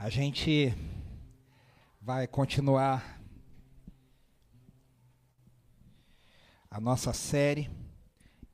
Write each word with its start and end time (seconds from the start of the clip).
A 0.00 0.08
gente 0.08 0.72
vai 2.00 2.28
continuar 2.28 3.20
a 6.70 6.80
nossa 6.80 7.12
série 7.12 7.68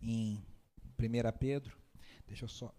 em 0.01 0.43
1 0.99 1.39
Pedro. 1.39 1.77
Deixa 2.27 2.47
eu 2.47 2.49
só. 2.49 2.75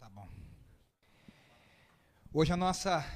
Tá 0.00 0.08
bom. 0.10 0.28
Hoje 2.32 2.52
a 2.52 2.56
nossa 2.56 3.06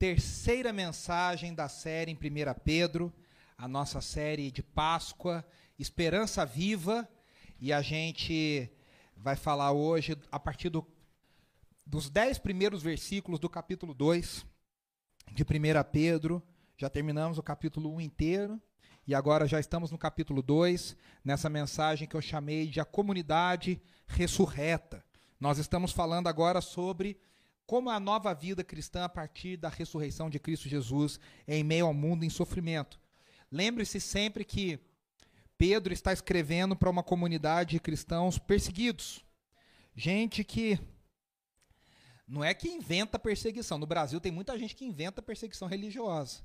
terceira 0.00 0.72
mensagem 0.72 1.54
da 1.54 1.68
série 1.68 2.10
em 2.10 2.16
1 2.16 2.18
Pedro, 2.64 3.12
a 3.56 3.68
nossa 3.68 4.00
série 4.00 4.50
de 4.50 4.64
Páscoa 4.64 5.46
Esperança 5.78 6.44
Viva, 6.46 7.06
e 7.60 7.70
a 7.70 7.82
gente 7.82 8.70
vai 9.14 9.36
falar 9.36 9.72
hoje 9.72 10.16
a 10.32 10.40
partir 10.40 10.70
do, 10.70 10.86
dos 11.84 12.08
dez 12.08 12.38
primeiros 12.38 12.82
versículos 12.82 13.38
do 13.38 13.48
capítulo 13.48 13.92
2 13.92 14.46
de 15.32 15.42
1 15.42 15.46
Pedro. 15.92 16.42
Já 16.78 16.88
terminamos 16.88 17.36
o 17.36 17.42
capítulo 17.42 17.94
1 17.94 18.00
inteiro. 18.00 18.60
E 19.06 19.14
agora 19.14 19.46
já 19.46 19.60
estamos 19.60 19.90
no 19.90 19.98
capítulo 19.98 20.42
2, 20.42 20.96
nessa 21.22 21.48
mensagem 21.48 22.08
que 22.08 22.16
eu 22.16 22.22
chamei 22.22 22.66
de 22.66 22.80
a 22.80 22.84
comunidade 22.84 23.80
ressurreta. 24.06 25.04
Nós 25.38 25.58
estamos 25.58 25.92
falando 25.92 26.26
agora 26.26 26.60
sobre 26.62 27.18
como 27.66 27.90
a 27.90 28.00
nova 28.00 28.34
vida 28.34 28.64
cristã 28.64 29.04
a 29.04 29.08
partir 29.08 29.58
da 29.58 29.68
ressurreição 29.68 30.30
de 30.30 30.38
Cristo 30.38 30.68
Jesus 30.68 31.20
em 31.46 31.62
meio 31.62 31.86
ao 31.86 31.92
mundo 31.92 32.24
em 32.24 32.30
sofrimento. 32.30 32.98
Lembre-se 33.52 34.00
sempre 34.00 34.44
que 34.44 34.80
Pedro 35.58 35.92
está 35.92 36.12
escrevendo 36.12 36.76
para 36.76 36.90
uma 36.90 37.02
comunidade 37.02 37.70
de 37.70 37.80
cristãos 37.80 38.38
perseguidos. 38.38 39.24
Gente 39.94 40.44
que 40.44 40.78
não 42.26 42.42
é 42.44 42.52
que 42.52 42.68
inventa 42.68 43.18
perseguição. 43.18 43.78
No 43.78 43.86
Brasil 43.86 44.20
tem 44.20 44.32
muita 44.32 44.58
gente 44.58 44.74
que 44.74 44.84
inventa 44.84 45.22
perseguição 45.22 45.68
religiosa. 45.68 46.44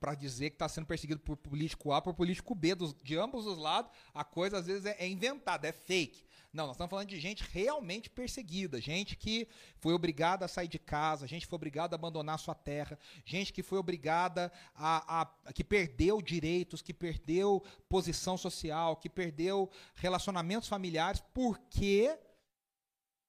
Para 0.00 0.14
dizer 0.14 0.50
que 0.50 0.56
está 0.56 0.68
sendo 0.68 0.86
perseguido 0.86 1.20
por 1.20 1.36
político 1.36 1.92
A, 1.92 2.02
por 2.02 2.14
político 2.14 2.54
B, 2.54 2.74
dos, 2.74 2.94
de 2.94 3.16
ambos 3.16 3.46
os 3.46 3.56
lados, 3.56 3.92
a 4.12 4.24
coisa 4.24 4.58
às 4.58 4.66
vezes 4.66 4.86
é, 4.86 4.96
é 4.98 5.08
inventada, 5.08 5.68
é 5.68 5.72
fake. 5.72 6.24
Não, 6.52 6.66
nós 6.66 6.74
estamos 6.74 6.90
falando 6.90 7.08
de 7.08 7.18
gente 7.18 7.44
realmente 7.50 8.10
perseguida, 8.10 8.78
gente 8.78 9.16
que 9.16 9.48
foi 9.78 9.94
obrigada 9.94 10.44
a 10.44 10.48
sair 10.48 10.68
de 10.68 10.78
casa, 10.78 11.26
gente 11.26 11.42
que 11.42 11.48
foi 11.48 11.56
obrigada 11.56 11.94
a 11.94 11.98
abandonar 11.98 12.38
sua 12.38 12.54
terra, 12.54 12.98
gente 13.24 13.52
que 13.54 13.62
foi 13.62 13.78
obrigada 13.78 14.52
a, 14.74 15.22
a 15.22 15.52
que 15.52 15.64
perdeu 15.64 16.20
direitos, 16.20 16.82
que 16.82 16.92
perdeu 16.92 17.64
posição 17.88 18.36
social, 18.36 18.96
que 18.96 19.08
perdeu 19.08 19.70
relacionamentos 19.94 20.68
familiares, 20.68 21.22
porque 21.32 22.18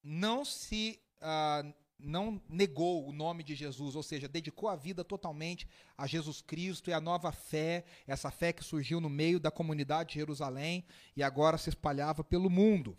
não 0.02 0.44
se 0.44 1.00
uh, 1.22 1.74
não 2.04 2.40
negou 2.48 3.08
o 3.08 3.12
nome 3.12 3.42
de 3.42 3.54
Jesus, 3.54 3.96
ou 3.96 4.02
seja, 4.02 4.28
dedicou 4.28 4.68
a 4.68 4.76
vida 4.76 5.02
totalmente 5.02 5.66
a 5.96 6.06
Jesus 6.06 6.40
Cristo 6.40 6.90
e 6.90 6.92
a 6.92 7.00
nova 7.00 7.32
fé, 7.32 7.84
essa 8.06 8.30
fé 8.30 8.52
que 8.52 8.62
surgiu 8.62 9.00
no 9.00 9.08
meio 9.08 9.40
da 9.40 9.50
comunidade 9.50 10.10
de 10.10 10.14
Jerusalém 10.20 10.84
e 11.16 11.22
agora 11.22 11.58
se 11.58 11.68
espalhava 11.68 12.22
pelo 12.22 12.50
mundo. 12.50 12.96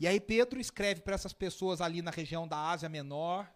E 0.00 0.06
aí 0.06 0.20
Pedro 0.20 0.60
escreve 0.60 1.00
para 1.00 1.14
essas 1.14 1.32
pessoas 1.32 1.80
ali 1.80 2.02
na 2.02 2.10
região 2.10 2.46
da 2.46 2.70
Ásia 2.70 2.88
Menor, 2.88 3.52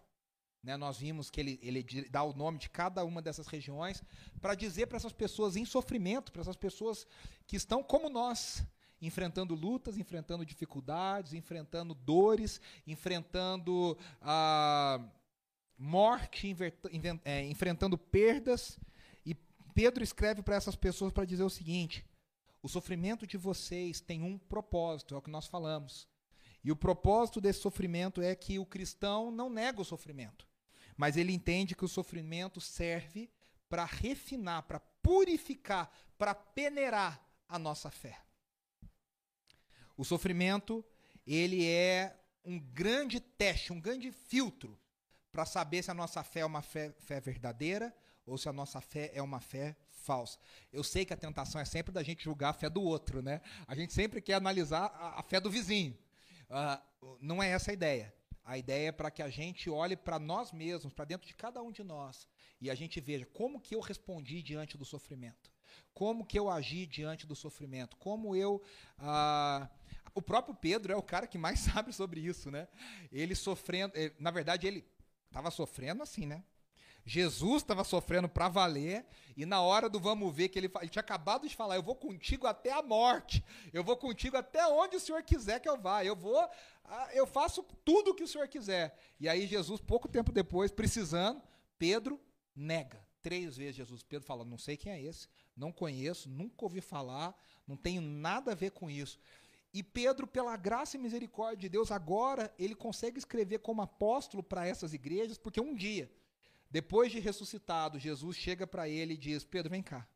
né, 0.63 0.77
nós 0.77 0.97
vimos 0.97 1.29
que 1.29 1.41
ele, 1.41 1.59
ele 1.61 1.85
dá 2.09 2.23
o 2.23 2.33
nome 2.33 2.57
de 2.57 2.69
cada 2.69 3.03
uma 3.03 3.21
dessas 3.21 3.47
regiões, 3.47 4.01
para 4.39 4.55
dizer 4.55 4.87
para 4.87 4.97
essas 4.97 5.11
pessoas 5.11 5.57
em 5.57 5.65
sofrimento, 5.65 6.31
para 6.31 6.41
essas 6.41 6.55
pessoas 6.55 7.05
que 7.45 7.57
estão 7.57 7.83
como 7.83 8.09
nós, 8.09 8.63
enfrentando 9.05 9.53
lutas, 9.53 9.97
enfrentando 9.97 10.45
dificuldades, 10.45 11.33
enfrentando 11.33 11.93
dores, 11.93 12.61
enfrentando 12.87 13.97
a 14.21 14.99
morte, 15.77 16.55
é, 17.25 17.45
enfrentando 17.45 17.97
perdas. 17.97 18.79
E 19.25 19.35
Pedro 19.73 20.03
escreve 20.03 20.41
para 20.41 20.55
essas 20.55 20.75
pessoas 20.75 21.11
para 21.11 21.25
dizer 21.25 21.43
o 21.43 21.49
seguinte: 21.49 22.05
o 22.61 22.69
sofrimento 22.69 23.27
de 23.27 23.37
vocês 23.37 23.99
tem 23.99 24.23
um 24.23 24.37
propósito, 24.37 25.15
é 25.15 25.17
o 25.17 25.21
que 25.21 25.29
nós 25.29 25.47
falamos. 25.47 26.07
E 26.63 26.71
o 26.71 26.75
propósito 26.75 27.41
desse 27.41 27.59
sofrimento 27.59 28.21
é 28.21 28.33
que 28.33 28.57
o 28.57 28.65
cristão 28.65 29.29
não 29.29 29.49
nega 29.49 29.81
o 29.81 29.85
sofrimento, 29.85 30.47
mas 30.95 31.17
ele 31.17 31.33
entende 31.33 31.75
que 31.75 31.83
o 31.83 31.89
sofrimento 31.89 32.61
serve 32.61 33.29
para 33.67 33.83
refinar, 33.83 34.63
para 34.63 34.79
purificar, 34.79 35.91
para 36.17 36.33
peneirar 36.33 37.21
a 37.49 37.59
nossa 37.59 37.91
fé. 37.91 38.17
O 39.97 40.03
sofrimento, 40.03 40.83
ele 41.25 41.65
é 41.65 42.17
um 42.45 42.59
grande 42.59 43.19
teste, 43.19 43.71
um 43.71 43.79
grande 43.79 44.11
filtro 44.11 44.77
para 45.31 45.45
saber 45.45 45.83
se 45.83 45.91
a 45.91 45.93
nossa 45.93 46.23
fé 46.23 46.41
é 46.41 46.45
uma 46.45 46.61
fé, 46.61 46.91
fé, 46.99 47.19
verdadeira 47.19 47.93
ou 48.25 48.37
se 48.37 48.47
a 48.47 48.53
nossa 48.53 48.79
fé 48.81 49.11
é 49.13 49.21
uma 49.21 49.39
fé 49.39 49.75
falsa. 49.89 50.37
Eu 50.71 50.83
sei 50.83 51.05
que 51.05 51.13
a 51.13 51.17
tentação 51.17 51.59
é 51.59 51.65
sempre 51.65 51.91
da 51.91 52.03
gente 52.03 52.23
julgar 52.23 52.49
a 52.49 52.53
fé 52.53 52.69
do 52.69 52.81
outro, 52.81 53.21
né? 53.21 53.41
A 53.67 53.75
gente 53.75 53.93
sempre 53.93 54.21
quer 54.21 54.35
analisar 54.35 54.85
a, 54.85 55.19
a 55.19 55.23
fé 55.23 55.39
do 55.39 55.49
vizinho. 55.49 55.97
Uh, 56.49 57.17
não 57.21 57.41
é 57.41 57.49
essa 57.49 57.71
a 57.71 57.73
ideia. 57.73 58.13
A 58.45 58.57
ideia 58.57 58.89
é 58.89 58.91
para 58.91 59.09
que 59.09 59.21
a 59.21 59.29
gente 59.29 59.69
olhe 59.69 59.95
para 59.95 60.19
nós 60.19 60.51
mesmos, 60.51 60.93
para 60.93 61.05
dentro 61.05 61.27
de 61.27 61.33
cada 61.33 61.61
um 61.61 61.71
de 61.71 61.83
nós, 61.83 62.27
e 62.59 62.69
a 62.69 62.75
gente 62.75 62.99
veja 62.99 63.25
como 63.25 63.59
que 63.59 63.73
eu 63.73 63.79
respondi 63.79 64.41
diante 64.41 64.77
do 64.77 64.83
sofrimento, 64.83 65.49
como 65.93 66.25
que 66.25 66.37
eu 66.37 66.49
agi 66.49 66.85
diante 66.85 67.27
do 67.27 67.35
sofrimento, 67.35 67.95
como 67.97 68.35
eu 68.35 68.61
uh, 68.99 69.67
o 70.15 70.21
próprio 70.21 70.53
Pedro 70.53 70.93
é 70.93 70.95
o 70.95 71.01
cara 71.01 71.27
que 71.27 71.37
mais 71.37 71.59
sabe 71.73 71.91
sobre 71.93 72.19
isso, 72.19 72.51
né? 72.51 72.67
Ele 73.11 73.35
sofrendo, 73.35 73.93
eh, 73.95 74.11
na 74.19 74.31
verdade 74.31 74.67
ele 74.67 74.85
estava 75.27 75.49
sofrendo 75.49 76.03
assim, 76.03 76.25
né? 76.25 76.43
Jesus 77.05 77.61
estava 77.61 77.83
sofrendo 77.83 78.29
para 78.29 78.47
valer, 78.47 79.05
e 79.35 79.45
na 79.45 79.61
hora 79.61 79.89
do 79.89 79.99
vamos 79.99 80.33
ver, 80.33 80.47
que 80.47 80.57
ele, 80.57 80.71
ele, 80.79 80.89
tinha 80.89 81.01
acabado 81.01 81.47
de 81.47 81.55
falar: 81.55 81.75
Eu 81.75 81.83
vou 81.83 81.95
contigo 81.95 82.47
até 82.47 82.71
a 82.71 82.81
morte, 82.81 83.43
eu 83.73 83.83
vou 83.83 83.97
contigo 83.97 84.37
até 84.37 84.65
onde 84.67 84.95
o 84.95 84.99
Senhor 84.99 85.21
quiser 85.21 85.59
que 85.59 85.67
eu 85.67 85.77
vá, 85.77 86.05
eu 86.05 86.15
vou, 86.15 86.39
ah, 86.85 87.09
eu 87.13 87.27
faço 87.27 87.61
tudo 87.83 88.11
o 88.11 88.15
que 88.15 88.23
o 88.23 88.27
Senhor 88.27 88.47
quiser. 88.47 88.97
E 89.19 89.27
aí, 89.27 89.45
Jesus, 89.45 89.81
pouco 89.81 90.07
tempo 90.07 90.31
depois, 90.31 90.71
precisando, 90.71 91.41
Pedro 91.77 92.17
nega. 92.55 93.05
Três 93.23 93.55
vezes 93.55 93.77
Jesus, 93.77 94.03
Pedro 94.03 94.27
fala: 94.27 94.43
Não 94.43 94.57
sei 94.57 94.75
quem 94.75 94.91
é 94.91 95.01
esse, 95.01 95.29
não 95.55 95.71
conheço, 95.71 96.29
nunca 96.29 96.65
ouvi 96.65 96.81
falar, 96.81 97.33
não 97.65 97.77
tenho 97.77 98.01
nada 98.01 98.51
a 98.51 98.55
ver 98.55 98.71
com 98.71 98.91
isso. 98.91 99.17
E 99.73 99.81
Pedro, 99.81 100.27
pela 100.27 100.55
graça 100.55 100.97
e 100.97 100.99
misericórdia 100.99 101.57
de 101.57 101.69
Deus, 101.69 101.89
agora 101.89 102.53
ele 102.59 102.75
consegue 102.75 103.17
escrever 103.17 103.59
como 103.59 103.81
apóstolo 103.81 104.43
para 104.43 104.67
essas 104.67 104.93
igrejas, 104.93 105.37
porque 105.37 105.59
um 105.59 105.73
dia, 105.73 106.11
depois 106.69 107.11
de 107.11 107.19
ressuscitado, 107.19 107.97
Jesus 107.97 108.35
chega 108.37 108.67
para 108.67 108.87
ele 108.89 109.13
e 109.13 109.17
diz: 109.17 109.45
Pedro, 109.45 109.71
vem 109.71 109.81
cá. 109.81 110.07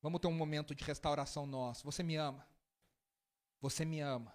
Vamos 0.00 0.20
ter 0.20 0.26
um 0.26 0.32
momento 0.32 0.74
de 0.74 0.82
restauração 0.84 1.46
nosso. 1.46 1.84
Você 1.84 2.02
me 2.02 2.16
ama. 2.16 2.46
Você 3.60 3.84
me 3.84 4.00
ama. 4.00 4.34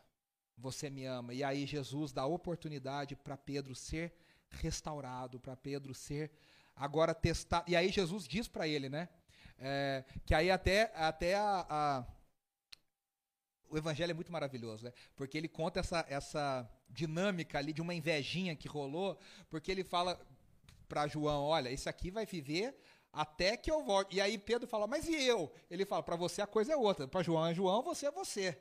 Você 0.57 0.89
me 0.89 1.05
ama. 1.05 1.33
E 1.33 1.43
aí 1.43 1.65
Jesus 1.65 2.11
dá 2.11 2.25
oportunidade 2.25 3.15
para 3.15 3.35
Pedro 3.35 3.73
ser 3.73 4.13
restaurado, 4.49 5.39
para 5.39 5.55
Pedro 5.55 5.93
ser 5.93 6.31
agora 6.79 7.13
testado. 7.13 7.69
E 7.69 7.75
aí 7.75 7.91
Jesus 7.91 8.27
diz 8.27 8.47
para 8.47 8.67
ele, 8.67 8.89
né? 8.89 9.09
É, 9.59 10.05
que 10.25 10.33
aí 10.33 10.49
até, 10.49 10.91
até 10.95 11.35
a, 11.35 11.65
a 11.69 12.05
o 13.69 13.77
evangelho 13.77 14.09
é 14.09 14.13
muito 14.13 14.31
maravilhoso, 14.31 14.85
né? 14.85 14.93
Porque 15.15 15.37
ele 15.37 15.47
conta 15.47 15.81
essa, 15.81 16.03
essa 16.09 16.67
dinâmica 16.89 17.59
ali 17.59 17.71
de 17.71 17.81
uma 17.81 17.93
invejinha 17.93 18.55
que 18.55 18.67
rolou, 18.67 19.19
porque 19.47 19.69
ele 19.69 19.83
fala 19.83 20.19
para 20.87 21.05
João, 21.05 21.43
olha, 21.43 21.69
esse 21.69 21.87
aqui 21.87 22.09
vai 22.09 22.25
viver 22.25 22.75
até 23.13 23.55
que 23.55 23.69
eu 23.69 23.83
volte. 23.83 24.15
E 24.15 24.21
aí 24.21 24.39
Pedro 24.39 24.67
fala, 24.67 24.87
mas 24.87 25.07
e 25.07 25.13
eu? 25.13 25.53
Ele 25.69 25.85
fala, 25.85 26.01
para 26.01 26.15
você 26.15 26.41
a 26.41 26.47
coisa 26.47 26.73
é 26.73 26.77
outra. 26.77 27.07
Para 27.07 27.21
João 27.21 27.45
é 27.45 27.53
João, 27.53 27.83
você 27.83 28.07
é 28.07 28.11
você. 28.11 28.59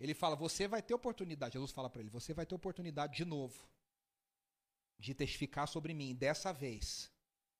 Ele 0.00 0.14
fala, 0.14 0.34
você 0.34 0.66
vai 0.66 0.82
ter 0.82 0.94
oportunidade. 0.94 1.52
Jesus 1.52 1.70
fala 1.70 1.88
para 1.88 2.00
ele, 2.00 2.10
você 2.10 2.32
vai 2.34 2.46
ter 2.46 2.54
oportunidade 2.54 3.16
de 3.16 3.24
novo 3.24 3.68
de 4.98 5.14
testificar 5.14 5.68
sobre 5.68 5.94
mim. 5.94 6.14
Dessa 6.14 6.52
vez, 6.52 7.10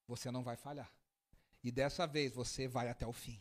você 0.09 0.31
não 0.31 0.43
vai 0.43 0.57
falhar. 0.57 0.91
E 1.63 1.71
dessa 1.71 2.07
vez 2.07 2.33
você 2.33 2.67
vai 2.67 2.89
até 2.89 3.07
o 3.07 3.13
fim. 3.13 3.41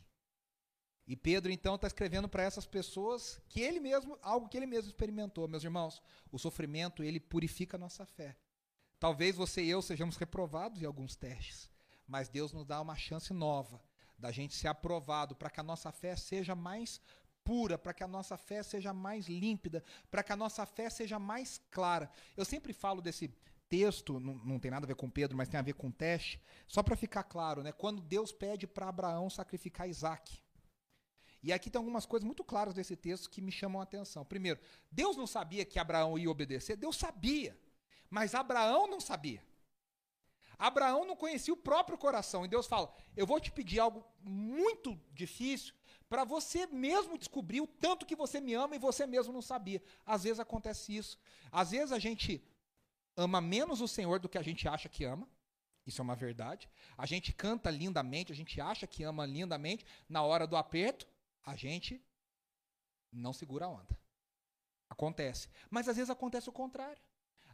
E 1.07 1.15
Pedro 1.15 1.49
então 1.49 1.75
está 1.75 1.87
escrevendo 1.87 2.27
para 2.27 2.43
essas 2.43 2.65
pessoas 2.65 3.39
que 3.47 3.61
ele 3.61 3.79
mesmo, 3.79 4.19
algo 4.21 4.49
que 4.49 4.57
ele 4.57 4.65
mesmo 4.65 4.89
experimentou, 4.89 5.47
meus 5.47 5.63
irmãos. 5.63 6.01
O 6.29 6.37
sofrimento 6.37 7.01
ele 7.01 7.19
purifica 7.19 7.77
a 7.77 7.79
nossa 7.79 8.05
fé. 8.05 8.35
Talvez 8.99 9.35
você 9.35 9.63
e 9.63 9.69
eu 9.69 9.81
sejamos 9.81 10.17
reprovados 10.17 10.81
em 10.81 10.85
alguns 10.85 11.15
testes, 11.15 11.71
mas 12.05 12.27
Deus 12.27 12.51
nos 12.51 12.65
dá 12.65 12.81
uma 12.81 12.95
chance 12.97 13.31
nova 13.31 13.81
da 14.17 14.31
gente 14.31 14.55
ser 14.55 14.67
aprovado 14.67 15.35
para 15.35 15.49
que 15.49 15.59
a 15.59 15.63
nossa 15.63 15.91
fé 15.91 16.15
seja 16.15 16.55
mais 16.55 16.99
pura, 17.43 17.77
para 17.77 17.93
que 17.93 18.03
a 18.03 18.07
nossa 18.07 18.35
fé 18.35 18.61
seja 18.61 18.91
mais 18.91 19.27
límpida, 19.27 19.81
para 20.11 20.23
que 20.23 20.33
a 20.33 20.35
nossa 20.35 20.65
fé 20.65 20.89
seja 20.89 21.17
mais 21.17 21.61
clara. 21.71 22.09
Eu 22.35 22.43
sempre 22.43 22.73
falo 22.73 23.01
desse 23.01 23.31
texto, 23.69 24.19
não, 24.19 24.35
não 24.35 24.59
tem 24.59 24.71
nada 24.71 24.85
a 24.85 24.87
ver 24.87 24.95
com 24.95 25.09
Pedro, 25.09 25.37
mas 25.37 25.49
tem 25.49 25.59
a 25.59 25.63
ver 25.63 25.73
com 25.73 25.91
teste, 25.91 26.41
só 26.67 26.81
para 26.81 26.95
ficar 26.95 27.23
claro, 27.23 27.63
né? 27.63 27.71
Quando 27.71 28.01
Deus 28.01 28.31
pede 28.31 28.65
para 28.65 28.87
Abraão 28.87 29.29
sacrificar 29.29 29.89
Isaac. 29.89 30.41
E 31.43 31.53
aqui 31.53 31.69
tem 31.69 31.79
algumas 31.79 32.05
coisas 32.05 32.25
muito 32.25 32.43
claras 32.43 32.73
desse 32.73 32.95
texto 32.95 33.29
que 33.29 33.41
me 33.41 33.51
chamam 33.51 33.79
a 33.79 33.83
atenção. 33.83 34.25
Primeiro, 34.25 34.59
Deus 34.91 35.15
não 35.15 35.27
sabia 35.27 35.63
que 35.63 35.79
Abraão 35.79 36.17
ia 36.17 36.29
obedecer? 36.29 36.75
Deus 36.75 36.97
sabia. 36.97 37.57
Mas 38.09 38.33
Abraão 38.33 38.87
não 38.87 38.99
sabia. 38.99 39.45
Abraão 40.57 41.05
não 41.05 41.15
conhecia 41.15 41.53
o 41.53 41.57
próprio 41.57 41.97
coração. 41.97 42.43
E 42.43 42.47
Deus 42.47 42.65
fala: 42.65 42.91
Eu 43.15 43.27
vou 43.27 43.39
te 43.39 43.51
pedir 43.51 43.79
algo 43.79 44.03
muito 44.21 44.99
difícil 45.13 45.73
para 46.09 46.23
você 46.23 46.65
mesmo 46.67 47.17
descobrir 47.17 47.61
o 47.61 47.67
tanto 47.67 48.05
que 48.05 48.15
você 48.15 48.39
me 48.39 48.53
ama 48.53 48.75
e 48.75 48.79
você 48.79 49.05
mesmo 49.05 49.31
não 49.31 49.41
sabia. 49.41 49.81
Às 50.05 50.23
vezes 50.23 50.39
acontece 50.39 50.95
isso. 50.95 51.19
Às 51.51 51.71
vezes 51.71 51.91
a 51.91 51.99
gente 51.99 52.43
ama 53.17 53.41
menos 53.41 53.81
o 53.81 53.87
Senhor 53.87 54.19
do 54.19 54.29
que 54.29 54.37
a 54.37 54.41
gente 54.43 54.67
acha 54.67 54.87
que 54.87 55.03
ama. 55.03 55.27
Isso 55.85 56.01
é 56.01 56.03
uma 56.03 56.15
verdade. 56.15 56.69
A 56.97 57.05
gente 57.05 57.33
canta 57.33 57.69
lindamente, 57.69 58.31
a 58.31 58.35
gente 58.35 58.61
acha 58.61 58.85
que 58.85 59.03
ama 59.03 59.25
lindamente. 59.25 59.85
Na 60.07 60.21
hora 60.21 60.45
do 60.45 60.55
aperto, 60.55 61.07
a 61.43 61.55
gente 61.55 62.01
não 63.11 63.33
segura 63.33 63.65
a 63.65 63.69
onda. 63.69 63.97
Acontece. 64.89 65.49
Mas 65.69 65.87
às 65.87 65.97
vezes 65.97 66.09
acontece 66.09 66.47
o 66.47 66.53
contrário. 66.53 67.01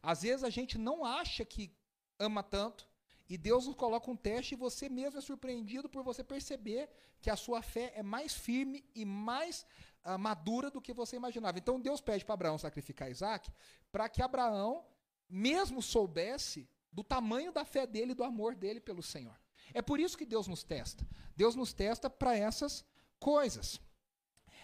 Às 0.01 0.23
vezes 0.23 0.43
a 0.43 0.49
gente 0.49 0.77
não 0.77 1.05
acha 1.05 1.45
que 1.45 1.75
ama 2.19 2.43
tanto 2.43 2.87
e 3.29 3.37
Deus 3.37 3.67
nos 3.67 3.75
coloca 3.75 4.11
um 4.11 4.15
teste 4.15 4.53
e 4.53 4.57
você 4.57 4.89
mesmo 4.89 5.17
é 5.17 5.21
surpreendido 5.21 5.87
por 5.87 6.03
você 6.03 6.23
perceber 6.23 6.89
que 7.21 7.29
a 7.29 7.35
sua 7.35 7.61
fé 7.61 7.93
é 7.95 8.03
mais 8.03 8.33
firme 8.33 8.83
e 8.93 9.05
mais 9.05 9.65
uh, 10.05 10.19
madura 10.19 10.69
do 10.69 10.81
que 10.81 10.93
você 10.93 11.15
imaginava. 11.15 11.57
Então 11.57 11.79
Deus 11.79 12.01
pede 12.01 12.25
para 12.25 12.33
Abraão 12.33 12.57
sacrificar 12.57 13.09
Isaac 13.09 13.49
para 13.91 14.09
que 14.09 14.21
Abraão 14.21 14.85
mesmo 15.33 15.81
soubesse 15.81 16.69
do 16.91 17.03
tamanho 17.03 17.51
da 17.51 17.65
fé 17.65 17.87
dele 17.87 18.11
e 18.11 18.15
do 18.15 18.23
amor 18.23 18.53
dele 18.53 18.79
pelo 18.79 19.01
Senhor. 19.01 19.35
É 19.73 19.81
por 19.81 19.99
isso 19.99 20.15
que 20.15 20.27
Deus 20.27 20.47
nos 20.47 20.63
testa. 20.63 21.07
Deus 21.35 21.55
nos 21.55 21.73
testa 21.73 22.07
para 22.07 22.37
essas 22.37 22.85
coisas. 23.19 23.81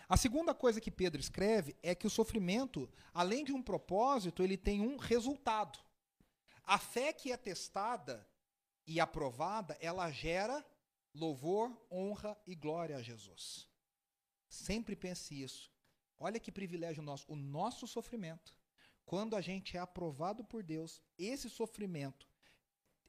A 0.08 0.16
segunda 0.16 0.54
coisa 0.54 0.80
que 0.80 0.92
Pedro 0.92 1.20
escreve 1.20 1.76
é 1.82 1.96
que 1.96 2.06
o 2.06 2.10
sofrimento, 2.10 2.88
além 3.12 3.44
de 3.44 3.52
um 3.52 3.64
propósito, 3.64 4.44
ele 4.44 4.58
tem 4.58 4.80
um 4.80 4.98
resultado. 4.98 5.80
A 6.64 6.78
fé 6.78 7.12
que 7.12 7.32
é 7.32 7.38
testada 7.38 8.28
e 8.86 9.00
aprovada, 9.00 9.76
ela 9.82 10.12
gera 10.12 10.64
louvor, 11.16 11.76
honra 11.92 12.38
e 12.46 12.54
glória 12.54 12.96
a 12.96 13.02
Jesus. 13.02 13.68
Sempre 14.48 14.96
pense 14.96 15.34
isso. 15.42 15.72
Olha 16.20 16.40
que 16.40 16.52
privilégio 16.52 17.02
nosso. 17.02 17.26
O 17.32 17.36
nosso 17.36 17.88
sofrimento 17.88 18.59
quando 19.10 19.36
a 19.36 19.42
gente 19.42 19.76
é 19.76 19.80
aprovado 19.80 20.44
por 20.44 20.62
Deus, 20.62 21.02
esse 21.18 21.50
sofrimento 21.50 22.30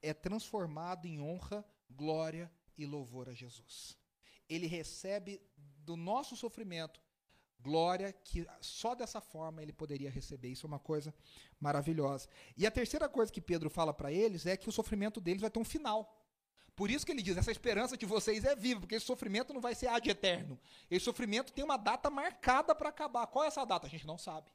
é 0.01 0.15
transformado 0.15 1.05
em 1.05 1.21
honra, 1.21 1.63
glória 1.91 2.51
e 2.79 2.87
louvor 2.87 3.29
a 3.29 3.35
Jesus. 3.35 3.99
Ele 4.49 4.67
recebe 4.67 5.43
do 5.85 5.99
nosso 5.99 6.35
sofrimento 6.37 6.99
glória 7.59 8.15
que 8.15 8.47
só 8.63 8.95
dessa 8.95 9.21
forma 9.21 9.63
ele 9.63 9.75
poderia 9.75 10.11
receber. 10.11 10.49
Isso 10.49 10.67
é 10.67 10.69
uma 10.69 10.79
coisa 10.79 11.15
maravilhosa. 11.61 12.31
E 12.57 12.67
a 12.67 12.71
terceira 12.71 13.07
coisa 13.07 13.31
que 13.31 13.39
Pedro 13.43 13.69
fala 13.69 13.93
para 13.93 14.11
eles 14.11 14.47
é 14.47 14.57
que 14.57 14.71
o 14.71 14.73
sofrimento 14.73 15.21
deles 15.21 15.43
vai 15.43 15.51
ter 15.51 15.61
um 15.61 15.65
final. 15.67 16.19
Por 16.75 16.91
isso 16.91 17.05
que 17.05 17.13
ele 17.13 17.21
diz: 17.21 17.37
essa 17.37 17.53
esperança 17.53 17.95
de 17.95 18.07
vocês 18.07 18.43
é 18.47 18.57
viva, 18.57 18.81
porque 18.81 18.95
esse 18.95 19.05
sofrimento 19.05 19.53
não 19.53 19.61
vai 19.61 19.75
ser 19.75 19.89
ad 19.89 20.09
eterno. 20.09 20.59
Esse 20.91 21.05
sofrimento 21.05 21.53
tem 21.53 21.63
uma 21.63 21.77
data 21.77 22.09
marcada 22.09 22.75
para 22.75 22.89
acabar. 22.89 23.27
Qual 23.27 23.45
é 23.45 23.49
essa 23.49 23.67
data? 23.67 23.87
A 23.87 23.91
gente 23.91 24.07
não 24.07 24.17
sabe 24.17 24.51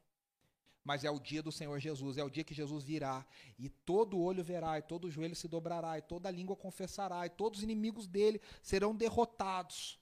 mas 0.86 1.04
é 1.04 1.10
o 1.10 1.20
dia 1.20 1.42
do 1.42 1.52
Senhor 1.52 1.80
Jesus, 1.80 2.16
é 2.16 2.24
o 2.24 2.30
dia 2.30 2.44
que 2.44 2.54
Jesus 2.54 2.84
virá, 2.84 3.26
e 3.58 3.68
todo 3.68 4.20
olho 4.20 4.44
verá, 4.44 4.78
e 4.78 4.84
todo 4.84 5.10
joelho 5.10 5.36
se 5.36 5.48
dobrará, 5.48 5.98
e 5.98 6.02
toda 6.04 6.30
língua 6.30 6.56
confessará, 6.56 7.26
e 7.26 7.30
todos 7.30 7.60
os 7.60 7.64
inimigos 7.64 8.06
dele 8.06 8.40
serão 8.62 8.96
derrotados. 8.96 10.00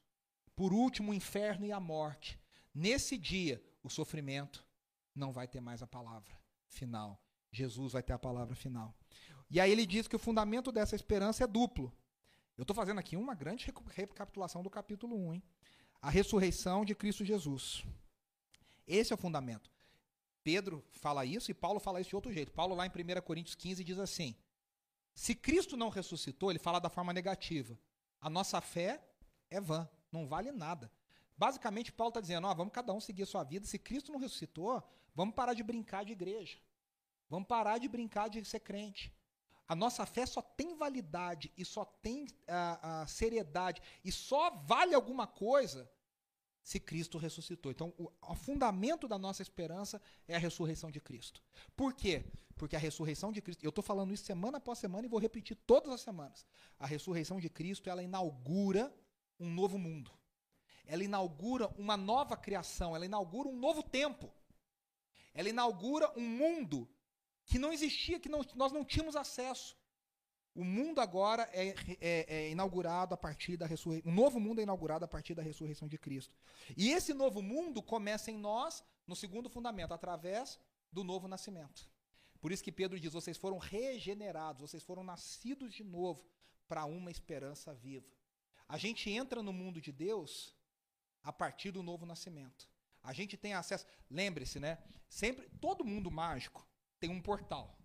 Por 0.58 0.74
último, 0.74 1.12
o 1.12 1.16
inferno 1.16 1.66
e 1.66 1.72
a 1.72 1.80
morte. 1.80 2.38
Nesse 2.76 3.18
dia, 3.18 3.64
o 3.82 3.90
sofrimento 3.90 4.68
não 5.16 5.32
vai 5.32 5.48
ter 5.48 5.62
mais 5.62 5.82
a 5.82 5.88
palavra 5.88 6.38
final. 6.68 7.18
Jesus 7.50 7.94
vai 7.94 8.04
ter 8.04 8.14
a 8.14 8.20
palavra 8.20 8.54
final. 8.54 8.94
E 9.50 9.62
aí 9.62 9.72
ele 9.72 9.86
diz 9.86 10.06
que 10.08 10.18
o 10.18 10.20
fundamento 10.20 10.70
dessa 10.70 10.96
esperança 10.98 11.46
é 11.46 11.48
duplo. 11.48 11.96
Eu 12.58 12.64
estou 12.64 12.76
fazendo 12.76 13.00
aqui 13.00 13.16
uma 13.16 13.34
grande 13.34 13.72
recapitulação 13.96 14.62
do 14.62 14.70
capítulo 14.70 15.16
1, 15.30 15.36
hein? 15.36 15.44
A 16.02 16.10
ressurreição 16.10 16.84
de 16.84 16.94
Cristo 16.94 17.24
Jesus. 17.24 17.86
Esse 18.86 19.14
é 19.14 19.16
o 19.16 19.18
fundamento. 19.18 19.72
Pedro 20.44 20.84
fala 20.92 21.26
isso 21.26 21.50
e 21.50 21.54
Paulo 21.54 21.80
fala 21.80 22.02
isso 22.02 22.10
de 22.10 22.16
outro 22.16 22.32
jeito. 22.32 22.52
Paulo, 22.52 22.76
lá 22.76 22.86
em 22.86 22.90
1 22.90 23.22
Coríntios 23.22 23.56
15, 23.56 23.84
diz 23.84 23.98
assim: 23.98 24.36
Se 25.14 25.34
Cristo 25.34 25.78
não 25.78 25.90
ressuscitou, 25.90 26.52
ele 26.52 26.60
fala 26.60 26.80
da 26.80 26.90
forma 26.90 27.14
negativa. 27.14 27.80
A 28.20 28.30
nossa 28.30 28.60
fé 28.62 29.02
é 29.50 29.60
vã, 29.60 29.90
não 30.12 30.28
vale 30.28 30.52
nada. 30.52 30.92
Basicamente, 31.38 31.92
Paulo 31.92 32.10
está 32.10 32.22
dizendo: 32.22 32.48
ó, 32.48 32.54
vamos 32.54 32.74
cada 32.74 32.94
um 32.94 33.00
seguir 33.00 33.24
a 33.24 33.26
sua 33.28 33.44
vida. 33.44 33.66
Se 33.66 33.80
Cristo 33.80 34.12
não 34.12 34.20
ressuscitou, 34.20 34.84
vamos 35.16 35.34
parar 35.34 35.54
de 35.54 35.64
brincar 35.64 36.04
de 36.04 36.12
igreja. 36.12 36.58
Vamos 37.30 37.48
parar 37.48 37.78
de 37.78 37.88
brincar 37.88 38.30
de 38.30 38.44
ser 38.46 38.60
crente. 38.60 39.14
A 39.68 39.76
nossa 39.76 40.06
fé 40.06 40.26
só 40.26 40.42
tem 40.42 40.76
validade 40.76 41.52
e 41.58 41.64
só 41.64 41.86
tem 41.86 42.28
a, 42.48 43.02
a 43.02 43.08
seriedade 43.08 43.82
e 44.04 44.12
só 44.12 44.52
vale 44.52 44.94
alguma 44.94 45.26
coisa 45.26 45.90
se 46.64 46.80
Cristo 46.80 47.18
ressuscitou. 47.18 47.72
Então, 47.72 47.94
o, 47.98 48.10
o, 48.22 48.36
fundamento 48.36 49.08
da 49.08 49.20
nossa 49.20 49.42
esperança 49.42 50.02
é 50.28 50.36
a 50.36 50.40
ressurreição 50.40 50.90
de 50.90 51.02
Cristo. 51.02 51.44
Por 51.76 51.94
quê? 51.94 52.26
Porque 52.56 52.76
a 52.76 52.80
ressurreição 52.80 53.32
de 53.34 53.42
Cristo, 53.42 53.64
eu 53.64 53.70
estou 53.70 53.84
falando 53.84 54.14
isso 54.14 54.24
semana 54.24 54.58
após 54.58 54.80
semana 54.80 55.06
e 55.06 55.10
vou 55.10 55.20
repetir 55.20 55.58
todas 55.68 55.92
as 55.92 56.02
semanas. 56.02 56.46
A 56.80 56.88
ressurreição 56.88 57.40
de 57.40 57.50
Cristo, 57.50 57.90
ela 57.90 58.02
inaugura 58.02 58.96
um 59.38 59.50
novo 59.50 59.78
mundo. 59.78 60.10
Ela 60.86 61.04
inaugura 61.04 61.68
uma 61.78 61.98
nova 61.98 62.38
criação, 62.38 62.96
ela 62.96 63.06
inaugura 63.06 63.50
um 63.50 63.58
novo 63.58 63.84
tempo. 63.84 64.32
Ela 65.34 65.50
inaugura 65.50 66.12
um 66.18 66.28
mundo 66.28 66.90
que 67.46 67.60
não 67.60 67.74
existia, 67.74 68.20
que 68.20 68.30
não, 68.30 68.42
nós 68.56 68.72
não 68.72 68.86
tínhamos 68.86 69.18
acesso. 69.18 69.76
O 70.56 70.64
mundo 70.64 71.02
agora 71.02 71.50
é, 71.52 71.70
é, 72.00 72.26
é, 72.28 72.50
inaugurado 72.52 73.14
a 73.14 73.18
partir 73.18 73.58
da 73.58 73.66
ressurreição. 73.66 74.12
Um 74.12 74.14
novo 74.14 74.40
mundo 74.40 74.60
é 74.60 74.64
inaugurado 74.64 75.04
a 75.04 75.08
partir 75.08 75.34
da 75.34 75.42
ressurreição 75.42 75.88
de 75.88 75.98
Cristo. 75.98 76.36
E 76.78 76.92
esse 76.92 77.14
novo 77.14 77.42
mundo 77.42 77.82
começa 77.82 78.30
em 78.30 78.38
nós, 78.38 78.84
no 79.08 79.16
segundo 79.16 79.50
fundamento, 79.50 79.94
através 79.94 80.60
do 80.92 81.04
novo 81.04 81.28
nascimento. 81.28 81.90
Por 82.40 82.52
isso 82.52 82.64
que 82.64 82.72
Pedro 82.72 83.00
diz: 83.00 83.14
vocês 83.14 83.36
foram 83.36 83.58
regenerados, 83.58 84.62
vocês 84.62 84.84
foram 84.84 85.04
nascidos 85.04 85.74
de 85.74 85.84
novo 85.84 86.24
para 86.68 86.86
uma 86.86 87.10
esperança 87.10 87.74
viva. 87.74 88.08
A 88.68 88.78
gente 88.78 89.10
entra 89.10 89.42
no 89.42 89.52
mundo 89.52 89.82
de 89.82 89.92
Deus 89.92 90.56
a 91.24 91.34
partir 91.34 91.72
do 91.72 91.82
novo 91.82 92.06
nascimento. 92.06 92.70
A 93.02 93.12
gente 93.12 93.36
tem 93.36 93.56
acesso. 93.56 93.88
Lembre-se, 94.10 94.60
né? 94.60 94.78
Sempre, 95.10 95.50
todo 95.60 95.84
mundo 95.84 96.12
mágico 96.12 96.68
tem 97.00 97.10
um 97.10 97.22
portal 97.22 97.83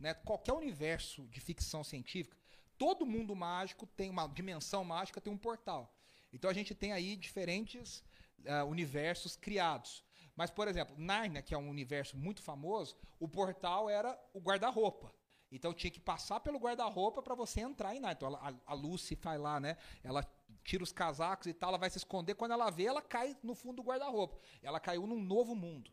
né? 0.00 0.14
Qualquer 0.14 0.52
universo 0.54 1.26
de 1.28 1.40
ficção 1.40 1.84
científica, 1.84 2.36
todo 2.78 3.06
mundo 3.06 3.36
mágico 3.36 3.86
tem 3.86 4.10
uma 4.10 4.26
dimensão 4.26 4.82
mágica, 4.82 5.20
tem 5.20 5.32
um 5.32 5.38
portal. 5.38 5.94
Então 6.32 6.50
a 6.50 6.54
gente 6.54 6.74
tem 6.74 6.92
aí 6.92 7.16
diferentes 7.16 8.02
uh, 8.40 8.64
universos 8.66 9.36
criados. 9.36 10.02
Mas, 10.34 10.50
por 10.50 10.66
exemplo, 10.68 10.94
Narnia, 10.96 11.42
que 11.42 11.54
é 11.54 11.58
um 11.58 11.68
universo 11.68 12.16
muito 12.16 12.42
famoso, 12.42 12.96
o 13.18 13.28
portal 13.28 13.90
era 13.90 14.18
o 14.32 14.40
guarda-roupa. 14.40 15.12
Então 15.52 15.74
tinha 15.74 15.90
que 15.90 16.00
passar 16.00 16.40
pelo 16.40 16.58
guarda-roupa 16.58 17.22
para 17.22 17.34
você 17.34 17.60
entrar 17.60 17.94
em 17.94 18.00
Narnia. 18.00 18.16
Então 18.16 18.34
a, 18.36 18.54
a 18.66 18.74
Lucy 18.74 19.18
vai 19.20 19.36
lá, 19.36 19.60
né? 19.60 19.76
Ela 20.02 20.24
tira 20.64 20.82
os 20.82 20.92
casacos 20.92 21.46
e 21.46 21.52
tal, 21.52 21.70
ela 21.70 21.78
vai 21.78 21.90
se 21.90 21.98
esconder. 21.98 22.34
Quando 22.34 22.52
ela 22.52 22.70
vê, 22.70 22.84
ela 22.84 23.02
cai 23.02 23.36
no 23.42 23.54
fundo 23.54 23.76
do 23.76 23.82
guarda-roupa. 23.82 24.38
Ela 24.62 24.80
caiu 24.80 25.06
num 25.06 25.20
novo 25.20 25.54
mundo. 25.54 25.90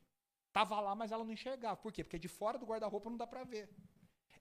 Tava 0.53 0.79
lá, 0.79 0.95
mas 0.95 1.11
ela 1.11 1.23
não 1.23 1.33
enxergava. 1.33 1.77
Por 1.77 1.91
quê? 1.91 2.03
Porque 2.03 2.17
de 2.17 2.27
fora 2.27 2.57
do 2.57 2.65
guarda-roupa 2.65 3.09
não 3.09 3.17
dá 3.17 3.27
para 3.27 3.43
ver. 3.43 3.69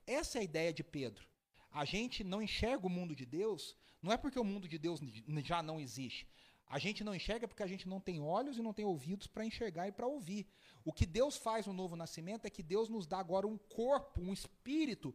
Essa 0.06 0.38
é 0.38 0.40
a 0.40 0.44
ideia 0.44 0.72
de 0.72 0.84
Pedro. 0.84 1.26
A 1.70 1.84
gente 1.84 2.22
não 2.22 2.40
enxerga 2.40 2.86
o 2.86 2.90
mundo 2.90 3.14
de 3.14 3.26
Deus, 3.26 3.76
não 4.00 4.12
é 4.12 4.16
porque 4.16 4.38
o 4.38 4.44
mundo 4.44 4.68
de 4.68 4.78
Deus 4.78 5.00
já 5.44 5.62
não 5.62 5.80
existe. 5.80 6.26
A 6.68 6.78
gente 6.78 7.04
não 7.04 7.14
enxerga 7.14 7.46
porque 7.46 7.62
a 7.62 7.66
gente 7.66 7.88
não 7.88 8.00
tem 8.00 8.20
olhos 8.20 8.56
e 8.58 8.62
não 8.62 8.72
tem 8.72 8.84
ouvidos 8.84 9.26
para 9.26 9.44
enxergar 9.44 9.86
e 9.86 9.92
para 9.92 10.06
ouvir. 10.06 10.48
O 10.84 10.92
que 10.92 11.06
Deus 11.06 11.36
faz 11.36 11.66
no 11.66 11.72
novo 11.72 11.94
nascimento 11.94 12.44
é 12.44 12.50
que 12.50 12.62
Deus 12.62 12.88
nos 12.88 13.06
dá 13.06 13.18
agora 13.18 13.46
um 13.46 13.56
corpo, 13.56 14.20
um 14.20 14.32
espírito 14.32 15.14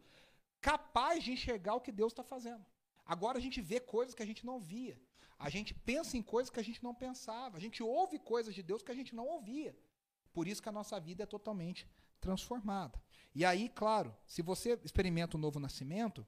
capaz 0.62 1.24
de 1.24 1.32
enxergar 1.32 1.76
o 1.76 1.82
que 1.82 1.92
Deus 1.92 2.14
está 2.14 2.24
fazendo. 2.24 2.66
Agora 3.06 3.38
a 3.38 3.42
gente 3.42 3.60
vê 3.60 3.80
coisas 3.80 4.16
que 4.16 4.24
a 4.24 4.26
gente 4.26 4.46
não 4.46 4.60
via. 4.60 4.98
A 5.38 5.50
gente 5.50 5.74
pensa 5.74 6.16
em 6.16 6.22
coisas 6.22 6.50
que 6.50 6.60
a 6.60 6.64
gente 6.64 6.84
não 6.84 6.94
pensava. 6.94 7.58
A 7.58 7.60
gente 7.60 7.82
ouve 7.84 8.20
coisas 8.20 8.54
de 8.54 8.64
Deus 8.64 8.84
que 8.84 8.92
a 8.92 8.96
gente 8.96 9.14
não 9.14 9.28
ouvia. 9.28 9.76
Por 10.32 10.48
isso 10.48 10.62
que 10.62 10.70
a 10.70 10.72
nossa 10.72 11.00
vida 11.00 11.24
é 11.24 11.26
totalmente 11.26 11.88
transformada. 12.22 13.02
E 13.34 13.44
aí, 13.44 13.68
claro, 13.68 14.16
se 14.26 14.42
você 14.42 14.80
experimenta 14.84 15.36
o 15.36 15.40
novo 15.40 15.60
nascimento 15.60 16.26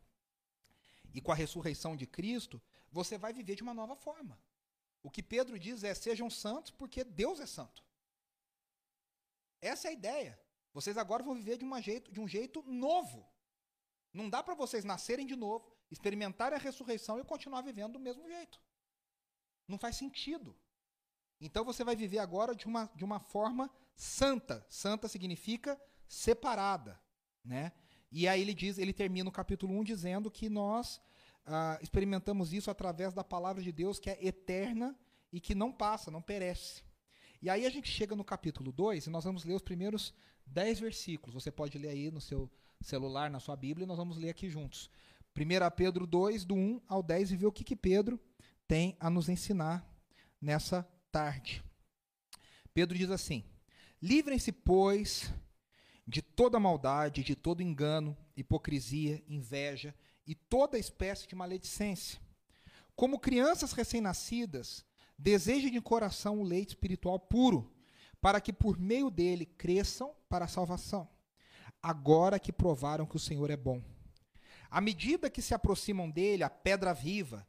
e 1.14 1.22
com 1.22 1.32
a 1.32 1.36
ressurreição 1.36 1.96
de 1.96 2.08
Cristo, 2.08 2.62
você 2.92 3.18
vai 3.18 3.32
viver 3.32 3.56
de 3.56 3.64
uma 3.64 3.74
nova 3.74 3.96
forma. 3.96 4.38
O 5.02 5.10
que 5.10 5.22
Pedro 5.22 5.60
diz 5.60 5.84
é: 5.84 5.94
sejam 5.94 6.30
santos 6.30 6.72
porque 6.72 7.04
Deus 7.04 7.40
é 7.40 7.46
santo. 7.46 7.84
Essa 9.62 9.88
é 9.88 9.92
a 9.92 9.94
ideia. 9.94 10.40
Vocês 10.74 10.98
agora 10.98 11.24
vão 11.24 11.36
viver 11.36 11.58
de, 11.58 11.64
uma 11.64 11.82
jeito, 11.82 12.12
de 12.12 12.20
um 12.20 12.28
jeito 12.28 12.64
novo. 12.64 13.26
Não 14.12 14.30
dá 14.30 14.42
para 14.42 14.56
vocês 14.56 14.84
nascerem 14.84 15.26
de 15.26 15.36
novo, 15.36 15.72
experimentarem 15.92 16.58
a 16.58 16.62
ressurreição 16.62 17.20
e 17.20 17.24
continuar 17.24 17.62
vivendo 17.62 17.94
do 17.94 18.00
mesmo 18.00 18.28
jeito. 18.28 18.60
Não 19.68 19.78
faz 19.78 19.96
sentido. 19.96 20.58
Então 21.40 21.64
você 21.64 21.84
vai 21.84 21.96
viver 21.96 22.20
agora 22.20 22.56
de 22.56 22.66
uma, 22.66 22.90
de 22.96 23.04
uma 23.04 23.20
forma 23.20 23.70
santa. 23.96 24.66
Santa 24.70 25.08
significa 25.08 25.80
separada, 26.08 27.00
né? 27.44 27.72
E 28.12 28.28
aí 28.28 28.42
ele 28.42 28.54
diz, 28.54 28.78
ele 28.78 28.94
termina 28.94 29.28
o 29.28 29.34
capítulo 29.34 29.78
1 29.80 29.84
dizendo 29.84 30.30
que 30.30 30.48
nós 30.48 31.02
ah, 31.46 31.80
experimentamos 31.82 32.54
isso 32.54 32.70
através 32.70 33.14
da 33.14 33.24
palavra 33.24 33.62
de 33.62 33.72
Deus 33.72 34.00
que 34.00 34.10
é 34.10 34.26
eterna 34.26 34.98
e 35.32 35.42
que 35.42 35.56
não 35.56 35.72
passa, 35.72 36.12
não 36.12 36.22
perece. 36.22 36.84
E 37.42 37.50
aí 37.50 37.66
a 37.66 37.70
gente 37.70 37.90
chega 37.90 38.16
no 38.16 38.24
capítulo 38.24 38.72
2 38.72 39.08
e 39.08 39.10
nós 39.10 39.24
vamos 39.24 39.44
ler 39.44 39.56
os 39.56 39.62
primeiros 39.62 40.14
10 40.46 40.80
versículos. 40.80 41.34
Você 41.34 41.52
pode 41.52 41.78
ler 41.78 41.90
aí 41.90 42.12
no 42.12 42.22
seu 42.22 42.50
celular, 42.80 43.30
na 43.30 43.40
sua 43.40 43.56
Bíblia, 43.56 43.84
e 43.84 43.88
nós 43.88 43.98
vamos 43.98 44.18
ler 44.18 44.30
aqui 44.30 44.50
juntos. 44.50 44.90
1 45.36 45.76
Pedro 45.76 46.06
2, 46.06 46.46
do 46.46 46.56
1 46.56 46.82
ao 46.88 47.02
10, 47.02 47.32
e 47.32 47.36
ver 47.36 47.48
o 47.48 47.52
que, 47.52 47.64
que 47.64 47.76
Pedro 47.76 48.20
tem 48.68 48.96
a 49.00 49.10
nos 49.10 49.28
ensinar 49.28 49.86
nessa 50.40 50.88
tarde. 51.14 51.64
Pedro 52.74 52.98
diz 52.98 53.12
assim: 53.12 53.44
Livrem-se, 54.02 54.52
pois, 54.52 55.32
de 56.08 56.24
toda 56.24 56.60
maldade, 56.60 57.24
de 57.24 57.36
todo 57.36 57.62
engano, 57.62 58.18
hipocrisia, 58.36 59.24
inveja 59.28 59.94
e 60.26 60.34
toda 60.34 60.80
espécie 60.80 61.28
de 61.28 61.36
maledicência. 61.36 62.20
Como 62.96 63.20
crianças 63.20 63.74
recém-nascidas, 63.74 64.84
desejem 65.18 65.72
de 65.72 65.80
coração 65.80 66.40
o 66.40 66.44
leite 66.44 66.70
espiritual 66.70 67.20
puro, 67.20 67.72
para 68.20 68.42
que 68.42 68.52
por 68.52 68.80
meio 68.80 69.12
dele 69.12 69.46
cresçam 69.46 70.16
para 70.28 70.46
a 70.46 70.48
salvação, 70.48 71.08
agora 71.82 72.40
que 72.40 72.52
provaram 72.52 73.06
que 73.06 73.18
o 73.18 73.20
Senhor 73.20 73.52
é 73.52 73.58
bom. 73.58 73.84
À 74.68 74.82
medida 74.82 75.30
que 75.30 75.44
se 75.44 75.54
aproximam 75.54 76.10
dele, 76.10 76.42
a 76.42 76.50
pedra 76.50 76.92
viva, 76.92 77.48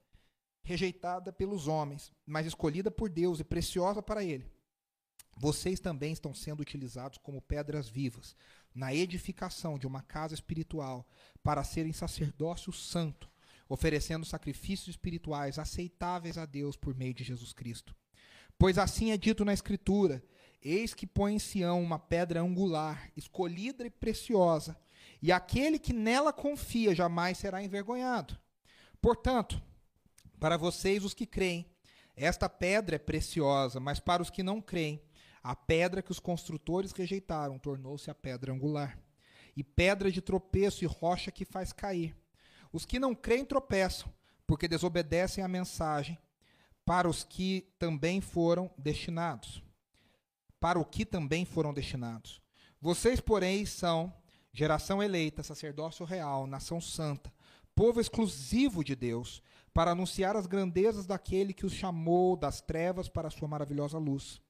rejeitada 0.65 1.33
pelos 1.33 1.69
homens, 1.69 2.11
mas 2.27 2.47
escolhida 2.47 2.91
por 2.91 3.09
Deus 3.09 3.39
e 3.39 3.45
preciosa 3.45 4.03
para 4.03 4.25
ele, 4.25 4.51
vocês 5.37 5.79
também 5.79 6.13
estão 6.13 6.33
sendo 6.33 6.61
utilizados 6.61 7.19
como 7.19 7.43
pedras 7.43 7.89
vivas 7.89 8.37
na 8.75 8.95
edificação 8.95 9.79
de 9.79 9.87
uma 9.87 10.03
casa 10.03 10.35
espiritual 10.35 11.07
para 11.43 11.63
serem 11.63 11.93
sacerdócio 11.93 12.73
santo, 12.73 13.31
oferecendo 13.69 14.25
sacrifícios 14.25 14.89
espirituais 14.89 15.59
aceitáveis 15.59 16.39
a 16.39 16.47
Deus 16.47 16.77
por 16.77 16.95
meio 16.95 17.15
de 17.15 17.25
Jesus 17.25 17.53
Cristo. 17.53 17.95
Pois 18.59 18.79
assim 18.79 19.11
é 19.11 19.17
dito 19.17 19.45
na 19.45 19.53
Escritura: 19.53 20.23
Eis 20.63 20.95
que 20.95 21.07
põe 21.07 21.35
em 21.35 21.39
Sião 21.39 21.83
uma 21.83 21.99
pedra 21.99 22.41
angular, 22.41 23.11
escolhida 23.17 23.87
e 23.87 23.91
preciosa, 23.91 24.77
e 25.21 25.33
aquele 25.33 25.79
que 25.79 25.93
nela 25.93 26.33
confia 26.33 26.95
jamais 26.95 27.39
será 27.39 27.63
envergonhado. 27.63 28.39
Portanto, 29.01 29.61
para 30.39 30.57
vocês, 30.57 31.05
os 31.05 31.15
que 31.15 31.27
creem, 31.27 31.67
esta 32.17 32.49
pedra 32.49 32.97
é 32.97 32.99
preciosa, 32.99 33.81
mas 33.81 33.99
para 33.99 34.23
os 34.23 34.31
que 34.31 34.43
não 34.43 34.61
creem, 34.61 35.03
a 35.43 35.55
pedra 35.55 36.03
que 36.03 36.13
os 36.13 36.21
construtores 36.21 36.93
rejeitaram 36.93 37.59
tornou-se 37.59 38.11
a 38.11 38.15
pedra 38.15 38.53
angular, 38.53 38.99
e 39.57 39.63
pedra 39.63 40.11
de 40.11 40.21
tropeço 40.21 40.85
e 40.85 40.87
rocha 40.87 41.31
que 41.31 41.45
faz 41.45 41.73
cair. 41.73 42.17
Os 42.73 42.85
que 42.85 42.99
não 42.99 43.15
creem 43.15 43.45
tropeçam, 43.45 44.13
porque 44.47 44.67
desobedecem 44.67 45.45
à 45.45 45.49
mensagem, 45.49 46.19
para 46.85 47.09
os 47.09 47.25
que 47.25 47.73
também 47.79 48.21
foram 48.21 48.71
destinados. 48.77 49.63
Para 50.61 50.79
o 50.79 50.85
que 50.85 51.05
também 51.05 51.45
foram 51.45 51.73
destinados. 51.73 52.43
Vocês, 52.81 53.21
porém, 53.21 53.65
são 53.65 54.13
geração 54.53 55.03
eleita, 55.03 55.43
sacerdócio 55.43 56.05
real, 56.05 56.47
nação 56.47 56.81
santa, 56.81 57.33
povo 57.75 58.01
exclusivo 58.01 58.85
de 58.85 58.95
Deus, 58.95 59.43
para 59.75 59.91
anunciar 59.91 60.37
as 60.37 60.47
grandezas 60.47 61.05
daquele 61.05 61.53
que 61.53 61.67
os 61.67 61.73
chamou 61.73 62.37
das 62.37 62.61
trevas 62.61 63.09
para 63.09 63.27
a 63.27 63.31
sua 63.31 63.49
maravilhosa 63.49 63.99
luz. 63.99 64.41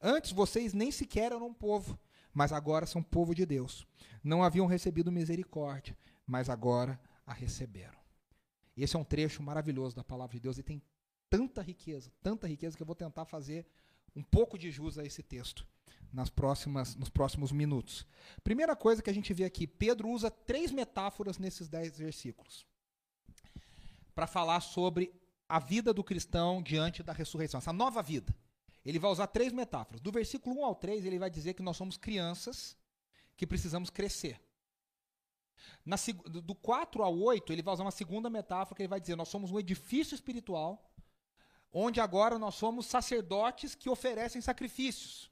Antes 0.00 0.30
vocês 0.30 0.74
nem 0.74 0.92
sequer 0.92 1.32
eram 1.32 1.46
um 1.46 1.54
povo, 1.54 1.98
mas 2.34 2.52
agora 2.52 2.84
são 2.84 3.02
povo 3.02 3.34
de 3.34 3.46
Deus. 3.46 3.86
Não 4.22 4.42
haviam 4.42 4.66
recebido 4.66 5.10
misericórdia, 5.10 5.96
mas 6.26 6.50
agora 6.50 7.00
a 7.26 7.32
receberam. 7.32 7.98
Esse 8.76 8.94
é 8.94 8.98
um 8.98 9.04
trecho 9.04 9.42
maravilhoso 9.42 9.96
da 9.96 10.04
palavra 10.04 10.34
de 10.34 10.40
Deus 10.40 10.58
e 10.58 10.62
tem 10.62 10.82
tanta 11.30 11.62
riqueza, 11.62 12.12
tanta 12.22 12.46
riqueza 12.46 12.76
que 12.76 12.82
eu 12.82 12.86
vou 12.86 12.94
tentar 12.94 13.24
fazer 13.24 13.66
um 14.14 14.22
pouco 14.22 14.58
de 14.58 14.70
jus 14.70 14.98
a 14.98 15.04
esse 15.04 15.22
texto 15.22 15.66
nas 16.12 16.28
próximas, 16.28 16.94
nos 16.94 17.08
próximos 17.08 17.50
minutos. 17.50 18.06
Primeira 18.42 18.76
coisa 18.76 19.02
que 19.02 19.10
a 19.10 19.14
gente 19.14 19.32
vê 19.32 19.44
aqui, 19.44 19.66
Pedro 19.66 20.10
usa 20.10 20.30
três 20.30 20.70
metáforas 20.70 21.38
nesses 21.38 21.68
dez 21.68 21.96
versículos 21.96 22.66
para 24.14 24.26
falar 24.26 24.60
sobre 24.60 25.12
a 25.48 25.58
vida 25.58 25.92
do 25.92 26.04
cristão 26.04 26.62
diante 26.62 27.02
da 27.02 27.12
ressurreição, 27.12 27.58
essa 27.58 27.72
nova 27.72 28.02
vida 28.02 28.34
ele 28.84 28.98
vai 28.98 29.10
usar 29.10 29.26
três 29.28 29.52
metáforas. 29.52 30.00
Do 30.00 30.12
versículo 30.12 30.60
1 30.60 30.64
ao 30.64 30.74
3, 30.74 31.06
ele 31.06 31.18
vai 31.18 31.30
dizer 31.30 31.54
que 31.54 31.62
nós 31.62 31.76
somos 31.76 31.96
crianças 31.96 32.76
que 33.36 33.46
precisamos 33.46 33.88
crescer. 33.88 34.40
Na, 35.84 35.96
do 36.26 36.54
4 36.54 37.02
ao 37.02 37.18
8, 37.18 37.52
ele 37.52 37.62
vai 37.62 37.72
usar 37.72 37.84
uma 37.84 37.90
segunda 37.90 38.28
metáfora 38.28 38.76
que 38.76 38.82
ele 38.82 38.88
vai 38.88 39.00
dizer: 39.00 39.16
nós 39.16 39.28
somos 39.28 39.50
um 39.50 39.58
edifício 39.58 40.14
espiritual, 40.14 40.92
onde 41.72 41.98
agora 41.98 42.38
nós 42.38 42.56
somos 42.56 42.86
sacerdotes 42.86 43.74
que 43.74 43.88
oferecem 43.88 44.42
sacrifícios. 44.42 45.30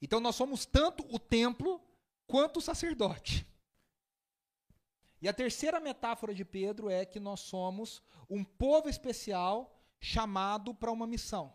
Então 0.00 0.20
nós 0.20 0.36
somos 0.36 0.66
tanto 0.66 1.06
o 1.14 1.18
templo 1.18 1.80
quanto 2.26 2.58
o 2.58 2.62
sacerdote. 2.62 3.46
E 5.22 5.28
a 5.28 5.32
terceira 5.32 5.78
metáfora 5.78 6.34
de 6.34 6.44
Pedro 6.44 6.90
é 6.90 7.06
que 7.06 7.20
nós 7.20 7.38
somos 7.40 8.02
um 8.28 8.42
povo 8.42 8.88
especial 8.88 9.80
chamado 10.00 10.74
para 10.74 10.90
uma 10.90 11.06
missão. 11.06 11.54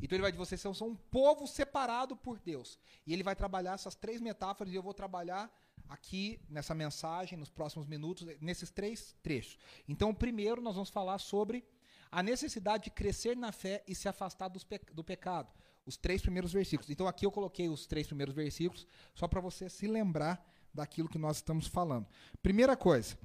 Então 0.00 0.16
ele 0.16 0.22
vai 0.22 0.32
dizer, 0.32 0.44
vocês 0.44 0.60
são 0.60 0.88
um 0.88 0.96
povo 0.96 1.46
separado 1.46 2.16
por 2.16 2.38
Deus. 2.38 2.78
E 3.06 3.12
ele 3.12 3.22
vai 3.22 3.36
trabalhar 3.36 3.74
essas 3.74 3.94
três 3.94 4.18
metáforas 4.20 4.72
e 4.72 4.76
eu 4.76 4.82
vou 4.82 4.94
trabalhar 4.94 5.54
aqui 5.88 6.40
nessa 6.48 6.74
mensagem, 6.74 7.38
nos 7.38 7.50
próximos 7.50 7.86
minutos, 7.86 8.26
nesses 8.40 8.70
três 8.70 9.14
trechos. 9.22 9.58
Então, 9.86 10.14
primeiro 10.14 10.62
nós 10.62 10.74
vamos 10.74 10.90
falar 10.90 11.18
sobre 11.18 11.64
a 12.10 12.22
necessidade 12.22 12.84
de 12.84 12.90
crescer 12.90 13.36
na 13.36 13.52
fé 13.52 13.84
e 13.86 13.94
se 13.94 14.08
afastar 14.08 14.50
pe 14.50 14.80
do 14.94 15.04
pecado. 15.04 15.52
Os 15.84 15.98
três 15.98 16.22
primeiros 16.22 16.52
versículos. 16.52 16.90
Então, 16.90 17.06
aqui 17.06 17.26
eu 17.26 17.30
coloquei 17.30 17.68
os 17.68 17.86
três 17.86 18.06
primeiros 18.06 18.34
versículos, 18.34 18.86
só 19.14 19.28
para 19.28 19.40
você 19.40 19.68
se 19.68 19.86
lembrar 19.86 20.44
daquilo 20.76 21.08
que 21.08 21.18
nós 21.18 21.36
estamos 21.36 21.66
falando. 21.66 22.06
Primeira 22.42 22.76
coisa, 22.76 23.18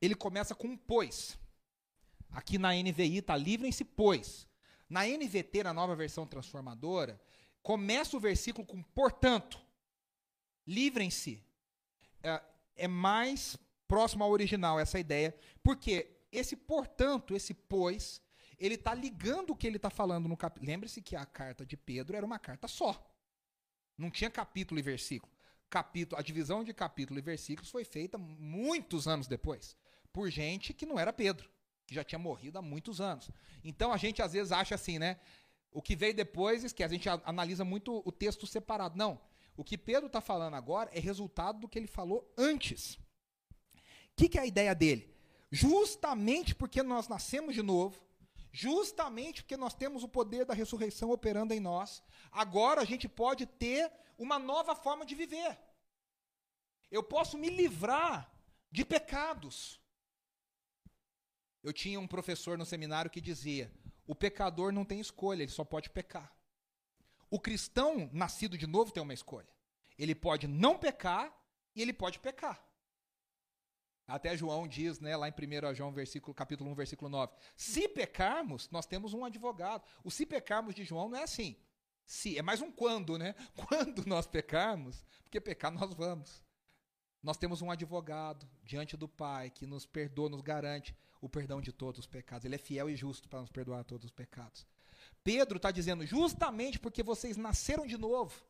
ele 0.00 0.14
começa 0.14 0.54
com 0.54 0.68
um 0.68 0.76
pois. 0.76 1.38
Aqui 2.30 2.58
na 2.58 2.72
NVI 2.74 3.18
está 3.18 3.36
livrem-se, 3.36 3.84
pois. 3.84 4.46
Na 4.88 5.06
NVT, 5.06 5.62
na 5.62 5.72
nova 5.72 5.94
versão 5.94 6.26
transformadora, 6.26 7.20
começa 7.62 8.16
o 8.16 8.20
versículo 8.20 8.66
com 8.66 8.82
portanto. 8.82 9.60
Livrem-se. 10.66 11.42
É, 12.22 12.42
é 12.76 12.88
mais 12.88 13.56
próximo 13.86 14.24
ao 14.24 14.30
original 14.30 14.80
essa 14.80 14.98
ideia, 14.98 15.36
porque 15.62 16.10
esse 16.32 16.56
portanto, 16.56 17.34
esse 17.34 17.54
pois, 17.54 18.20
ele 18.58 18.74
está 18.74 18.94
ligando 18.94 19.50
o 19.50 19.56
que 19.56 19.66
ele 19.66 19.76
está 19.76 19.90
falando 19.90 20.28
no 20.28 20.36
capítulo. 20.36 20.70
Lembre-se 20.70 21.02
que 21.02 21.14
a 21.14 21.26
carta 21.26 21.64
de 21.66 21.76
Pedro 21.76 22.16
era 22.16 22.24
uma 22.24 22.38
carta 22.38 22.66
só. 22.66 23.04
Não 23.96 24.10
tinha 24.10 24.30
capítulo 24.30 24.80
e 24.80 24.82
versículo. 24.82 25.32
Capítulo, 25.74 26.20
a 26.20 26.22
divisão 26.22 26.62
de 26.62 26.72
capítulo 26.72 27.18
e 27.18 27.22
versículos 27.22 27.68
foi 27.68 27.84
feita 27.84 28.16
muitos 28.16 29.08
anos 29.08 29.26
depois, 29.26 29.76
por 30.12 30.30
gente 30.30 30.72
que 30.72 30.86
não 30.86 30.98
era 30.98 31.12
Pedro 31.12 31.48
que 31.86 31.94
já 31.94 32.04
tinha 32.04 32.18
morrido 32.18 32.58
há 32.58 32.62
muitos 32.62 33.00
anos. 33.00 33.30
Então 33.62 33.92
a 33.92 33.96
gente 33.96 34.22
às 34.22 34.32
vezes 34.32 34.52
acha 34.52 34.74
assim, 34.74 34.98
né? 34.98 35.18
O 35.70 35.82
que 35.82 35.96
veio 35.96 36.14
depois 36.14 36.62
esquece, 36.64 36.94
a 36.94 36.96
gente 36.96 37.08
analisa 37.24 37.64
muito 37.64 38.02
o 38.04 38.12
texto 38.12 38.46
separado. 38.46 38.96
Não. 38.96 39.20
O 39.56 39.64
que 39.64 39.76
Pedro 39.76 40.06
está 40.06 40.20
falando 40.20 40.54
agora 40.54 40.90
é 40.92 41.00
resultado 41.00 41.60
do 41.60 41.68
que 41.68 41.78
ele 41.78 41.86
falou 41.86 42.32
antes. 42.36 42.94
O 42.94 44.16
que, 44.16 44.28
que 44.28 44.38
é 44.38 44.42
a 44.42 44.46
ideia 44.46 44.74
dele? 44.74 45.12
Justamente 45.50 46.54
porque 46.54 46.82
nós 46.82 47.08
nascemos 47.08 47.54
de 47.54 47.62
novo, 47.62 48.00
justamente 48.54 49.42
porque 49.42 49.56
nós 49.56 49.74
temos 49.74 50.04
o 50.04 50.08
poder 50.08 50.44
da 50.44 50.54
ressurreição 50.54 51.10
operando 51.10 51.52
em 51.52 51.58
nós, 51.58 52.00
agora 52.30 52.80
a 52.80 52.84
gente 52.84 53.08
pode 53.08 53.46
ter 53.46 53.92
uma 54.16 54.38
nova 54.38 54.76
forma 54.76 55.04
de 55.04 55.16
viver. 55.16 55.58
Eu 56.88 57.02
posso 57.02 57.36
me 57.36 57.50
livrar 57.50 58.32
de 58.70 58.84
pecados. 58.84 59.80
Eu 61.64 61.72
tinha 61.72 61.98
um 61.98 62.06
professor 62.06 62.56
no 62.56 62.64
seminário 62.64 63.10
que 63.10 63.20
dizia: 63.20 63.72
o 64.06 64.14
pecador 64.14 64.70
não 64.70 64.84
tem 64.84 65.00
escolha, 65.00 65.42
ele 65.42 65.50
só 65.50 65.64
pode 65.64 65.90
pecar. 65.90 66.32
O 67.28 67.40
cristão 67.40 68.08
nascido 68.12 68.56
de 68.56 68.68
novo 68.68 68.92
tem 68.92 69.02
uma 69.02 69.12
escolha. 69.12 69.52
Ele 69.98 70.14
pode 70.14 70.46
não 70.46 70.78
pecar 70.78 71.36
e 71.74 71.82
ele 71.82 71.92
pode 71.92 72.20
pecar. 72.20 72.64
Até 74.06 74.36
João 74.36 74.68
diz, 74.68 75.00
né, 75.00 75.16
lá 75.16 75.28
em 75.28 75.32
1 75.32 75.74
João, 75.74 75.92
versículo, 75.92 76.34
capítulo 76.34 76.70
1, 76.70 76.74
versículo 76.74 77.10
9. 77.10 77.32
Se 77.56 77.88
pecarmos, 77.88 78.68
nós 78.70 78.84
temos 78.84 79.14
um 79.14 79.24
advogado. 79.24 79.82
O 80.02 80.10
se 80.10 80.26
pecarmos 80.26 80.74
de 80.74 80.84
João 80.84 81.08
não 81.08 81.18
é 81.18 81.22
assim. 81.22 81.56
Se, 82.04 82.36
é 82.36 82.42
mais 82.42 82.60
um 82.60 82.70
quando, 82.70 83.16
né? 83.16 83.34
Quando 83.56 84.04
nós 84.06 84.26
pecarmos, 84.26 85.02
porque 85.22 85.40
pecar 85.40 85.72
nós 85.72 85.94
vamos. 85.94 86.44
Nós 87.22 87.38
temos 87.38 87.62
um 87.62 87.70
advogado 87.70 88.46
diante 88.62 88.94
do 88.94 89.08
Pai 89.08 89.48
que 89.48 89.66
nos 89.66 89.86
perdoa, 89.86 90.28
nos 90.28 90.42
garante 90.42 90.94
o 91.22 91.28
perdão 91.28 91.62
de 91.62 91.72
todos 91.72 92.00
os 92.00 92.06
pecados. 92.06 92.44
Ele 92.44 92.56
é 92.56 92.58
fiel 92.58 92.90
e 92.90 92.94
justo 92.94 93.26
para 93.26 93.40
nos 93.40 93.50
perdoar 93.50 93.82
todos 93.84 94.04
os 94.04 94.10
pecados. 94.10 94.66
Pedro 95.22 95.56
está 95.56 95.70
dizendo, 95.70 96.04
justamente 96.04 96.78
porque 96.78 97.02
vocês 97.02 97.38
nasceram 97.38 97.86
de 97.86 97.96
novo. 97.96 98.46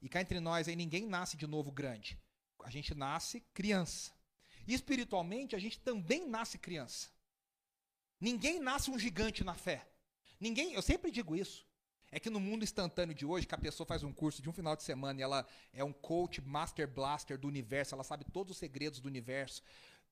E 0.00 0.08
cá 0.08 0.20
entre 0.20 0.38
nós 0.38 0.68
aí 0.68 0.76
ninguém 0.76 1.06
nasce 1.06 1.36
de 1.36 1.48
novo 1.48 1.72
grande. 1.72 2.16
A 2.62 2.70
gente 2.70 2.94
nasce 2.94 3.40
criança. 3.52 4.12
E 4.66 4.74
espiritualmente 4.74 5.56
a 5.56 5.58
gente 5.58 5.78
também 5.80 6.28
nasce 6.28 6.58
criança. 6.58 7.08
Ninguém 8.20 8.60
nasce 8.60 8.90
um 8.90 8.98
gigante 8.98 9.42
na 9.42 9.54
fé. 9.54 9.86
Ninguém, 10.38 10.74
eu 10.74 10.82
sempre 10.82 11.10
digo 11.10 11.34
isso. 11.34 11.66
É 12.10 12.20
que 12.20 12.28
no 12.28 12.38
mundo 12.38 12.62
instantâneo 12.62 13.14
de 13.14 13.24
hoje, 13.24 13.46
que 13.46 13.54
a 13.54 13.58
pessoa 13.58 13.86
faz 13.86 14.02
um 14.02 14.12
curso 14.12 14.42
de 14.42 14.48
um 14.48 14.52
final 14.52 14.76
de 14.76 14.82
semana 14.82 15.18
e 15.18 15.22
ela 15.22 15.46
é 15.72 15.82
um 15.82 15.92
coach 15.92 16.42
master 16.42 16.86
blaster 16.86 17.38
do 17.38 17.48
universo, 17.48 17.94
ela 17.94 18.04
sabe 18.04 18.24
todos 18.26 18.52
os 18.52 18.58
segredos 18.58 19.00
do 19.00 19.06
universo. 19.06 19.62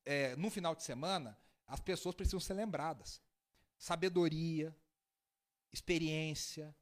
É, 0.04 0.34
no 0.36 0.50
final 0.50 0.74
de 0.74 0.82
semana, 0.82 1.38
as 1.66 1.78
pessoas 1.78 2.14
precisam 2.14 2.40
ser 2.40 2.54
lembradas. 2.54 3.20
Sabedoria, 3.76 4.74
experiência, 5.72 6.74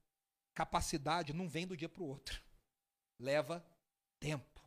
capacidade 0.54 1.32
não 1.32 1.48
vem 1.48 1.66
do 1.66 1.76
dia 1.76 1.88
para 1.88 2.02
o 2.02 2.06
outro. 2.06 2.40
Leva 3.18 3.64
tempo. 4.20 4.62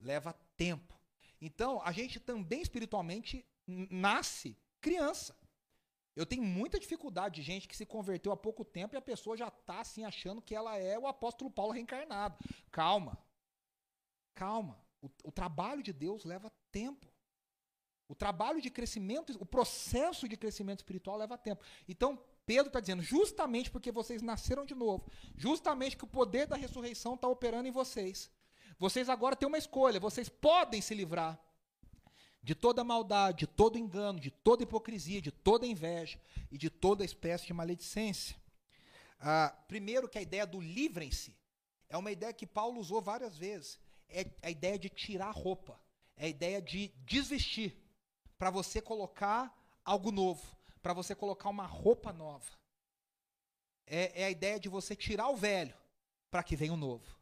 Leva 0.00 0.32
tempo. 0.56 0.95
Então, 1.40 1.80
a 1.82 1.92
gente 1.92 2.18
também 2.18 2.62
espiritualmente 2.62 3.44
nasce 3.66 4.56
criança. 4.80 5.36
Eu 6.14 6.24
tenho 6.24 6.42
muita 6.42 6.80
dificuldade 6.80 7.36
de 7.36 7.42
gente 7.42 7.68
que 7.68 7.76
se 7.76 7.84
converteu 7.84 8.32
há 8.32 8.36
pouco 8.36 8.64
tempo 8.64 8.94
e 8.94 8.98
a 8.98 9.02
pessoa 9.02 9.36
já 9.36 9.48
está 9.48 9.80
assim 9.80 10.04
achando 10.04 10.40
que 10.40 10.54
ela 10.54 10.76
é 10.78 10.98
o 10.98 11.06
apóstolo 11.06 11.50
Paulo 11.50 11.72
reencarnado. 11.72 12.38
Calma. 12.70 13.18
Calma. 14.34 14.80
O, 15.02 15.10
o 15.24 15.32
trabalho 15.32 15.82
de 15.82 15.92
Deus 15.92 16.24
leva 16.24 16.50
tempo. 16.72 17.06
O 18.08 18.14
trabalho 18.14 18.62
de 18.62 18.70
crescimento, 18.70 19.36
o 19.40 19.44
processo 19.44 20.28
de 20.28 20.36
crescimento 20.36 20.78
espiritual 20.78 21.16
leva 21.16 21.36
tempo. 21.36 21.62
Então, 21.88 22.18
Pedro 22.46 22.68
está 22.68 22.80
dizendo, 22.80 23.02
justamente 23.02 23.70
porque 23.70 23.90
vocês 23.90 24.22
nasceram 24.22 24.64
de 24.64 24.74
novo, 24.74 25.10
justamente 25.36 25.96
que 25.96 26.04
o 26.04 26.08
poder 26.08 26.46
da 26.46 26.56
ressurreição 26.56 27.14
está 27.14 27.26
operando 27.26 27.68
em 27.68 27.72
vocês. 27.72 28.30
Vocês 28.78 29.08
agora 29.08 29.36
têm 29.36 29.48
uma 29.48 29.58
escolha, 29.58 29.98
vocês 30.00 30.28
podem 30.28 30.80
se 30.80 30.94
livrar 30.94 31.38
de 32.42 32.54
toda 32.54 32.84
maldade, 32.84 33.38
de 33.38 33.46
todo 33.46 33.78
engano, 33.78 34.20
de 34.20 34.30
toda 34.30 34.62
hipocrisia, 34.62 35.20
de 35.20 35.32
toda 35.32 35.66
inveja 35.66 36.20
e 36.50 36.58
de 36.58 36.70
toda 36.70 37.04
espécie 37.04 37.46
de 37.46 37.52
maledicência. 37.52 38.36
Ah, 39.18 39.54
primeiro, 39.66 40.08
que 40.08 40.18
a 40.18 40.22
ideia 40.22 40.46
do 40.46 40.60
livrem-se 40.60 41.34
é 41.88 41.96
uma 41.96 42.12
ideia 42.12 42.32
que 42.32 42.46
Paulo 42.46 42.80
usou 42.80 43.00
várias 43.00 43.36
vezes. 43.36 43.80
É 44.08 44.26
a 44.42 44.50
ideia 44.50 44.78
de 44.78 44.88
tirar 44.88 45.28
a 45.28 45.32
roupa, 45.32 45.80
é 46.16 46.26
a 46.26 46.28
ideia 46.28 46.62
de 46.62 46.88
desvestir, 47.04 47.74
para 48.38 48.50
você 48.50 48.80
colocar 48.80 49.52
algo 49.84 50.12
novo 50.12 50.56
para 50.86 50.94
você 50.94 51.16
colocar 51.16 51.48
uma 51.48 51.66
roupa 51.66 52.12
nova. 52.12 52.48
É, 53.84 54.22
é 54.22 54.24
a 54.26 54.30
ideia 54.30 54.60
de 54.60 54.68
você 54.68 54.94
tirar 54.94 55.28
o 55.30 55.36
velho 55.36 55.74
para 56.30 56.44
que 56.44 56.54
venha 56.54 56.72
o 56.72 56.76
novo. 56.76 57.15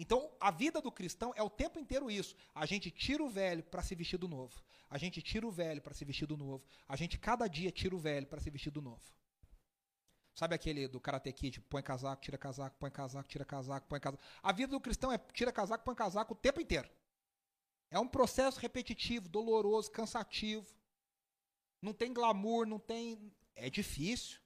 Então, 0.00 0.30
a 0.38 0.52
vida 0.52 0.80
do 0.80 0.92
cristão 0.92 1.32
é 1.34 1.42
o 1.42 1.50
tempo 1.50 1.76
inteiro 1.76 2.08
isso. 2.08 2.36
A 2.54 2.64
gente 2.64 2.88
tira 2.88 3.20
o 3.20 3.28
velho 3.28 3.64
para 3.64 3.82
se 3.82 3.96
vestir 3.96 4.16
do 4.16 4.28
novo. 4.28 4.62
A 4.88 4.96
gente 4.96 5.20
tira 5.20 5.44
o 5.44 5.50
velho 5.50 5.82
para 5.82 5.92
se 5.92 6.04
vestir 6.04 6.24
do 6.24 6.36
novo. 6.36 6.64
A 6.86 6.94
gente 6.94 7.18
cada 7.18 7.48
dia 7.48 7.72
tira 7.72 7.96
o 7.96 7.98
velho 7.98 8.24
para 8.24 8.40
se 8.40 8.48
vestir 8.48 8.70
do 8.70 8.80
novo. 8.80 9.02
Sabe 10.32 10.54
aquele 10.54 10.86
do 10.86 11.00
Karate 11.00 11.32
Kid? 11.32 11.60
Põe 11.62 11.82
casaco, 11.82 12.22
tira 12.22 12.38
casaco, 12.38 12.76
põe 12.78 12.92
casaco, 12.92 13.28
tira 13.28 13.44
casaco, 13.44 13.88
põe 13.88 13.98
casaco. 13.98 14.22
A 14.40 14.52
vida 14.52 14.70
do 14.70 14.80
cristão 14.80 15.10
é 15.10 15.18
tira 15.18 15.50
casaco, 15.50 15.84
põe 15.84 15.96
casaco 15.96 16.32
o 16.32 16.36
tempo 16.36 16.60
inteiro. 16.60 16.88
É 17.90 17.98
um 17.98 18.06
processo 18.06 18.60
repetitivo, 18.60 19.28
doloroso, 19.28 19.90
cansativo. 19.90 20.72
Não 21.82 21.92
tem 21.92 22.12
glamour, 22.12 22.68
não 22.68 22.78
tem. 22.78 23.32
É 23.56 23.68
difícil. 23.68 24.38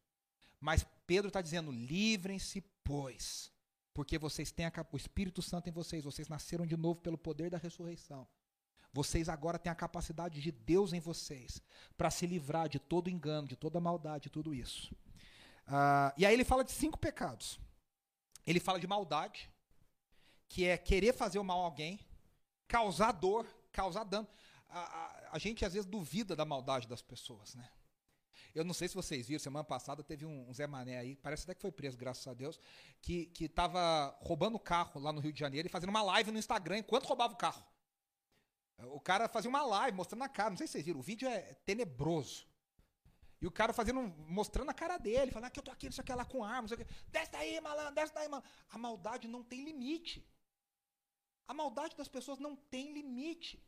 Mas 0.59 0.87
Pedro 1.07 1.29
está 1.29 1.43
dizendo: 1.43 1.71
livrem-se, 1.71 2.63
pois. 2.83 3.52
Porque 3.95 4.19
vocês 4.19 4.51
têm 4.51 4.67
a, 4.67 4.73
o 4.91 4.97
Espírito 4.97 5.43
Santo 5.43 5.69
em 5.69 5.73
vocês, 5.73 6.05
vocês 6.05 6.29
nasceram 6.29 6.67
de 6.67 6.77
novo 6.77 7.01
pelo 7.01 7.19
poder 7.19 7.51
da 7.51 7.59
ressurreição. 7.59 8.27
Vocês 8.93 9.29
agora 9.29 9.59
têm 9.59 9.73
a 9.73 9.75
capacidade 9.75 10.41
de 10.41 10.53
Deus 10.53 10.93
em 10.93 11.01
vocês 11.01 11.63
para 11.97 12.11
se 12.11 12.27
livrar 12.27 12.69
de 12.69 12.79
todo 12.79 13.09
engano, 13.09 13.49
de 13.49 13.57
toda 13.57 13.81
maldade, 13.81 14.25
de 14.25 14.31
tudo 14.31 14.55
isso. 14.55 14.95
Uh, 15.67 16.13
e 16.17 16.27
aí 16.27 16.35
ele 16.35 16.45
fala 16.45 16.65
de 16.65 16.73
cinco 16.73 16.99
pecados. 16.99 17.59
Ele 18.47 18.61
fala 18.61 18.79
de 18.79 18.87
maldade, 18.87 19.51
que 20.49 20.67
é 20.67 20.77
querer 20.77 21.15
fazer 21.15 21.39
o 21.39 21.45
mal 21.45 21.63
a 21.63 21.65
alguém, 21.65 22.01
causar 22.69 23.13
dor, 23.13 23.47
causar 23.73 24.05
dano 24.05 24.29
a, 24.73 24.81
a, 24.81 25.29
a, 25.33 25.39
gente 25.39 25.65
às 25.65 25.75
vezes 25.75 25.89
duvida 25.89 26.35
da 26.35 26.45
maldade 26.45 26.89
das 26.89 27.03
pessoas, 27.03 27.55
né? 27.55 27.69
Eu 28.55 28.65
não 28.65 28.75
sei 28.75 28.87
se 28.89 28.95
vocês 28.95 29.27
viram, 29.27 29.39
semana 29.39 29.65
passada 29.65 30.03
teve 30.03 30.27
um, 30.27 30.49
um 30.49 30.53
Zé 30.53 30.67
Mané 30.67 30.99
aí, 30.99 31.17
parece 31.17 31.45
até 31.45 31.55
que 31.55 31.63
foi 31.63 31.73
preso, 31.73 31.97
graças 31.97 32.27
a 32.27 32.35
Deus, 32.35 32.61
que, 33.01 33.27
que 33.27 33.49
tava 33.49 34.15
roubando 34.21 34.59
carro 34.59 35.01
lá 35.01 35.13
no 35.13 35.21
Rio 35.21 35.33
de 35.33 35.41
Janeiro 35.41 35.69
e 35.69 35.71
fazendo 35.71 35.91
uma 35.91 36.03
live 36.03 36.31
no 36.31 36.39
Instagram 36.39 36.79
enquanto 36.79 37.07
roubava 37.07 37.33
o 37.33 37.37
carro. 37.37 37.65
O 38.79 39.01
cara 39.01 39.29
fazia 39.29 39.49
uma 39.49 39.65
live 39.65 39.97
mostrando 39.97 40.25
a 40.25 40.29
cara, 40.29 40.51
não 40.51 40.57
sei 40.57 40.67
se 40.67 40.73
vocês 40.73 40.85
viram, 40.85 41.01
o 41.01 41.03
vídeo 41.03 41.29
é 41.29 41.55
tenebroso. 41.65 42.47
E 43.41 43.47
o 43.47 43.51
cara 43.51 43.73
fazendo, 43.73 44.01
mostrando 44.29 44.71
a 44.71 44.75
cara 44.75 44.99
dele, 44.99 45.33
falando 45.33 45.51
que 45.51 45.59
eu 45.59 45.65
tô 45.65 45.71
aqui, 45.71 45.87
não 45.87 45.93
sei 45.93 46.03
o 46.03 46.05
que 46.05 46.15
lá 46.15 46.25
com 46.25 46.45
arma, 46.45 46.63
não 46.63 46.69
sei 46.69 46.77
o 46.77 46.81
que. 46.85 46.93
Desce 47.09 47.33
daí, 47.33 47.61
malandro, 47.61 47.95
desce 47.95 48.15
daí, 48.15 48.29
malandro. 48.29 48.49
A 48.71 48.79
maldade 48.79 49.27
não 49.27 49.43
tem 49.43 49.65
limite. 49.65 50.25
A 51.49 51.53
maldade 51.53 51.97
das 51.97 52.07
pessoas 52.07 52.39
não 52.39 52.55
tem 52.55 52.93
limite. 52.93 53.61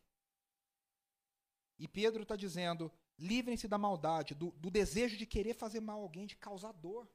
E 1.76 1.88
Pedro 1.88 2.22
está 2.22 2.36
dizendo: 2.36 2.90
livrem-se 3.18 3.68
da 3.68 3.78
maldade, 3.78 4.34
do, 4.34 4.50
do, 4.52 4.70
desejo 4.70 5.16
de 5.16 5.26
querer 5.26 5.54
fazer 5.54 5.80
mal 5.80 6.00
a 6.00 6.02
alguém, 6.02 6.26
de 6.26 6.36
causar 6.36 6.72
dor. 6.72 7.08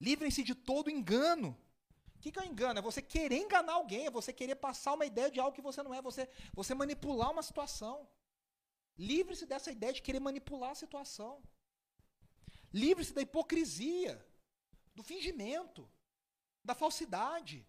Livrem-se 0.00 0.42
de 0.42 0.54
todo 0.54 0.90
engano. 0.90 1.56
O 2.16 2.20
que, 2.20 2.32
que 2.32 2.38
é 2.38 2.42
o 2.42 2.46
engano? 2.46 2.78
É 2.78 2.82
você 2.82 3.00
querer 3.00 3.36
enganar 3.36 3.74
alguém, 3.74 4.06
é 4.06 4.10
você 4.10 4.32
querer 4.32 4.56
passar 4.56 4.94
uma 4.94 5.06
ideia 5.06 5.30
de 5.30 5.40
algo 5.40 5.54
que 5.54 5.62
você 5.62 5.82
não 5.82 5.94
é, 5.94 6.02
você, 6.02 6.28
você 6.52 6.74
manipular 6.74 7.30
uma 7.30 7.42
situação. 7.42 8.08
Livre-se 8.96 9.46
dessa 9.46 9.70
ideia 9.70 9.92
de 9.92 10.02
querer 10.02 10.20
manipular 10.20 10.70
a 10.70 10.74
situação. 10.74 11.42
Livre-se 12.72 13.12
da 13.12 13.22
hipocrisia, 13.22 14.24
do 14.94 15.02
fingimento, 15.02 15.90
da 16.64 16.74
falsidade. 16.74 17.66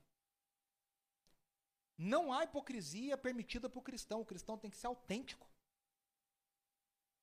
Não 1.97 2.33
há 2.33 2.43
hipocrisia 2.43 3.17
permitida 3.17 3.69
para 3.69 3.79
o 3.79 3.83
cristão. 3.83 4.21
O 4.21 4.25
cristão 4.25 4.57
tem 4.57 4.69
que 4.69 4.77
ser 4.77 4.87
autêntico. 4.87 5.50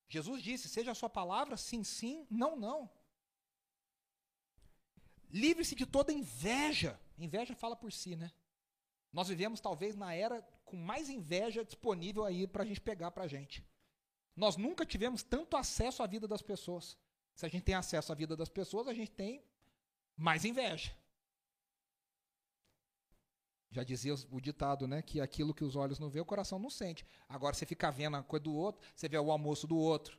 Jesus 0.09 0.41
disse: 0.41 0.67
seja 0.67 0.91
a 0.91 0.95
sua 0.95 1.09
palavra 1.09 1.55
sim, 1.55 1.83
sim, 1.83 2.25
não, 2.29 2.55
não. 2.55 2.89
Livre-se 5.29 5.75
de 5.75 5.85
toda 5.85 6.11
inveja. 6.11 6.99
Inveja 7.17 7.55
fala 7.55 7.75
por 7.75 7.91
si, 7.91 8.15
né? 8.15 8.31
Nós 9.13 9.27
vivemos 9.27 9.59
talvez 9.59 9.95
na 9.95 10.13
era 10.13 10.41
com 10.65 10.77
mais 10.77 11.09
inveja 11.09 11.63
disponível 11.63 12.25
aí 12.25 12.47
para 12.47 12.63
a 12.63 12.65
gente 12.65 12.81
pegar 12.81 13.11
para 13.11 13.23
a 13.23 13.27
gente. 13.27 13.63
Nós 14.35 14.57
nunca 14.57 14.85
tivemos 14.85 15.21
tanto 15.21 15.55
acesso 15.55 16.01
à 16.01 16.07
vida 16.07 16.27
das 16.27 16.41
pessoas. 16.41 16.97
Se 17.35 17.45
a 17.45 17.49
gente 17.49 17.63
tem 17.63 17.75
acesso 17.75 18.11
à 18.11 18.15
vida 18.15 18.35
das 18.35 18.49
pessoas, 18.49 18.87
a 18.87 18.93
gente 18.93 19.11
tem 19.11 19.43
mais 20.15 20.43
inveja. 20.45 20.95
Já 23.71 23.83
dizia 23.83 24.15
o 24.31 24.41
ditado, 24.41 24.87
né? 24.87 25.01
Que 25.01 25.21
aquilo 25.21 25.53
que 25.53 25.63
os 25.63 25.75
olhos 25.75 25.99
não 25.99 26.09
vê, 26.09 26.19
o 26.19 26.25
coração 26.25 26.57
não 26.57 26.69
sente. 26.69 27.05
Agora 27.27 27.53
você 27.53 27.65
fica 27.65 27.91
vendo 27.91 28.17
a 28.17 28.23
coisa 28.23 28.43
do 28.43 28.53
outro, 28.53 28.81
você 28.95 29.07
vê 29.07 29.17
o 29.17 29.31
almoço 29.31 29.67
do 29.67 29.77
outro, 29.77 30.17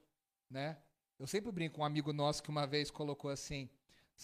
né? 0.48 0.78
Eu 1.18 1.26
sempre 1.26 1.50
brinco 1.50 1.76
com 1.76 1.82
um 1.82 1.84
amigo 1.84 2.12
nosso 2.12 2.42
que 2.42 2.48
uma 2.48 2.66
vez 2.66 2.90
colocou 2.90 3.30
assim, 3.30 3.68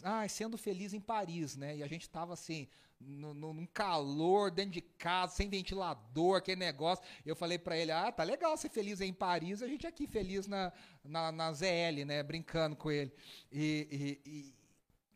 ah, 0.03 0.27
sendo 0.29 0.57
feliz 0.57 0.95
em 0.95 1.01
Paris, 1.01 1.57
né? 1.57 1.77
E 1.77 1.83
a 1.83 1.87
gente 1.87 2.03
estava 2.03 2.33
assim, 2.33 2.69
no, 3.01 3.35
no, 3.35 3.53
num 3.53 3.67
calor, 3.67 4.51
dentro 4.51 4.73
de 4.73 4.81
casa, 4.81 5.35
sem 5.35 5.49
ventilador, 5.49 6.37
aquele 6.37 6.61
negócio. 6.61 7.05
Eu 7.25 7.37
falei 7.37 7.59
para 7.59 7.77
ele, 7.77 7.93
ah, 7.93 8.11
tá 8.11 8.23
legal 8.23 8.57
ser 8.57 8.71
feliz 8.71 9.01
em 9.01 9.13
Paris, 9.13 9.63
a 9.63 9.69
gente 9.69 9.87
aqui 9.87 10.07
feliz 10.07 10.47
na, 10.47 10.73
na, 11.05 11.33
na 11.33 11.53
ZL, 11.53 12.05
né? 12.07 12.23
Brincando 12.23 12.77
com 12.77 12.91
ele. 12.91 13.13
E, 13.51 14.21
e, 14.25 14.31
e 14.31 14.55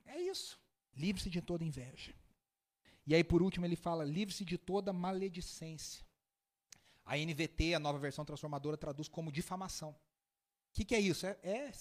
é 0.06 0.20
isso. 0.20 0.58
Livre-se 0.96 1.30
de 1.30 1.40
toda 1.40 1.64
inveja. 1.64 2.12
E 3.10 3.14
aí, 3.16 3.24
por 3.24 3.42
último, 3.42 3.66
ele 3.66 3.74
fala: 3.74 4.04
livre-se 4.04 4.44
de 4.44 4.56
toda 4.56 4.92
maledicência. 4.92 6.06
A 7.04 7.16
NVT, 7.16 7.74
a 7.74 7.80
nova 7.80 7.98
versão 7.98 8.24
transformadora, 8.24 8.76
traduz 8.76 9.08
como 9.08 9.32
difamação. 9.32 9.90
O 9.90 9.96
que, 10.74 10.84
que, 10.84 10.94
é 10.94 11.00
isso? 11.00 11.26
É, 11.26 11.36
é, 11.42 11.72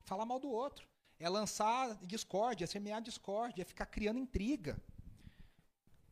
falar 0.00 0.26
mal 0.26 0.40
do 0.40 0.50
outro. 0.50 0.88
É 1.20 1.28
lançar 1.28 1.94
discórdia, 2.04 2.64
é 2.64 2.66
semear 2.66 3.00
discórdia, 3.00 3.62
é 3.62 3.64
ficar 3.64 3.86
criando 3.86 4.18
intriga. 4.18 4.76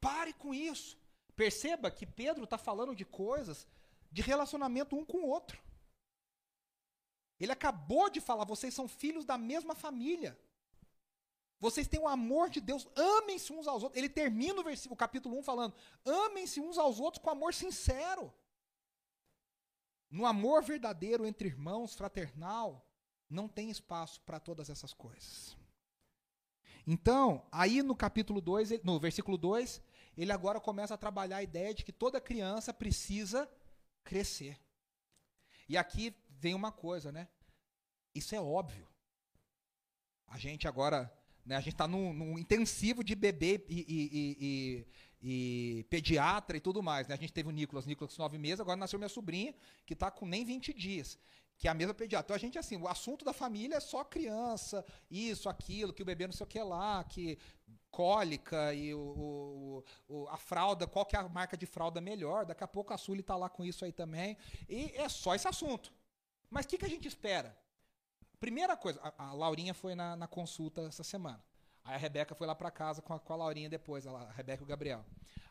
Pare 0.00 0.32
com 0.34 0.54
isso. 0.54 0.96
Perceba 1.34 1.90
que 1.90 2.06
Pedro 2.06 2.44
está 2.44 2.56
falando 2.56 2.94
de 2.94 3.04
coisas 3.04 3.66
de 4.12 4.22
relacionamento 4.22 4.94
um 4.94 5.04
com 5.04 5.24
o 5.24 5.28
outro. 5.28 5.60
Ele 7.40 7.50
acabou 7.50 8.08
de 8.08 8.20
falar, 8.20 8.44
vocês 8.44 8.72
são 8.72 8.86
filhos 8.86 9.24
da 9.24 9.36
mesma 9.36 9.74
família. 9.74 10.38
Vocês 11.60 11.86
têm 11.86 12.00
o 12.00 12.08
amor 12.08 12.48
de 12.48 12.60
Deus, 12.60 12.88
amem-se 12.96 13.52
uns 13.52 13.68
aos 13.68 13.82
outros. 13.82 13.98
Ele 13.98 14.08
termina 14.08 14.58
o, 14.60 14.64
versículo, 14.64 14.94
o 14.94 14.96
capítulo 14.96 15.38
1 15.38 15.42
falando: 15.42 15.74
amem-se 16.04 16.60
uns 16.60 16.78
aos 16.78 16.98
outros 16.98 17.22
com 17.22 17.28
amor 17.28 17.52
sincero. 17.52 18.32
No 20.10 20.26
amor 20.26 20.62
verdadeiro 20.62 21.26
entre 21.26 21.48
irmãos, 21.48 21.94
fraternal. 21.94 22.84
não 23.28 23.46
tem 23.46 23.70
espaço 23.70 24.20
para 24.22 24.40
todas 24.40 24.68
essas 24.70 24.92
coisas. 24.92 25.56
Então, 26.86 27.46
aí 27.52 27.82
no 27.82 27.94
capítulo 27.94 28.40
2, 28.40 28.82
no 28.82 28.98
versículo 28.98 29.36
2, 29.38 29.80
ele 30.16 30.32
agora 30.32 30.58
começa 30.60 30.94
a 30.94 30.98
trabalhar 30.98 31.36
a 31.36 31.42
ideia 31.42 31.72
de 31.74 31.84
que 31.84 31.92
toda 31.92 32.20
criança 32.20 32.74
precisa 32.74 33.48
crescer. 34.02 34.58
E 35.68 35.76
aqui 35.76 36.16
vem 36.30 36.54
uma 36.54 36.72
coisa, 36.72 37.12
né? 37.12 37.28
Isso 38.14 38.34
é 38.34 38.40
óbvio. 38.40 38.88
A 40.26 40.38
gente 40.38 40.66
agora, 40.66 41.12
né, 41.44 41.56
a 41.56 41.60
gente 41.60 41.74
está 41.74 41.88
num, 41.88 42.12
num, 42.12 42.38
intensivo 42.38 43.02
de 43.02 43.14
bebê 43.14 43.64
e, 43.68 43.80
e, 43.80 44.36
e, 44.40 45.78
e, 45.80 45.84
pediatra 45.84 46.56
e 46.56 46.60
tudo 46.60 46.82
mais. 46.82 47.08
Né? 47.08 47.14
A 47.14 47.18
gente 47.18 47.32
teve 47.32 47.48
o 47.48 47.52
Nicolas, 47.52 47.86
Nicolas 47.86 48.14
com 48.14 48.22
nove 48.22 48.38
meses, 48.38 48.60
agora 48.60 48.76
nasceu 48.76 48.98
minha 48.98 49.08
sobrinha, 49.08 49.54
que 49.84 49.94
está 49.94 50.10
com 50.10 50.26
nem 50.26 50.44
20 50.44 50.72
dias 50.72 51.18
que 51.60 51.68
é 51.68 51.70
a 51.70 51.74
mesma 51.74 51.92
pediatra. 51.92 52.24
Então 52.24 52.36
a 52.36 52.38
gente, 52.38 52.58
assim, 52.58 52.78
o 52.78 52.88
assunto 52.88 53.22
da 53.22 53.34
família 53.34 53.76
é 53.76 53.80
só 53.80 54.02
criança, 54.02 54.82
isso, 55.10 55.46
aquilo, 55.46 55.92
que 55.92 56.00
o 56.00 56.06
bebê 56.06 56.26
não 56.26 56.32
sei 56.32 56.44
o 56.44 56.48
que 56.48 56.62
lá, 56.62 57.04
que 57.04 57.38
cólica 57.90 58.72
e 58.72 58.94
o, 58.94 59.84
o, 60.08 60.28
a 60.28 60.38
fralda, 60.38 60.86
qual 60.86 61.04
que 61.04 61.16
é 61.16 61.18
a 61.18 61.28
marca 61.28 61.58
de 61.58 61.66
fralda 61.66 62.00
melhor. 62.00 62.46
Daqui 62.46 62.64
a 62.64 62.68
pouco 62.68 62.94
a 62.94 62.96
Sully 62.96 63.20
está 63.20 63.36
lá 63.36 63.50
com 63.50 63.62
isso 63.62 63.84
aí 63.84 63.92
também. 63.92 64.38
E 64.70 64.90
é 64.94 65.06
só 65.10 65.34
esse 65.34 65.46
assunto. 65.46 65.92
Mas 66.48 66.64
o 66.64 66.68
que, 66.68 66.78
que 66.78 66.86
a 66.86 66.88
gente 66.88 67.06
espera? 67.06 67.54
Primeira 68.40 68.74
coisa, 68.74 68.98
a, 69.02 69.26
a 69.26 69.32
Laurinha 69.34 69.74
foi 69.74 69.94
na, 69.94 70.16
na, 70.16 70.26
consulta 70.26 70.80
essa 70.80 71.04
semana. 71.04 71.44
Aí 71.84 71.94
a 71.94 71.98
Rebeca 71.98 72.34
foi 72.34 72.46
lá 72.46 72.54
para 72.54 72.70
casa 72.70 73.02
com 73.02 73.12
a, 73.12 73.20
com 73.20 73.32
a 73.34 73.36
Laurinha 73.36 73.68
depois, 73.68 74.06
a, 74.06 74.10
a 74.10 74.32
Rebeca 74.32 74.62
e 74.62 74.64
o 74.64 74.66
Gabriel. 74.66 75.04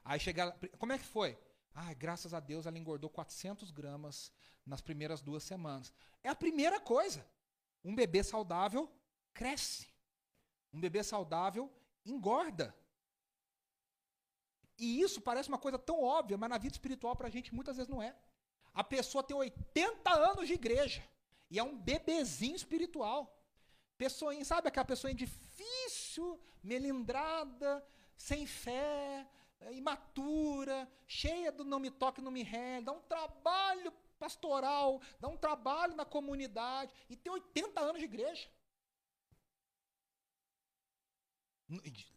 Aí 0.03 0.19
chega, 0.19 0.51
como 0.79 0.91
é 0.91 0.97
que 0.97 1.05
foi? 1.05 1.37
Ah, 1.75 1.93
graças 1.93 2.33
a 2.33 2.39
Deus 2.39 2.65
ela 2.65 2.79
engordou 2.79 3.07
400 3.07 3.69
gramas 3.69 4.31
nas 4.65 4.81
primeiras 4.81 5.21
duas 5.21 5.43
semanas. 5.43 5.93
É 6.23 6.29
a 6.29 6.35
primeira 6.35 6.79
coisa. 6.79 7.23
Um 7.85 7.93
bebê 7.93 8.23
saudável 8.23 8.91
cresce. 9.35 9.87
Um 10.73 10.81
bebê 10.81 11.03
saudável 11.03 11.71
engorda. 12.03 12.75
E 14.79 14.99
isso 14.99 15.21
parece 15.21 15.47
uma 15.47 15.59
coisa 15.59 15.77
tão 15.77 16.01
óbvia, 16.01 16.37
mas 16.37 16.49
na 16.49 16.57
vida 16.57 16.73
espiritual 16.73 17.15
para 17.15 17.27
a 17.27 17.31
gente 17.31 17.53
muitas 17.53 17.77
vezes 17.77 17.89
não 17.89 18.01
é. 18.01 18.15
A 18.73 18.83
pessoa 18.83 19.23
tem 19.23 19.37
80 19.37 20.11
anos 20.11 20.47
de 20.47 20.53
igreja 20.53 21.07
e 21.49 21.57
é 21.57 21.63
um 21.63 21.77
bebezinho 21.77 22.55
espiritual. 22.55 23.35
Pessoinha, 23.97 24.45
sabe 24.45 24.67
aquela 24.67 24.85
pessoa 24.85 25.13
difícil, 25.13 26.39
melindrada, 26.63 27.85
sem 28.15 28.45
fé, 28.45 29.27
é 29.61 29.73
imatura, 29.73 30.89
cheia 31.07 31.51
do 31.51 31.65
não 31.65 31.79
me 31.79 31.91
toque, 31.91 32.21
não 32.21 32.31
me 32.31 32.43
rende, 32.43 32.85
dá 32.85 32.91
um 32.93 33.01
trabalho 33.01 33.91
pastoral, 34.17 35.01
dá 35.19 35.27
um 35.27 35.37
trabalho 35.37 35.95
na 35.95 36.05
comunidade 36.05 36.93
e 37.09 37.15
tem 37.15 37.31
80 37.31 37.79
anos 37.79 37.99
de 37.99 38.05
igreja. 38.05 38.49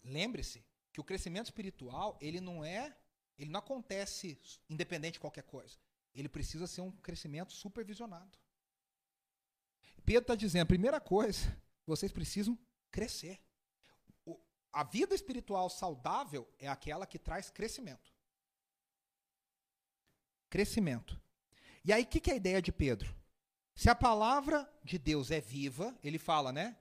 Lembre-se 0.05 0.65
que 0.93 1.01
o 1.01 1.05
crescimento 1.05 1.47
espiritual, 1.47 2.19
ele 2.21 2.41
não 2.41 2.65
é, 2.65 2.97
ele 3.39 3.51
não 3.51 3.61
acontece 3.61 4.41
independente 4.69 5.15
de 5.15 5.21
qualquer 5.21 5.45
coisa. 5.45 5.79
Ele 6.15 6.29
precisa 6.29 6.67
ser 6.67 6.81
um 6.81 6.91
crescimento 6.91 7.53
supervisionado. 7.53 8.39
Pedro 10.05 10.23
está 10.23 10.35
dizendo, 10.35 10.67
primeira 10.67 11.01
coisa, 11.01 11.57
vocês 11.87 12.13
precisam 12.13 12.59
crescer 12.91 13.41
a 14.73 14.83
vida 14.83 15.15
espiritual 15.15 15.69
saudável 15.69 16.49
é 16.59 16.67
aquela 16.67 17.07
que 17.07 17.19
traz 17.19 17.51
crescimento. 17.51 18.11
Crescimento. 20.49 21.21
E 21.85 21.93
aí, 21.93 22.05
o 22.05 22.07
que, 22.07 22.21
que 22.21 22.31
é 22.31 22.35
a 22.35 22.37
ideia 22.37 22.63
de 22.63 22.73
Pedro? 22.73 23.15
Se 23.75 23.91
a 23.91 23.95
palavra 23.95 24.71
de 24.83 24.99
Deus 24.99 25.31
é 25.31 25.41
viva, 25.41 25.97
ele 26.03 26.19
fala, 26.19 26.53
né? 26.53 26.77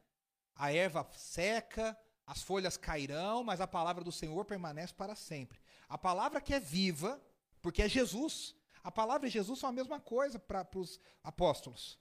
A 0.55 0.71
erva 0.71 1.07
seca, 1.13 1.97
as 2.25 2.41
folhas 2.41 2.77
cairão, 2.77 3.43
mas 3.43 3.59
a 3.59 3.67
palavra 3.67 4.03
do 4.03 4.11
Senhor 4.11 4.45
permanece 4.45 4.93
para 4.93 5.15
sempre. 5.15 5.59
A 5.89 5.97
palavra 5.97 6.39
que 6.39 6.53
é 6.53 6.59
viva, 6.59 7.21
porque 7.61 7.81
é 7.81 7.89
Jesus. 7.89 8.55
A 8.83 8.91
palavra 8.91 9.27
e 9.27 9.31
Jesus 9.31 9.59
são 9.59 9.69
a 9.69 9.73
mesma 9.73 9.99
coisa 9.99 10.39
para 10.39 10.67
os 10.75 10.99
apóstolos. 11.23 11.99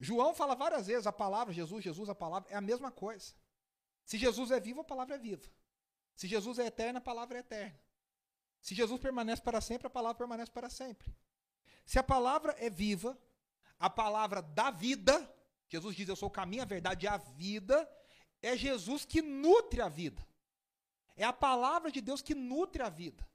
João 0.00 0.32
fala 0.34 0.54
várias 0.54 0.86
vezes 0.86 1.06
a 1.06 1.12
palavra, 1.12 1.52
Jesus, 1.52 1.82
Jesus, 1.82 2.08
a 2.08 2.14
palavra, 2.14 2.48
é 2.50 2.56
a 2.56 2.60
mesma 2.60 2.90
coisa. 2.90 3.32
Se 4.04 4.16
Jesus 4.16 4.50
é 4.50 4.60
vivo, 4.60 4.80
a 4.80 4.84
palavra 4.84 5.16
é 5.16 5.18
viva. 5.18 5.46
Se 6.14 6.26
Jesus 6.26 6.58
é 6.58 6.66
eterno, 6.66 6.98
a 6.98 7.00
palavra 7.00 7.38
é 7.38 7.40
eterna. 7.40 7.78
Se 8.60 8.74
Jesus 8.74 9.00
permanece 9.00 9.42
para 9.42 9.60
sempre, 9.60 9.86
a 9.86 9.90
palavra 9.90 10.16
permanece 10.16 10.50
para 10.50 10.70
sempre. 10.70 11.14
Se 11.84 11.98
a 11.98 12.02
palavra 12.02 12.54
é 12.58 12.70
viva, 12.70 13.18
a 13.78 13.88
palavra 13.88 14.42
da 14.42 14.70
vida, 14.70 15.14
Jesus 15.68 15.94
diz: 15.94 16.08
Eu 16.08 16.16
sou 16.16 16.28
o 16.28 16.32
caminho, 16.32 16.62
a 16.62 16.66
verdade 16.66 17.06
e 17.06 17.08
a 17.08 17.16
vida, 17.16 17.88
é 18.42 18.56
Jesus 18.56 19.04
que 19.04 19.22
nutre 19.22 19.80
a 19.80 19.88
vida. 19.88 20.26
É 21.16 21.24
a 21.24 21.32
palavra 21.32 21.90
de 21.90 22.00
Deus 22.00 22.22
que 22.22 22.34
nutre 22.34 22.82
a 22.82 22.88
vida. 22.88 23.26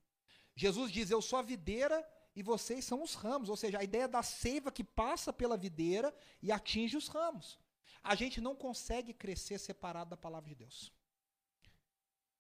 Jesus 0.56 0.92
diz: 0.92 1.10
Eu 1.10 1.22
sou 1.22 1.40
a 1.40 1.42
videira 1.42 2.08
e 2.36 2.42
vocês 2.42 2.84
são 2.86 3.04
os 3.04 3.14
ramos. 3.14 3.50
Ou 3.50 3.58
seja, 3.58 3.80
a 3.80 3.84
ideia 3.84 4.08
da 4.08 4.24
seiva 4.24 4.72
que 4.72 4.84
passa 4.84 5.32
pela 5.32 5.58
videira 5.58 6.14
e 6.42 6.52
atinge 6.52 6.98
os 6.98 7.08
ramos. 7.08 7.60
A 8.04 8.16
gente 8.16 8.42
não 8.42 8.56
consegue 8.56 9.14
crescer 9.14 9.60
separado 9.60 10.10
da 10.10 10.18
palavra 10.18 10.50
de 10.50 10.56
Deus. 10.56 10.92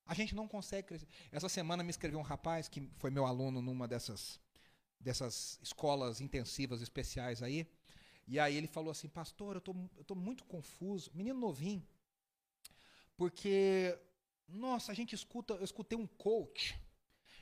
A 0.05 0.13
gente 0.13 0.35
não 0.35 0.47
consegue 0.47 0.87
crescer. 0.89 1.07
Essa 1.31 1.47
semana 1.47 1.83
me 1.83 1.89
escreveu 1.89 2.19
um 2.19 2.23
rapaz 2.23 2.67
que 2.67 2.89
foi 2.97 3.09
meu 3.09 3.25
aluno 3.25 3.61
numa 3.61 3.87
dessas, 3.87 4.39
dessas 4.99 5.57
escolas 5.61 6.19
intensivas 6.19 6.81
especiais 6.81 7.41
aí. 7.41 7.65
E 8.27 8.39
aí 8.39 8.55
ele 8.55 8.67
falou 8.67 8.91
assim, 8.91 9.07
pastor, 9.07 9.55
eu 9.55 9.61
tô, 9.61 9.75
eu 9.97 10.03
tô 10.03 10.15
muito 10.15 10.43
confuso, 10.45 11.11
menino 11.13 11.39
novinho, 11.39 11.85
porque, 13.17 13.97
nossa, 14.47 14.91
a 14.91 14.95
gente 14.95 15.13
escuta, 15.13 15.55
eu 15.55 15.63
escutei 15.63 15.97
um 15.97 16.07
coach, 16.07 16.79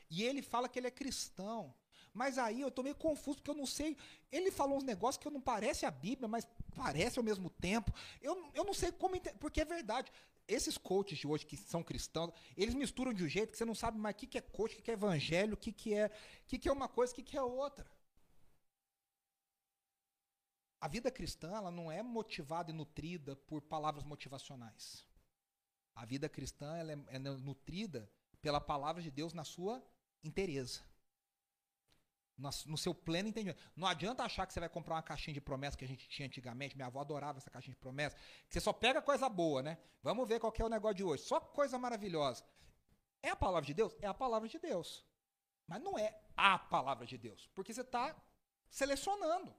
e 0.10 0.24
ele 0.24 0.42
fala 0.42 0.68
que 0.68 0.80
ele 0.80 0.88
é 0.88 0.92
cristão, 0.92 1.74
mas 2.14 2.38
aí 2.38 2.60
eu 2.62 2.70
tô 2.70 2.84
meio 2.84 2.96
confuso, 2.96 3.38
porque 3.38 3.50
eu 3.50 3.56
não 3.56 3.66
sei. 3.66 3.96
Ele 4.32 4.52
falou 4.52 4.78
uns 4.78 4.84
negócios 4.84 5.22
que 5.22 5.30
não 5.30 5.40
parece 5.40 5.86
a 5.86 5.92
Bíblia, 5.92 6.28
mas 6.28 6.48
parece 6.76 7.18
ao 7.18 7.24
mesmo 7.24 7.50
tempo. 7.50 7.94
Eu, 8.22 8.52
eu 8.54 8.66
não 8.66 8.74
sei 8.74 8.92
como. 8.92 9.20
Porque 9.40 9.62
é 9.62 9.66
verdade. 9.66 10.12
Esses 10.48 10.78
coaches 10.78 11.20
de 11.20 11.28
hoje 11.28 11.46
que 11.46 11.56
são 11.56 11.82
cristãos, 11.82 12.34
eles 12.58 12.76
misturam 12.76 13.14
de 13.14 13.24
um 13.24 13.30
jeito 13.30 13.52
que 13.52 13.58
você 13.58 13.64
não 13.64 13.76
sabe 13.76 13.98
mais 13.98 14.16
o 14.16 14.18
que, 14.18 14.28
que 14.28 14.38
é 14.38 14.42
coach, 14.42 14.74
o 14.74 14.76
que, 14.78 14.82
que 14.82 14.92
é 14.92 14.96
evangelho, 14.96 15.54
o 15.54 15.58
que, 15.58 15.72
que, 15.72 15.94
é, 15.94 16.10
que, 16.46 16.60
que 16.60 16.68
é 16.68 16.72
uma 16.72 16.90
coisa, 16.90 17.14
o 17.14 17.16
que, 17.16 17.24
que 17.24 17.38
é 17.38 17.42
outra. 17.42 17.90
A 20.82 20.88
vida 20.90 21.10
cristã 21.10 21.52
ela 21.52 21.72
não 21.72 21.90
é 21.90 22.04
motivada 22.04 22.72
e 22.72 22.74
nutrida 22.74 23.36
por 23.36 23.62
palavras 23.62 24.04
motivacionais. 24.04 25.06
A 25.96 26.06
vida 26.06 26.28
cristã 26.28 26.76
ela 26.76 26.92
é, 26.92 27.00
é 27.08 27.20
nutrida 27.20 28.12
pela 28.42 28.60
palavra 28.60 29.02
de 29.02 29.12
Deus 29.12 29.32
na 29.32 29.46
sua 29.46 29.82
inteireza 30.24 30.91
no 32.66 32.78
seu 32.78 32.94
pleno 32.94 33.30
entendimento. 33.30 33.62
Não 33.76 33.88
adianta 33.88 34.24
achar 34.24 34.46
que 34.46 34.54
você 34.54 34.60
vai 34.60 34.70
comprar 34.70 34.96
uma 34.96 35.04
caixinha 35.04 35.34
de 35.34 35.42
promessa 35.42 35.78
que 35.78 35.86
a 35.86 35.88
gente 35.88 36.08
tinha 36.10 36.28
antigamente. 36.28 36.76
Minha 36.76 36.88
avó 36.88 37.02
adorava 37.02 37.38
essa 37.38 37.50
caixinha 37.50 37.74
de 37.74 37.80
promessa. 37.80 38.16
Que 38.48 38.54
você 38.54 38.60
só 38.60 38.74
pega 38.74 39.02
coisa 39.02 39.30
boa, 39.30 39.62
né? 39.62 39.78
Vamos 40.02 40.28
ver 40.28 40.40
qual 40.40 40.54
é 40.58 40.64
o 40.64 40.70
negócio 40.70 40.96
de 40.96 41.04
hoje. 41.04 41.24
Só 41.24 41.40
coisa 41.40 41.78
maravilhosa. 41.78 42.44
É 43.22 43.30
a 43.30 43.36
palavra 43.36 43.66
de 43.66 43.74
Deus? 43.74 43.96
É 44.02 44.08
a 44.08 44.14
palavra 44.14 44.50
de 44.50 44.58
Deus. 44.58 45.06
Mas 45.68 45.82
não 45.82 45.98
é 45.98 46.20
a 46.36 46.58
palavra 46.58 47.06
de 47.06 47.18
Deus. 47.18 47.50
Porque 47.54 47.74
você 47.74 47.82
está 47.82 48.16
selecionando. 48.70 49.56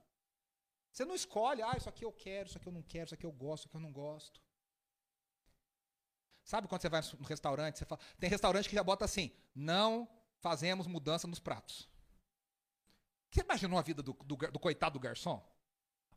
Você 0.90 1.04
não 1.04 1.14
escolhe, 1.14 1.62
ah, 1.62 1.74
isso 1.76 1.88
aqui 1.88 2.04
eu 2.04 2.12
quero, 2.12 2.48
isso 2.48 2.58
aqui 2.58 2.68
eu 2.68 2.72
não 2.72 2.82
quero, 2.82 3.06
isso 3.06 3.14
aqui 3.14 3.24
eu 3.24 3.32
gosto, 3.32 3.62
isso 3.62 3.68
aqui 3.68 3.76
eu 3.76 3.80
não 3.80 3.92
gosto. 3.92 4.42
Sabe 6.44 6.68
quando 6.68 6.82
você 6.82 6.88
vai 6.88 7.00
no 7.18 7.26
restaurante, 7.26 7.78
você 7.78 7.84
fala, 7.84 8.00
tem 8.18 8.28
restaurante 8.28 8.68
que 8.68 8.74
já 8.74 8.82
bota 8.82 9.04
assim, 9.04 9.30
não 9.54 10.08
fazemos 10.40 10.86
mudança 10.86 11.26
nos 11.26 11.38
pratos. 11.38 11.88
Você 13.32 13.40
imaginou 13.40 13.78
a 13.78 13.82
vida 13.82 14.02
do, 14.02 14.12
do, 14.12 14.36
do, 14.36 14.58
coitado 14.58 14.98
do 14.98 15.02
garçom? 15.02 15.42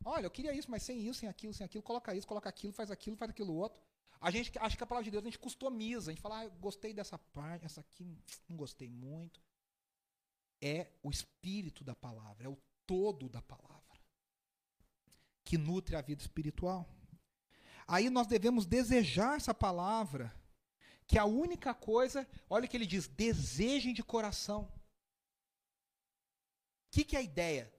Olha, 0.04 0.26
eu 0.26 0.30
queria 0.30 0.52
isso, 0.52 0.70
mas 0.70 0.82
sem 0.82 1.00
isso, 1.00 1.20
sem 1.20 1.28
aquilo, 1.28 1.54
sem 1.54 1.64
aquilo, 1.64 1.82
coloca 1.82 2.14
isso, 2.14 2.26
coloca 2.26 2.48
aquilo, 2.48 2.74
faz 2.74 2.90
aquilo, 2.90 3.16
faz 3.16 3.30
aquilo 3.30 3.54
outro. 3.54 3.80
A 4.20 4.30
gente 4.30 4.52
acha 4.58 4.76
que 4.76 4.84
a 4.84 4.86
palavra 4.86 5.04
de 5.04 5.10
Deus 5.10 5.24
a 5.24 5.26
gente 5.26 5.38
customiza, 5.38 6.10
a 6.10 6.14
gente 6.14 6.20
fala, 6.20 6.42
ah, 6.42 6.48
gostei 6.48 6.92
dessa 6.92 7.16
parte, 7.16 7.64
essa 7.64 7.80
aqui 7.80 8.04
não 8.46 8.56
gostei 8.56 8.90
muito. 8.90 9.40
É 10.60 10.92
o 11.02 11.10
espírito 11.10 11.82
da 11.82 11.94
palavra, 11.94 12.44
é 12.44 12.48
o 12.48 12.58
todo 12.86 13.30
da 13.30 13.40
palavra 13.40 13.76
que 15.42 15.56
nutre 15.56 15.96
a 15.96 16.02
vida 16.02 16.20
espiritual. 16.20 16.86
Aí 17.88 18.10
nós 18.10 18.26
devemos 18.26 18.66
desejar 18.66 19.36
essa 19.36 19.54
palavra, 19.54 20.34
que 21.06 21.18
a 21.18 21.24
única 21.24 21.72
coisa, 21.72 22.28
olha 22.50 22.66
o 22.66 22.68
que 22.68 22.76
ele 22.76 22.84
diz, 22.84 23.06
desejem 23.06 23.94
de 23.94 24.02
coração 24.02 24.70
que, 26.96 27.04
que 27.04 27.16
é 27.16 27.18
a 27.18 27.22
ideia? 27.22 27.70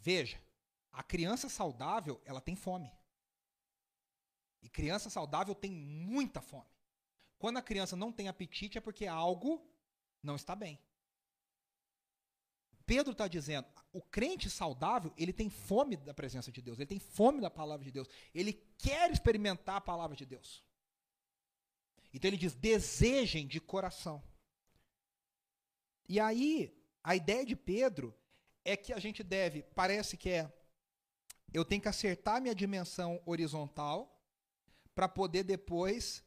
Veja, 0.00 0.40
a 0.92 1.02
criança 1.02 1.48
saudável, 1.48 2.20
ela 2.24 2.40
tem 2.40 2.54
fome. 2.54 2.92
E 4.62 4.68
criança 4.68 5.10
saudável 5.10 5.56
tem 5.56 5.72
muita 5.72 6.40
fome. 6.40 6.70
Quando 7.36 7.56
a 7.56 7.62
criança 7.62 7.96
não 7.96 8.12
tem 8.12 8.28
apetite 8.28 8.78
é 8.78 8.80
porque 8.80 9.06
algo 9.06 9.66
não 10.22 10.36
está 10.36 10.54
bem. 10.54 10.78
Pedro 12.86 13.10
está 13.12 13.26
dizendo, 13.26 13.66
o 13.92 14.00
crente 14.00 14.48
saudável, 14.48 15.12
ele 15.16 15.32
tem 15.32 15.50
fome 15.50 15.96
da 15.96 16.14
presença 16.14 16.52
de 16.52 16.62
Deus, 16.62 16.78
ele 16.78 16.86
tem 16.86 17.00
fome 17.00 17.40
da 17.40 17.50
palavra 17.50 17.84
de 17.84 17.90
Deus, 17.90 18.08
ele 18.32 18.52
quer 18.78 19.10
experimentar 19.10 19.76
a 19.76 19.80
palavra 19.80 20.16
de 20.16 20.24
Deus. 20.24 20.64
Então 22.14 22.28
ele 22.28 22.38
diz: 22.38 22.54
desejem 22.54 23.46
de 23.46 23.60
coração. 23.60 24.22
E 26.08 26.18
aí, 26.18 26.74
a 27.02 27.14
ideia 27.14 27.44
de 27.44 27.54
Pedro 27.54 28.17
é 28.68 28.76
que 28.76 28.92
a 28.92 28.98
gente 28.98 29.22
deve, 29.22 29.62
parece 29.74 30.16
que 30.16 30.28
é, 30.28 30.52
eu 31.52 31.64
tenho 31.64 31.80
que 31.80 31.88
acertar 31.88 32.40
minha 32.40 32.54
dimensão 32.54 33.20
horizontal 33.24 34.14
para 34.94 35.08
poder 35.08 35.42
depois 35.42 36.22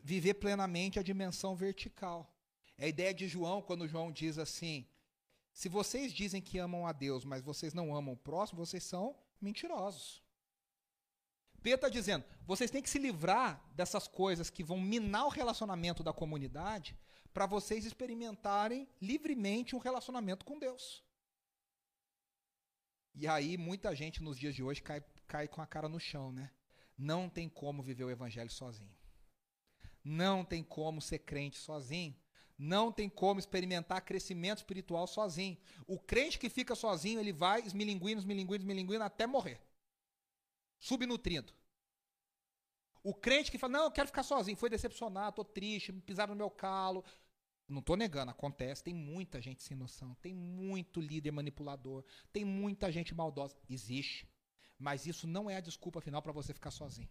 viver 0.00 0.34
plenamente 0.34 0.98
a 0.98 1.02
dimensão 1.02 1.56
vertical. 1.56 2.32
É 2.76 2.84
a 2.84 2.88
ideia 2.88 3.12
de 3.12 3.26
João, 3.26 3.60
quando 3.60 3.88
João 3.88 4.12
diz 4.12 4.38
assim: 4.38 4.86
se 5.52 5.68
vocês 5.68 6.12
dizem 6.12 6.40
que 6.40 6.58
amam 6.58 6.86
a 6.86 6.92
Deus, 6.92 7.24
mas 7.24 7.42
vocês 7.42 7.74
não 7.74 7.94
amam 7.94 8.14
o 8.14 8.16
próximo, 8.16 8.64
vocês 8.64 8.84
são 8.84 9.16
mentirosos. 9.40 10.22
Pedro 11.60 11.78
está 11.78 11.88
dizendo: 11.88 12.24
vocês 12.46 12.70
têm 12.70 12.80
que 12.80 12.88
se 12.88 12.98
livrar 12.98 13.60
dessas 13.72 14.06
coisas 14.06 14.50
que 14.50 14.62
vão 14.62 14.80
minar 14.80 15.26
o 15.26 15.30
relacionamento 15.30 16.04
da 16.04 16.12
comunidade 16.12 16.96
para 17.34 17.44
vocês 17.44 17.84
experimentarem 17.84 18.88
livremente 19.02 19.74
um 19.74 19.80
relacionamento 19.80 20.44
com 20.44 20.58
Deus. 20.58 21.07
E 23.20 23.26
aí 23.26 23.58
muita 23.58 23.96
gente 23.96 24.22
nos 24.22 24.38
dias 24.38 24.54
de 24.54 24.62
hoje 24.62 24.80
cai, 24.80 25.02
cai 25.26 25.48
com 25.48 25.60
a 25.60 25.66
cara 25.66 25.88
no 25.88 25.98
chão, 25.98 26.30
né? 26.30 26.52
Não 26.96 27.28
tem 27.28 27.48
como 27.48 27.82
viver 27.82 28.04
o 28.04 28.10
evangelho 28.10 28.48
sozinho. 28.48 28.94
Não 30.04 30.44
tem 30.44 30.62
como 30.62 31.02
ser 31.02 31.18
crente 31.18 31.58
sozinho. 31.58 32.14
Não 32.56 32.92
tem 32.92 33.08
como 33.08 33.40
experimentar 33.40 34.04
crescimento 34.04 34.58
espiritual 34.58 35.08
sozinho. 35.08 35.58
O 35.84 35.98
crente 35.98 36.38
que 36.38 36.48
fica 36.48 36.76
sozinho, 36.76 37.18
ele 37.18 37.32
vai 37.32 37.60
esmilinguindo, 37.60 38.20
esmilinguindo, 38.20 38.62
esmilinguindo 38.62 39.02
até 39.02 39.26
morrer. 39.26 39.60
Subnutrido. 40.78 41.52
O 43.02 43.12
crente 43.12 43.50
que 43.50 43.58
fala, 43.58 43.72
não, 43.72 43.84
eu 43.84 43.90
quero 43.90 44.06
ficar 44.06 44.22
sozinho, 44.22 44.56
foi 44.56 44.70
decepcionado, 44.70 45.30
estou 45.30 45.44
triste, 45.44 45.92
pisaram 45.92 46.34
no 46.34 46.38
meu 46.38 46.50
calo. 46.50 47.04
Não 47.68 47.80
estou 47.80 47.96
negando, 47.96 48.30
acontece, 48.30 48.82
tem 48.82 48.94
muita 48.94 49.40
gente 49.42 49.62
sem 49.62 49.76
noção, 49.76 50.14
tem 50.22 50.34
muito 50.34 51.00
líder 51.00 51.30
manipulador, 51.30 52.02
tem 52.32 52.44
muita 52.44 52.90
gente 52.90 53.14
maldosa. 53.14 53.54
Existe. 53.68 54.26
Mas 54.78 55.06
isso 55.06 55.26
não 55.26 55.50
é 55.50 55.56
a 55.56 55.60
desculpa 55.60 56.00
final 56.00 56.22
para 56.22 56.32
você 56.32 56.54
ficar 56.54 56.70
sozinho. 56.70 57.10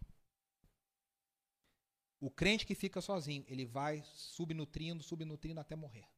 O 2.20 2.30
crente 2.30 2.66
que 2.66 2.74
fica 2.74 3.00
sozinho, 3.00 3.44
ele 3.46 3.64
vai 3.64 4.02
subnutrindo, 4.04 5.02
subnutrindo 5.02 5.60
até 5.60 5.76
morrer. 5.76 6.08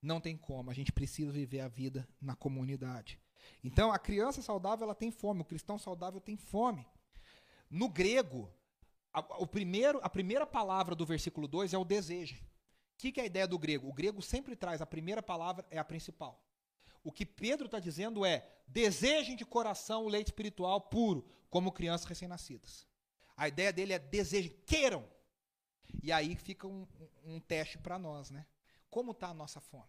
Não 0.00 0.20
tem 0.20 0.36
como, 0.36 0.70
a 0.70 0.74
gente 0.74 0.92
precisa 0.92 1.32
viver 1.32 1.60
a 1.60 1.68
vida 1.68 2.08
na 2.20 2.36
comunidade. 2.36 3.18
Então, 3.64 3.90
a 3.90 3.98
criança 3.98 4.40
saudável 4.40 4.84
ela 4.84 4.94
tem 4.94 5.10
fome, 5.10 5.40
o 5.40 5.44
cristão 5.44 5.78
saudável 5.78 6.20
tem 6.20 6.36
fome. 6.36 6.86
No 7.68 7.88
grego, 7.88 8.48
a, 9.12 9.20
o 9.42 9.46
primeiro, 9.46 9.98
a 10.02 10.08
primeira 10.08 10.46
palavra 10.46 10.94
do 10.94 11.04
versículo 11.04 11.48
2 11.48 11.72
é 11.72 11.78
o 11.78 11.84
desejo. 11.84 12.40
O 12.96 12.98
que, 12.98 13.12
que 13.12 13.20
é 13.20 13.24
a 13.24 13.26
ideia 13.26 13.46
do 13.46 13.58
grego? 13.58 13.88
O 13.88 13.92
grego 13.92 14.22
sempre 14.22 14.56
traz 14.56 14.80
a 14.80 14.86
primeira 14.86 15.22
palavra, 15.22 15.66
é 15.70 15.78
a 15.78 15.84
principal. 15.84 16.42
O 17.04 17.12
que 17.12 17.26
Pedro 17.26 17.66
está 17.66 17.78
dizendo 17.78 18.24
é: 18.24 18.50
desejem 18.66 19.36
de 19.36 19.44
coração 19.44 20.04
o 20.04 20.08
leite 20.08 20.28
espiritual 20.28 20.80
puro, 20.80 21.28
como 21.50 21.70
crianças 21.70 22.06
recém-nascidas. 22.06 22.86
A 23.36 23.48
ideia 23.48 23.70
dele 23.70 23.92
é 23.92 23.98
desejem, 23.98 24.56
queiram. 24.66 25.06
E 26.02 26.10
aí 26.10 26.34
fica 26.36 26.66
um, 26.66 26.86
um 27.22 27.38
teste 27.38 27.76
para 27.76 27.98
nós, 27.98 28.30
né? 28.30 28.46
Como 28.88 29.12
está 29.12 29.28
a 29.28 29.34
nossa 29.34 29.60
fome? 29.60 29.84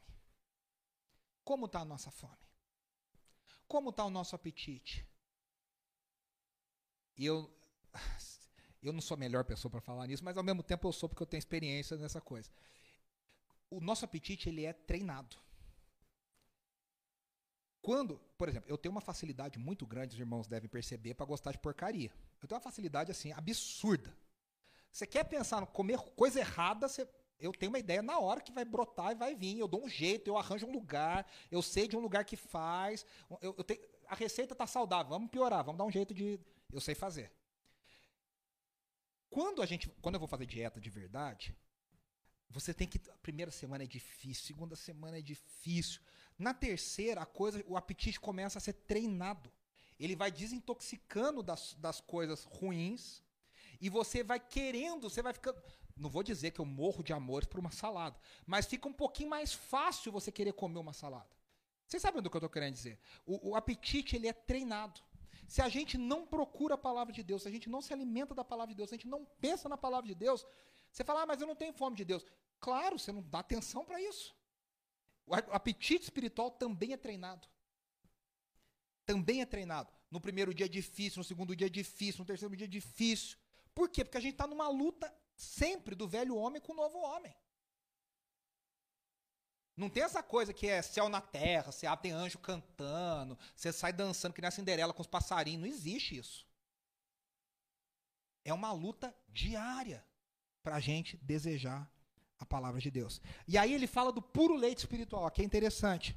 Como 1.46 1.66
está 1.66 1.80
a 1.80 1.86
nossa 1.86 2.12
fome? 2.12 2.36
Como 3.70 3.90
está 3.90 4.04
o 4.04 4.10
nosso 4.10 4.36
apetite? 4.36 5.08
E 7.18 7.26
eu, 7.26 7.50
eu 8.84 8.92
não 8.92 9.00
sou 9.00 9.16
a 9.16 9.18
melhor 9.18 9.46
pessoa 9.46 9.72
para 9.72 9.80
falar 9.80 10.08
nisso, 10.08 10.26
mas 10.26 10.38
ao 10.38 10.44
mesmo 10.44 10.62
tempo 10.62 10.88
eu 10.88 10.92
sou 10.92 11.08
porque 11.08 11.24
eu 11.24 11.28
tenho 11.28 11.40
experiência 11.40 11.96
nessa 11.98 12.20
coisa. 12.20 12.52
O 13.70 13.82
nosso 13.82 14.06
apetite 14.06 14.50
ele 14.50 14.66
é 14.66 14.74
treinado. 14.74 15.38
Quando, 17.82 18.20
por 18.38 18.50
exemplo, 18.50 18.70
eu 18.70 18.78
tenho 18.78 18.92
uma 18.92 19.02
facilidade 19.02 19.58
muito 19.58 19.86
grande, 19.86 20.14
os 20.14 20.20
irmãos 20.20 20.48
devem 20.48 20.70
perceber, 20.70 21.14
para 21.14 21.26
gostar 21.26 21.52
de 21.52 21.58
porcaria. 21.58 22.12
Eu 22.42 22.48
tenho 22.48 22.58
uma 22.58 22.64
facilidade 22.64 23.12
assim 23.12 23.32
absurda. 23.32 24.14
Você 24.92 25.08
quer 25.08 25.24
pensar 25.24 25.62
no 25.62 25.68
comer 25.68 25.98
coisa 26.00 26.40
errada, 26.40 26.88
você, 26.88 27.08
eu 27.40 27.52
tenho 27.52 27.72
uma 27.72 27.80
ideia 27.80 28.02
na 28.02 28.20
hora 28.20 28.42
que 28.42 28.52
vai 28.52 28.66
brotar 28.66 29.12
e 29.12 29.16
vai 29.16 29.36
vir. 29.36 29.60
Eu 29.60 29.68
dou 29.68 29.84
um 29.86 29.88
jeito, 29.88 30.28
eu 30.28 30.38
arranjo 30.38 30.66
um 30.66 30.72
lugar, 30.72 31.26
eu 31.52 31.62
sei 31.62 31.88
de 31.88 31.96
um 31.96 32.00
lugar 32.00 32.26
que 32.26 32.36
faz. 32.36 33.06
Eu, 33.42 33.56
eu 33.58 33.64
tenho, 33.64 33.80
a 34.08 34.16
receita 34.16 34.54
está 34.54 34.66
saudável, 34.66 35.10
vamos 35.10 35.30
piorar, 35.30 35.64
vamos 35.64 35.78
dar 35.78 35.86
um 35.86 35.92
jeito 35.92 36.14
de. 36.14 36.40
Eu 36.72 36.82
sei 36.82 36.96
fazer. 36.96 37.32
Quando 39.30 39.62
a 39.62 39.66
gente, 39.66 39.88
quando 40.02 40.16
eu 40.16 40.20
vou 40.20 40.28
fazer 40.28 40.46
dieta 40.46 40.80
de 40.82 40.90
verdade, 40.90 41.56
você 42.50 42.74
tem 42.74 42.88
que. 42.88 43.00
A 43.10 43.18
primeira 43.18 43.52
semana 43.52 43.84
é 43.84 43.88
difícil, 43.88 44.46
segunda 44.46 44.76
semana 44.76 45.18
é 45.18 45.22
difícil. 45.22 46.02
Na 46.38 46.54
terceira, 46.54 47.22
a 47.22 47.26
coisa, 47.26 47.64
o 47.68 47.76
apetite 47.76 48.20
começa 48.20 48.58
a 48.58 48.62
ser 48.62 48.74
treinado. 48.74 49.52
Ele 50.00 50.16
vai 50.16 50.32
desintoxicando 50.32 51.42
das, 51.42 51.74
das 51.80 52.00
coisas 52.00 52.44
ruins 52.44 53.24
e 53.82 53.90
você 53.90 54.24
vai 54.24 54.40
querendo, 54.40 55.10
você 55.10 55.22
vai 55.22 55.34
ficando. 55.34 55.62
Não 55.96 56.10
vou 56.10 56.22
dizer 56.22 56.52
que 56.52 56.62
eu 56.62 56.66
morro 56.66 57.04
de 57.04 57.12
amores 57.12 57.48
por 57.48 57.60
uma 57.60 57.72
salada, 57.72 58.20
mas 58.46 58.68
fica 58.68 58.88
um 58.88 58.94
pouquinho 58.94 59.30
mais 59.30 59.54
fácil 59.54 60.12
você 60.12 60.32
querer 60.32 60.54
comer 60.54 60.78
uma 60.78 60.94
salada. 60.94 61.30
Vocês 61.88 62.02
sabem 62.02 62.22
do 62.22 62.30
que 62.30 62.36
eu 62.36 62.40
estou 62.40 62.50
querendo 62.50 62.74
dizer? 62.74 63.00
O, 63.26 63.50
o 63.50 63.56
apetite 63.56 64.16
ele 64.16 64.28
é 64.28 64.34
treinado. 64.34 65.02
Se 65.48 65.62
a 65.62 65.70
gente 65.70 65.98
não 65.98 66.28
procura 66.28 66.76
a 66.76 66.78
palavra 66.78 67.14
de 67.14 67.24
Deus, 67.24 67.44
se 67.44 67.48
a 67.48 67.52
gente 67.52 67.70
não 67.70 67.82
se 67.82 67.94
alimenta 67.94 68.36
da 68.36 68.44
palavra 68.44 68.74
de 68.74 68.78
Deus, 68.78 68.90
se 68.90 68.96
a 68.96 68.98
gente 68.98 69.08
não 69.08 69.26
pensa 69.40 69.70
na 69.70 69.78
palavra 69.78 70.08
de 70.08 70.14
Deus, 70.14 70.46
você 70.98 71.04
fala, 71.04 71.22
ah, 71.22 71.26
mas 71.28 71.40
eu 71.40 71.46
não 71.46 71.56
tenho 71.56 71.72
fome 71.74 71.96
de 71.96 72.04
Deus. 72.04 72.26
Claro, 72.60 72.98
você 72.98 73.12
não 73.12 73.22
dá 73.22 73.38
atenção 73.38 73.86
para 73.86 74.02
isso. 74.02 74.36
O 75.28 75.36
apetite 75.36 76.06
espiritual 76.06 76.50
também 76.50 76.92
é 76.92 76.98
treinado. 76.98 77.48
Também 79.06 79.42
é 79.42 79.46
treinado. 79.46 79.94
No 80.10 80.20
primeiro 80.20 80.56
dia 80.56 80.66
é 80.66 80.70
difícil, 80.70 81.20
no 81.20 81.24
segundo 81.24 81.56
dia 81.56 81.68
é 81.68 81.70
difícil, 81.70 82.22
no 82.22 82.26
terceiro 82.26 82.56
dia 82.56 82.66
é 82.66 82.68
difícil. 82.68 83.38
Por 83.76 83.90
quê? 83.90 84.04
Porque 84.04 84.18
a 84.18 84.22
gente 84.22 84.34
está 84.34 84.48
numa 84.48 84.68
luta 84.70 85.14
sempre 85.36 85.94
do 85.94 86.08
velho 86.08 86.36
homem 86.36 86.60
com 86.60 86.72
o 86.74 86.76
novo 86.76 86.98
homem. 86.98 87.36
Não 89.76 89.92
tem 89.92 90.02
essa 90.02 90.24
coisa 90.24 90.52
que 90.52 90.66
é 90.66 90.82
céu 90.82 91.08
na 91.08 91.22
terra, 91.22 91.72
você 91.72 91.86
abre, 91.86 92.10
tem 92.10 92.12
anjo 92.12 92.40
cantando, 92.40 93.38
você 93.56 93.72
sai 93.72 93.94
dançando 93.94 94.34
que 94.34 94.42
nem 94.42 94.48
a 94.48 94.52
Cinderela 94.52 94.94
com 94.94 95.02
os 95.02 95.08
passarinhos. 95.08 95.62
Não 95.62 95.68
existe 95.68 96.18
isso. 96.18 96.48
É 98.44 98.52
uma 98.52 98.72
luta 98.72 99.16
diária 99.30 100.04
para 100.68 100.76
a 100.76 100.80
gente 100.82 101.16
desejar 101.22 101.90
a 102.38 102.46
palavra 102.46 102.82
de 102.82 102.92
Deus. 102.92 103.22
E 103.48 103.58
aí 103.58 103.74
ele 103.74 103.88
fala 103.88 104.12
do 104.12 104.22
puro 104.22 104.54
leite 104.54 104.80
espiritual, 104.80 105.32
que 105.32 105.42
é 105.42 105.46
interessante. 105.46 106.14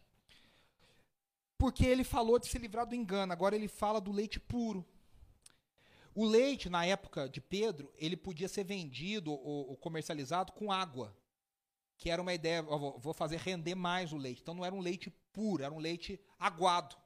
Porque 1.56 1.86
ele 1.86 2.02
falou 2.02 2.36
de 2.36 2.48
se 2.48 2.58
livrar 2.58 2.84
do 2.84 2.96
engano, 2.96 3.32
agora 3.32 3.54
ele 3.54 3.68
fala 3.68 4.00
do 4.00 4.10
leite 4.10 4.40
puro. 4.40 4.84
O 6.12 6.24
leite, 6.24 6.68
na 6.68 6.84
época 6.84 7.28
de 7.28 7.40
Pedro, 7.40 7.92
ele 7.94 8.16
podia 8.16 8.48
ser 8.48 8.64
vendido 8.64 9.30
ou, 9.30 9.68
ou 9.68 9.76
comercializado 9.76 10.50
com 10.50 10.72
água. 10.72 11.16
Que 11.96 12.10
era 12.10 12.20
uma 12.20 12.34
ideia, 12.34 12.60
vou 12.60 13.14
fazer 13.14 13.36
render 13.36 13.76
mais 13.76 14.12
o 14.12 14.16
leite. 14.16 14.42
Então 14.42 14.54
não 14.54 14.64
era 14.64 14.74
um 14.74 14.80
leite 14.80 15.10
puro, 15.32 15.62
era 15.62 15.72
um 15.72 15.78
leite 15.78 16.20
aguado. 16.40 16.96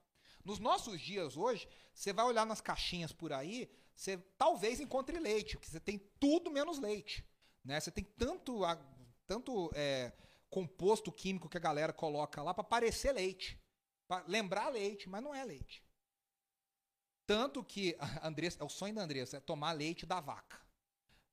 Nos 0.42 0.58
nossos 0.58 0.98
dias 0.98 1.36
hoje, 1.36 1.68
você 1.92 2.10
vai 2.10 2.24
olhar 2.24 2.46
nas 2.46 2.62
caixinhas 2.62 3.12
por 3.12 3.34
aí, 3.34 3.70
você 3.94 4.16
talvez 4.38 4.80
encontre 4.80 5.18
leite, 5.18 5.56
porque 5.56 5.70
você 5.70 5.80
tem 5.80 5.98
tudo 6.18 6.50
menos 6.50 6.78
leite. 6.78 7.22
Né? 7.64 7.80
Você 7.80 7.90
tem 7.90 8.04
tanto, 8.04 8.60
tanto 9.26 9.70
é, 9.74 10.12
composto 10.50 11.10
químico 11.10 11.48
que 11.48 11.56
a 11.56 11.60
galera 11.60 11.92
coloca 11.92 12.42
lá 12.42 12.52
para 12.52 12.62
parecer 12.62 13.12
leite. 13.12 13.58
Para 14.06 14.24
lembrar 14.28 14.68
leite, 14.68 15.08
mas 15.08 15.22
não 15.22 15.34
é 15.34 15.42
leite. 15.44 15.82
Tanto 17.26 17.64
que 17.64 17.96
a 17.98 18.28
Andressa, 18.28 18.62
é 18.62 18.64
o 18.64 18.68
sonho 18.68 18.94
da 18.94 19.02
Andressa, 19.02 19.38
é 19.38 19.40
tomar 19.40 19.72
leite 19.72 20.04
da 20.04 20.20
vaca. 20.20 20.60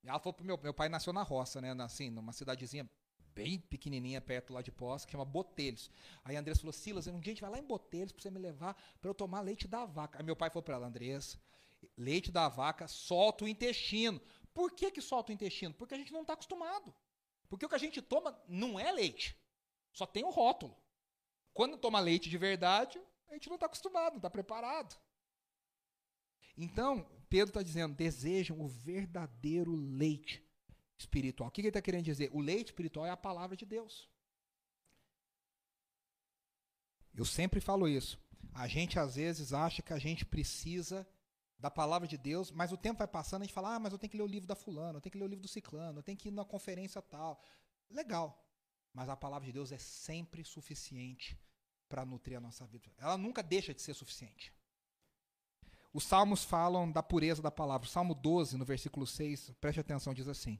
Ela 0.03 0.19
falou 0.19 0.33
pro 0.33 0.45
meu, 0.45 0.57
meu 0.57 0.73
pai 0.73 0.89
nasceu 0.89 1.13
na 1.13 1.21
roça, 1.21 1.61
né? 1.61 1.71
Assim, 1.83 2.09
numa 2.09 2.33
cidadezinha 2.33 2.89
bem 3.33 3.59
pequenininha 3.59 4.19
perto 4.19 4.53
lá 4.53 4.61
de 4.61 4.71
Poço, 4.71 5.05
que 5.05 5.11
chama 5.11 5.25
Botelhos. 5.25 5.89
Aí 6.23 6.35
a 6.35 6.39
Andressa 6.39 6.61
falou, 6.61 6.73
Silas, 6.73 7.07
um 7.07 7.19
dia 7.19 7.31
a 7.31 7.35
gente 7.35 7.41
vai 7.41 7.51
lá 7.51 7.59
em 7.59 7.63
Botelhos 7.63 8.11
para 8.11 8.21
você 8.21 8.29
me 8.29 8.39
levar 8.39 8.75
para 8.99 9.09
eu 9.09 9.13
tomar 9.13 9.41
leite 9.41 9.67
da 9.67 9.85
vaca. 9.85 10.19
Aí 10.19 10.25
meu 10.25 10.35
pai 10.35 10.49
falou 10.49 10.63
para 10.63 10.75
ela, 10.75 10.87
Andressa, 10.87 11.37
leite 11.97 12.31
da 12.31 12.47
vaca 12.49 12.87
solta 12.87 13.45
o 13.45 13.47
intestino. 13.47 14.19
Por 14.53 14.71
que 14.71 14.91
que 14.91 15.01
solta 15.01 15.31
o 15.31 15.33
intestino? 15.33 15.73
Porque 15.73 15.93
a 15.93 15.97
gente 15.97 16.11
não 16.11 16.21
está 16.21 16.33
acostumado. 16.33 16.93
Porque 17.49 17.65
o 17.65 17.69
que 17.69 17.75
a 17.75 17.79
gente 17.79 18.01
toma 18.01 18.39
não 18.47 18.79
é 18.79 18.91
leite. 18.91 19.37
Só 19.93 20.05
tem 20.05 20.23
o 20.23 20.29
rótulo. 20.29 20.77
Quando 21.53 21.77
toma 21.77 21.99
leite 21.99 22.29
de 22.29 22.37
verdade, 22.37 23.01
a 23.29 23.33
gente 23.33 23.49
não 23.49 23.55
está 23.55 23.65
acostumado, 23.65 24.13
não 24.13 24.17
está 24.17 24.29
preparado. 24.29 24.97
Então, 26.57 27.05
Pedro 27.29 27.49
está 27.49 27.63
dizendo: 27.63 27.95
desejam 27.95 28.59
o 28.61 28.67
verdadeiro 28.67 29.73
leite 29.73 30.45
espiritual. 30.97 31.49
O 31.49 31.51
que 31.51 31.61
ele 31.61 31.69
está 31.69 31.81
querendo 31.81 32.05
dizer? 32.05 32.29
O 32.33 32.39
leite 32.39 32.67
espiritual 32.67 33.05
é 33.05 33.09
a 33.09 33.17
palavra 33.17 33.57
de 33.57 33.65
Deus. 33.65 34.09
Eu 37.13 37.25
sempre 37.25 37.59
falo 37.59 37.87
isso. 37.87 38.19
A 38.53 38.67
gente 38.67 38.99
às 38.99 39.15
vezes 39.15 39.53
acha 39.53 39.81
que 39.81 39.93
a 39.93 39.99
gente 39.99 40.25
precisa 40.25 41.07
da 41.61 41.69
palavra 41.69 42.07
de 42.07 42.17
Deus, 42.17 42.51
mas 42.51 42.71
o 42.71 42.77
tempo 42.77 42.97
vai 42.97 43.07
passando, 43.07 43.43
a 43.43 43.45
gente 43.45 43.53
fala: 43.53 43.75
"Ah, 43.75 43.79
mas 43.79 43.93
eu 43.93 43.99
tenho 43.99 44.09
que 44.09 44.17
ler 44.17 44.23
o 44.23 44.27
livro 44.27 44.47
da 44.47 44.55
fulano, 44.55 44.97
eu 44.97 45.01
tenho 45.01 45.11
que 45.11 45.17
ler 45.17 45.25
o 45.25 45.27
livro 45.27 45.43
do 45.43 45.47
ciclano, 45.47 45.99
eu 45.99 46.03
tenho 46.03 46.17
que 46.17 46.29
ir 46.29 46.31
na 46.31 46.43
conferência 46.43 47.01
tal". 47.01 47.41
Legal. 47.89 48.43
Mas 48.93 49.07
a 49.07 49.15
palavra 49.15 49.45
de 49.45 49.53
Deus 49.53 49.71
é 49.71 49.77
sempre 49.77 50.43
suficiente 50.43 51.39
para 51.87 52.03
nutrir 52.03 52.37
a 52.37 52.41
nossa 52.41 52.65
vida. 52.65 52.91
Ela 52.97 53.17
nunca 53.17 53.43
deixa 53.43 53.73
de 53.73 53.81
ser 53.81 53.93
suficiente. 53.93 54.53
Os 55.93 56.03
salmos 56.03 56.43
falam 56.43 56.91
da 56.91 57.03
pureza 57.03 57.41
da 57.41 57.51
palavra. 57.51 57.87
O 57.87 57.91
Salmo 57.91 58.15
12, 58.15 58.57
no 58.57 58.65
versículo 58.65 59.05
6, 59.05 59.51
preste 59.61 59.79
atenção, 59.79 60.13
diz 60.13 60.27
assim: 60.27 60.59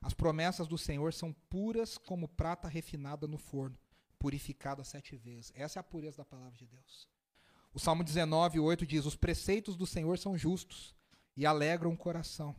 As 0.00 0.14
promessas 0.14 0.68
do 0.68 0.78
Senhor 0.78 1.12
são 1.12 1.32
puras 1.32 1.98
como 1.98 2.28
prata 2.28 2.68
refinada 2.68 3.26
no 3.26 3.38
forno, 3.38 3.76
purificada 4.18 4.84
sete 4.84 5.16
vezes. 5.16 5.52
Essa 5.54 5.78
é 5.78 5.80
a 5.80 5.84
pureza 5.84 6.18
da 6.18 6.24
palavra 6.24 6.56
de 6.56 6.66
Deus. 6.66 7.15
O 7.76 7.78
Salmo 7.78 8.02
19, 8.02 8.58
8 8.58 8.86
diz: 8.86 9.04
Os 9.04 9.16
preceitos 9.16 9.76
do 9.76 9.86
Senhor 9.86 10.16
são 10.18 10.34
justos 10.34 10.94
e 11.36 11.44
alegram 11.44 11.92
o 11.92 11.96
coração. 11.96 12.56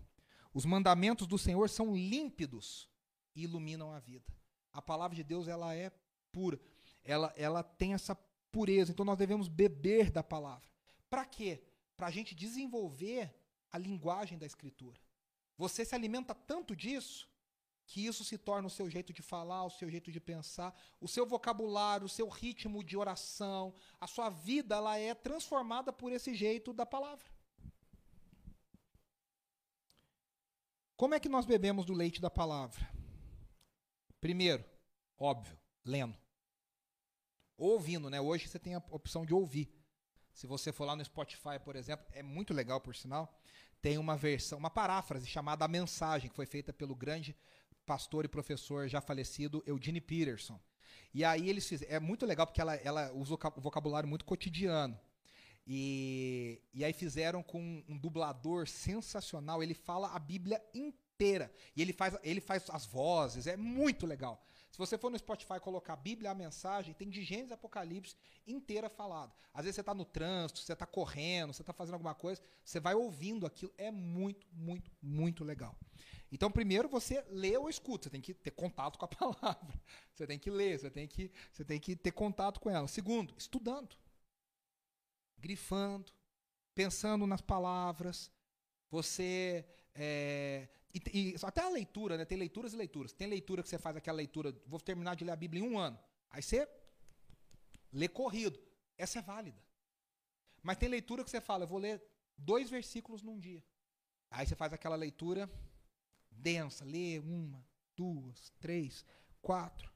Os 0.54 0.64
mandamentos 0.64 1.26
do 1.26 1.40
Senhor 1.40 1.72
são 1.72 1.96
límpidos 1.96 2.88
e 3.36 3.42
iluminam 3.42 3.92
a 3.92 3.98
vida. 3.98 4.32
A 4.72 4.80
palavra 4.80 5.16
de 5.16 5.24
Deus 5.24 5.48
ela 5.48 5.74
é 5.74 5.92
pura. 6.32 6.60
Ela, 7.04 7.34
ela 7.36 7.64
tem 7.64 7.96
essa 7.96 8.14
pureza. 8.52 8.92
Então 8.92 9.04
nós 9.04 9.18
devemos 9.18 9.48
beber 9.48 10.12
da 10.12 10.22
palavra. 10.22 10.70
Para 11.10 11.26
quê? 11.26 11.64
Para 11.96 12.06
a 12.06 12.12
gente 12.12 12.36
desenvolver 12.36 13.34
a 13.72 13.78
linguagem 13.80 14.38
da 14.38 14.46
Escritura. 14.46 15.00
Você 15.58 15.84
se 15.84 15.96
alimenta 15.96 16.36
tanto 16.36 16.76
disso 16.76 17.28
que 17.88 18.06
isso 18.06 18.24
se 18.26 18.38
torna 18.38 18.68
o 18.68 18.70
seu 18.70 18.90
jeito 18.90 19.14
de 19.14 19.22
falar, 19.22 19.64
o 19.64 19.70
seu 19.70 19.90
jeito 19.90 20.12
de 20.12 20.20
pensar, 20.20 20.78
o 21.00 21.08
seu 21.08 21.26
vocabulário, 21.26 22.06
o 22.06 22.10
seu 22.10 22.28
ritmo 22.28 22.84
de 22.84 22.98
oração, 22.98 23.74
a 24.00 24.06
sua 24.06 24.30
vida 24.30 24.76
ela 24.76 25.00
é 25.00 25.14
transformada 25.16 25.94
por 25.94 26.12
esse 26.12 26.36
jeito 26.36 26.74
da 26.74 26.86
palavra. 26.86 27.26
Como 30.98 31.16
é 31.16 31.20
que 31.20 31.30
nós 31.30 31.46
bebemos 31.46 31.86
do 31.86 31.94
leite 31.94 32.20
da 32.20 32.30
palavra? 32.30 32.92
Primeiro, 34.20 34.66
óbvio, 35.18 35.58
lendo. 35.86 36.18
Ouvindo, 37.56 38.10
né? 38.10 38.20
Hoje 38.20 38.50
você 38.50 38.60
tem 38.60 38.76
a 38.76 38.84
opção 38.92 39.26
de 39.26 39.34
ouvir. 39.34 39.74
Se 40.34 40.46
você 40.46 40.74
for 40.74 40.84
lá 40.86 40.96
no 40.96 41.06
Spotify, 41.06 41.58
por 41.64 41.76
exemplo, 41.78 42.06
é 42.12 42.22
muito 42.22 42.54
legal, 42.54 42.82
por 42.82 42.96
sinal, 42.96 43.34
tem 43.82 43.98
uma 43.98 44.18
versão, 44.18 44.58
uma 44.58 44.70
paráfrase 44.70 45.26
chamada 45.28 45.64
A 45.64 45.68
Mensagem, 45.68 46.30
que 46.30 46.36
foi 46.36 46.46
feita 46.46 46.74
pelo 46.74 46.96
grande 46.96 47.36
pastor 47.88 48.26
e 48.26 48.28
professor 48.28 48.88
já 48.90 49.00
falecido 49.00 49.64
Eugene 49.66 50.02
Peterson. 50.02 50.60
E 51.14 51.24
aí 51.24 51.50
eles 51.50 51.68
fizeram, 51.68 51.96
é 51.96 52.00
muito 52.00 52.26
legal 52.26 52.46
porque 52.46 52.62
ela, 52.62 52.76
ela 52.76 53.12
usa 53.14 53.34
o 53.34 53.62
vocabulário 53.62 54.08
muito 54.08 54.26
cotidiano. 54.26 55.00
E, 55.66 56.62
e 56.74 56.84
aí 56.84 56.94
fizeram 56.94 57.42
com 57.42 57.84
um 57.88 57.98
dublador 57.98 58.68
sensacional, 58.68 59.64
ele 59.64 59.74
fala 59.74 60.10
a 60.10 60.20
Bíblia 60.20 60.62
inteira. 60.74 61.52
E 61.76 61.82
ele 61.82 61.94
faz, 61.94 62.18
ele 62.24 62.42
faz 62.42 62.70
as 62.70 62.86
vozes, 62.86 63.48
é 63.48 63.58
muito 63.58 64.06
legal. 64.06 64.46
Se 64.70 64.78
você 64.78 64.98
for 64.98 65.10
no 65.10 65.18
Spotify 65.18 65.60
colocar 65.60 65.96
Bíblia, 65.96 66.32
a 66.32 66.36
mensagem, 66.36 66.94
tem 66.94 67.10
de 67.10 67.24
Gênesis 67.24 67.52
Apocalipse 67.52 68.16
inteira 68.46 68.90
falada. 68.90 69.34
Às 69.54 69.64
vezes 69.64 69.76
você 69.76 69.82
está 69.82 69.94
no 69.94 70.06
trânsito, 70.06 70.60
você 70.60 70.74
está 70.74 70.86
correndo, 70.86 71.54
você 71.54 71.64
está 71.64 71.74
fazendo 71.74 71.96
alguma 71.96 72.14
coisa, 72.14 72.42
você 72.64 72.80
vai 72.80 72.94
ouvindo 72.94 73.46
aquilo. 73.46 73.74
É 73.78 73.90
muito, 73.90 74.46
muito, 74.52 74.92
muito 75.02 75.44
legal. 75.44 75.76
Então, 76.32 76.52
primeiro 76.52 76.90
você 76.90 77.22
lê 77.30 77.58
ou 77.58 77.70
escuta, 77.70 78.06
você 78.06 78.10
tem 78.10 78.22
que 78.22 78.34
ter 78.34 78.52
contato 78.52 78.98
com 78.98 79.06
a 79.06 79.08
palavra. 79.10 79.82
Você 80.14 80.28
tem 80.28 80.38
que 80.38 80.50
ler, 80.50 80.80
você 80.80 80.90
tem 80.90 81.08
que, 81.08 81.32
você 81.52 81.64
tem 81.64 81.80
que 81.80 81.96
ter 81.96 82.12
contato 82.12 82.60
com 82.60 82.70
ela. 82.70 82.88
Segundo, 82.88 83.34
estudando. 83.38 83.96
Grifando, 85.38 86.12
pensando 86.76 87.26
nas 87.26 87.42
palavras. 87.42 88.32
Você 88.90 89.66
é, 89.94 90.68
e, 90.94 91.34
e, 91.34 91.36
até 91.44 91.62
a 91.62 91.70
leitura, 91.70 92.18
né? 92.18 92.26
Tem 92.26 92.38
leituras 92.38 92.74
e 92.74 92.78
leituras. 92.78 93.14
Tem 93.14 93.28
leitura 93.28 93.64
que 93.64 93.70
você 93.70 93.78
faz 93.78 93.96
aquela 93.96 94.18
leitura, 94.18 94.56
vou 94.66 94.80
terminar 94.80 95.16
de 95.16 95.26
ler 95.26 95.32
a 95.32 95.36
Bíblia 95.36 95.64
em 95.64 95.68
um 95.68 95.78
ano. 95.78 96.00
Aí 96.30 96.42
você 96.42 96.68
lê 97.92 98.08
corrido. 98.08 98.60
Essa 98.98 99.20
é 99.20 99.22
válida. 99.22 99.62
Mas 100.64 100.78
tem 100.78 100.90
leitura 100.90 101.24
que 101.24 101.30
você 101.30 101.42
fala, 101.42 101.64
eu 101.64 101.68
vou 101.68 101.80
ler 101.80 102.02
dois 102.38 102.70
versículos 102.70 103.22
num 103.22 103.40
dia. 103.40 103.64
Aí 104.30 104.46
você 104.46 104.56
faz 104.56 104.74
aquela 104.74 104.96
leitura 104.96 105.50
densa, 106.38 106.86
lê 106.86 107.20
uma, 107.20 107.66
duas, 107.96 108.52
três, 108.60 109.06
quatro. 109.42 109.92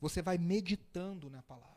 Você 0.00 0.20
vai 0.20 0.38
meditando 0.38 1.30
na 1.30 1.42
palavra. 1.42 1.74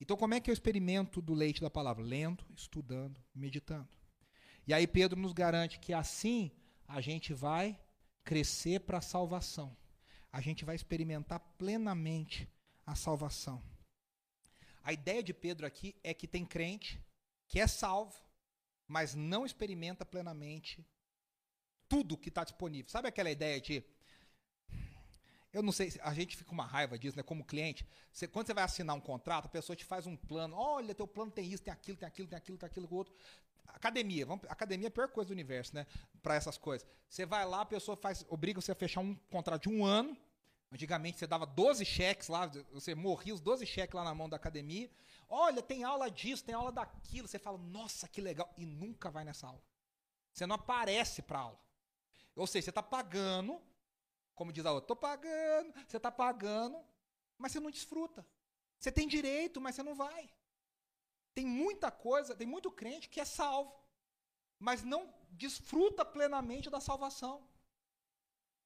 Então, 0.00 0.16
como 0.16 0.34
é 0.34 0.40
que 0.40 0.50
eu 0.50 0.52
experimento 0.52 1.22
do 1.22 1.32
leite 1.32 1.60
da 1.60 1.70
palavra? 1.70 2.02
Lendo, 2.02 2.44
estudando, 2.56 3.22
meditando. 3.34 3.88
E 4.66 4.74
aí 4.74 4.86
Pedro 4.86 5.20
nos 5.20 5.32
garante 5.32 5.78
que 5.78 5.92
assim 5.92 6.50
a 6.86 7.00
gente 7.00 7.32
vai 7.32 7.78
crescer 8.24 8.80
para 8.80 8.98
a 8.98 9.02
salvação. 9.02 9.76
A 10.32 10.40
gente 10.40 10.64
vai 10.64 10.74
experimentar 10.74 11.40
plenamente 11.58 12.48
a 12.84 12.94
salvação. 12.94 13.62
A 14.82 14.92
ideia 14.92 15.22
de 15.22 15.32
Pedro 15.32 15.66
aqui 15.66 15.94
é 16.02 16.12
que 16.12 16.26
tem 16.26 16.44
crente 16.44 17.00
que 17.46 17.60
é 17.60 17.66
salvo, 17.66 18.20
mas 18.86 19.14
não 19.14 19.46
experimenta 19.46 20.04
plenamente 20.04 20.86
tudo 21.88 22.16
que 22.16 22.28
está 22.28 22.44
disponível. 22.44 22.90
Sabe 22.90 23.08
aquela 23.08 23.30
ideia 23.30 23.60
de. 23.60 23.84
Eu 25.52 25.62
não 25.62 25.70
sei, 25.70 25.92
a 26.02 26.12
gente 26.12 26.36
fica 26.36 26.50
uma 26.50 26.66
raiva 26.66 26.98
disso, 26.98 27.16
né? 27.16 27.22
Como 27.22 27.44
cliente, 27.44 27.86
você, 28.12 28.26
quando 28.26 28.48
você 28.48 28.54
vai 28.54 28.64
assinar 28.64 28.96
um 28.96 29.00
contrato, 29.00 29.46
a 29.46 29.48
pessoa 29.48 29.76
te 29.76 29.84
faz 29.84 30.04
um 30.04 30.16
plano. 30.16 30.56
Olha, 30.56 30.94
teu 30.94 31.06
plano 31.06 31.30
tem 31.30 31.46
isso, 31.46 31.62
tem 31.62 31.72
aquilo, 31.72 31.96
tem 31.96 32.08
aquilo, 32.08 32.28
tem 32.28 32.36
aquilo, 32.36 32.58
tem 32.58 32.66
aquilo, 32.66 32.88
tem 32.88 32.98
outro. 32.98 33.14
Academia, 33.68 34.26
vamos, 34.26 34.44
academia 34.48 34.86
é 34.86 34.88
a 34.88 34.90
pior 34.90 35.08
coisa 35.08 35.28
do 35.28 35.32
universo, 35.32 35.74
né? 35.74 35.86
Para 36.22 36.34
essas 36.34 36.58
coisas. 36.58 36.86
Você 37.08 37.24
vai 37.24 37.46
lá, 37.46 37.60
a 37.60 37.66
pessoa 37.66 37.96
faz, 37.96 38.24
obriga 38.28 38.60
você 38.60 38.72
a 38.72 38.74
fechar 38.74 39.00
um 39.00 39.14
contrato 39.30 39.62
de 39.62 39.68
um 39.68 39.84
ano. 39.84 40.16
Antigamente 40.72 41.18
você 41.18 41.26
dava 41.26 41.46
12 41.46 41.84
cheques 41.84 42.26
lá, 42.26 42.50
você 42.72 42.96
morria 42.96 43.32
os 43.32 43.40
12 43.40 43.64
cheques 43.64 43.94
lá 43.94 44.02
na 44.02 44.12
mão 44.12 44.28
da 44.28 44.36
academia. 44.36 44.90
Olha, 45.28 45.62
tem 45.62 45.84
aula 45.84 46.10
disso, 46.10 46.44
tem 46.44 46.54
aula 46.54 46.72
daquilo. 46.72 47.28
Você 47.28 47.38
fala, 47.38 47.58
nossa, 47.58 48.08
que 48.08 48.20
legal. 48.20 48.52
E 48.56 48.66
nunca 48.66 49.08
vai 49.08 49.24
nessa 49.24 49.46
aula. 49.46 49.62
Você 50.32 50.46
não 50.46 50.56
aparece 50.56 51.22
para 51.22 51.38
aula. 51.38 51.63
Ou 52.36 52.46
seja, 52.46 52.64
você 52.64 52.70
está 52.70 52.82
pagando, 52.82 53.60
como 54.34 54.52
diz 54.52 54.66
a 54.66 54.72
outra, 54.72 54.84
estou 54.84 54.96
pagando, 54.96 55.72
você 55.86 55.96
está 55.96 56.10
pagando, 56.10 56.84
mas 57.38 57.52
você 57.52 57.60
não 57.60 57.70
desfruta. 57.70 58.26
Você 58.78 58.90
tem 58.90 59.06
direito, 59.06 59.60
mas 59.60 59.74
você 59.74 59.82
não 59.82 59.94
vai. 59.94 60.30
Tem 61.32 61.46
muita 61.46 61.90
coisa, 61.90 62.34
tem 62.34 62.46
muito 62.46 62.70
crente 62.70 63.08
que 63.08 63.20
é 63.20 63.24
salvo, 63.24 63.74
mas 64.58 64.82
não 64.82 65.12
desfruta 65.30 66.04
plenamente 66.04 66.70
da 66.70 66.80
salvação. 66.80 67.48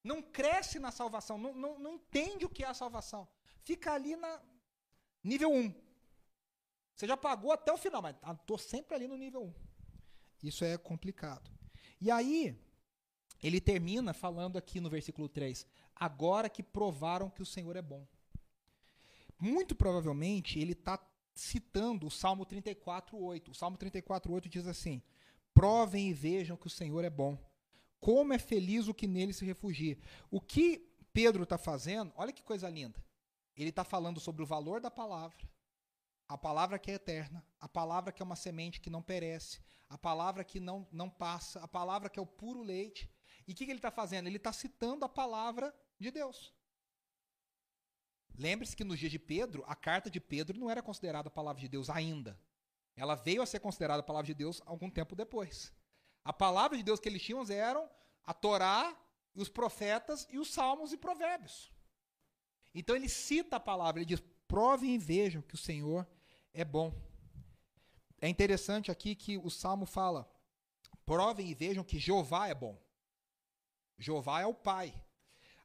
Não 0.03 0.23
cresce 0.23 0.79
na 0.79 0.91
salvação, 0.91 1.39
não, 1.39 1.55
não, 1.55 1.79
não 1.79 1.95
entende 1.95 2.45
o 2.45 2.49
que 2.49 2.65
é 2.65 2.69
a 2.69 2.75
salvação. 2.75 3.29
Fica 3.63 3.93
ali 3.93 4.17
na 4.17 4.43
nível 5.23 5.51
1. 5.53 5.75
Você 6.95 7.07
já 7.07 7.17
pagou 7.17 7.53
até 7.53 7.73
o 7.73 7.77
final, 7.77 8.03
mas 8.03 8.17
estou 8.41 8.59
sempre 8.59 8.95
ali 8.95 9.07
no 9.07 9.17
nível 9.17 9.45
1. 9.45 9.55
Isso 10.43 10.65
é 10.65 10.77
complicado. 10.77 11.51
E 12.01 12.11
aí, 12.11 12.57
ele 13.43 13.61
termina 13.61 14.13
falando 14.13 14.59
aqui 14.59 14.81
no 14.81 14.91
versículo 14.91 15.29
3: 15.29 15.67
Agora 15.95 16.49
que 16.49 16.63
provaram 16.63 17.31
que 17.31 17.43
o 17.43 17.47
Senhor 17.47 17.77
é 17.77 17.83
bom. 17.83 18.07
Muito 19.39 19.75
provavelmente 19.75 20.59
ele 20.59 20.73
está 20.73 20.99
citando 21.35 22.07
o 22.07 22.11
Salmo 22.11 22.45
34:8. 22.45 23.51
O 23.51 23.55
Salmo 23.55 23.77
34:8 23.79 24.49
diz 24.49 24.67
assim: 24.67 25.03
Provem 25.55 26.09
e 26.09 26.13
vejam 26.13 26.57
que 26.57 26.67
o 26.67 26.71
Senhor 26.71 27.05
é 27.05 27.11
bom. 27.11 27.39
Como 28.01 28.33
é 28.33 28.39
feliz 28.39 28.89
o 28.89 28.95
que 28.95 29.07
nele 29.07 29.33
se 29.33 29.45
refugia. 29.45 29.99
O 30.31 30.41
que 30.41 30.89
Pedro 31.13 31.43
está 31.43 31.59
fazendo, 31.59 32.13
olha 32.17 32.33
que 32.33 32.43
coisa 32.43 32.69
linda. 32.69 33.03
Ele 33.57 33.71
está 33.71 33.83
falando 33.83 34.21
sobre 34.21 34.43
o 34.43 34.47
valor 34.47 34.81
da 34.81 34.91
palavra, 34.91 35.37
a 36.29 36.39
palavra 36.39 36.79
que 36.79 36.93
é 36.93 36.95
eterna, 36.95 37.45
a 37.59 37.69
palavra 37.69 38.13
que 38.13 38.23
é 38.23 38.25
uma 38.25 38.37
semente 38.37 38.81
que 38.81 38.89
não 38.89 39.03
perece, 39.03 39.61
a 39.89 39.99
palavra 39.99 40.45
que 40.45 40.61
não, 40.61 40.87
não 40.93 41.11
passa, 41.11 41.59
a 41.61 41.67
palavra 41.67 42.09
que 42.09 42.21
é 42.21 42.23
o 42.23 42.27
puro 42.27 42.63
leite. 42.63 43.11
E 43.49 43.53
o 43.53 43.55
que, 43.55 43.65
que 43.65 43.73
ele 43.73 43.79
está 43.79 43.91
fazendo? 43.91 44.27
Ele 44.27 44.37
está 44.37 44.53
citando 44.53 45.07
a 45.07 45.09
palavra 45.09 45.75
de 45.99 46.11
Deus. 46.11 46.53
Lembre-se 48.37 48.77
que 48.77 48.85
nos 48.85 48.99
dias 48.99 49.11
de 49.11 49.19
Pedro, 49.19 49.65
a 49.67 49.75
carta 49.75 50.11
de 50.11 50.21
Pedro 50.21 50.59
não 50.59 50.71
era 50.71 50.83
considerada 50.83 51.29
a 51.29 51.31
palavra 51.31 51.59
de 51.59 51.67
Deus 51.67 51.89
ainda. 51.89 52.39
Ela 52.95 53.15
veio 53.15 53.41
a 53.41 53.47
ser 53.47 53.61
considerada 53.61 54.01
a 54.01 54.05
palavra 54.05 54.27
de 54.27 54.35
Deus 54.35 54.61
algum 54.67 54.91
tempo 54.91 55.17
depois. 55.17 55.73
A 56.23 56.33
palavra 56.33 56.77
de 56.77 56.83
Deus 56.83 57.01
que 57.01 57.09
eles 57.09 57.23
tinham 57.23 57.43
eram 57.49 57.89
a 58.23 58.35
Torá, 58.35 58.95
os 59.35 59.49
profetas 59.49 60.29
e 60.31 60.39
os 60.39 60.53
salmos 60.53 60.93
e 60.93 60.99
provérbios. 60.99 61.73
Então 62.75 62.95
ele 62.95 63.09
cita 63.09 63.57
a 63.57 63.61
palavra, 63.61 64.01
ele 64.01 64.07
diz: 64.07 64.23
provem 64.47 64.95
e 64.95 64.99
vejam 64.99 65.41
que 65.41 65.55
o 65.55 65.59
Senhor 65.59 66.07
é 66.53 66.67
bom. 66.67 66.95
É 68.21 68.29
interessante 68.29 68.91
aqui 68.91 69.15
que 69.15 69.39
o 69.39 69.49
salmo 69.49 69.87
fala: 69.87 70.31
provem 71.07 71.49
e 71.49 71.55
vejam 71.55 71.83
que 71.83 71.99
Jeová 71.99 72.47
é 72.49 72.55
bom. 72.55 72.79
Jeová 73.99 74.41
é 74.41 74.47
o 74.47 74.55
Pai. 74.55 74.95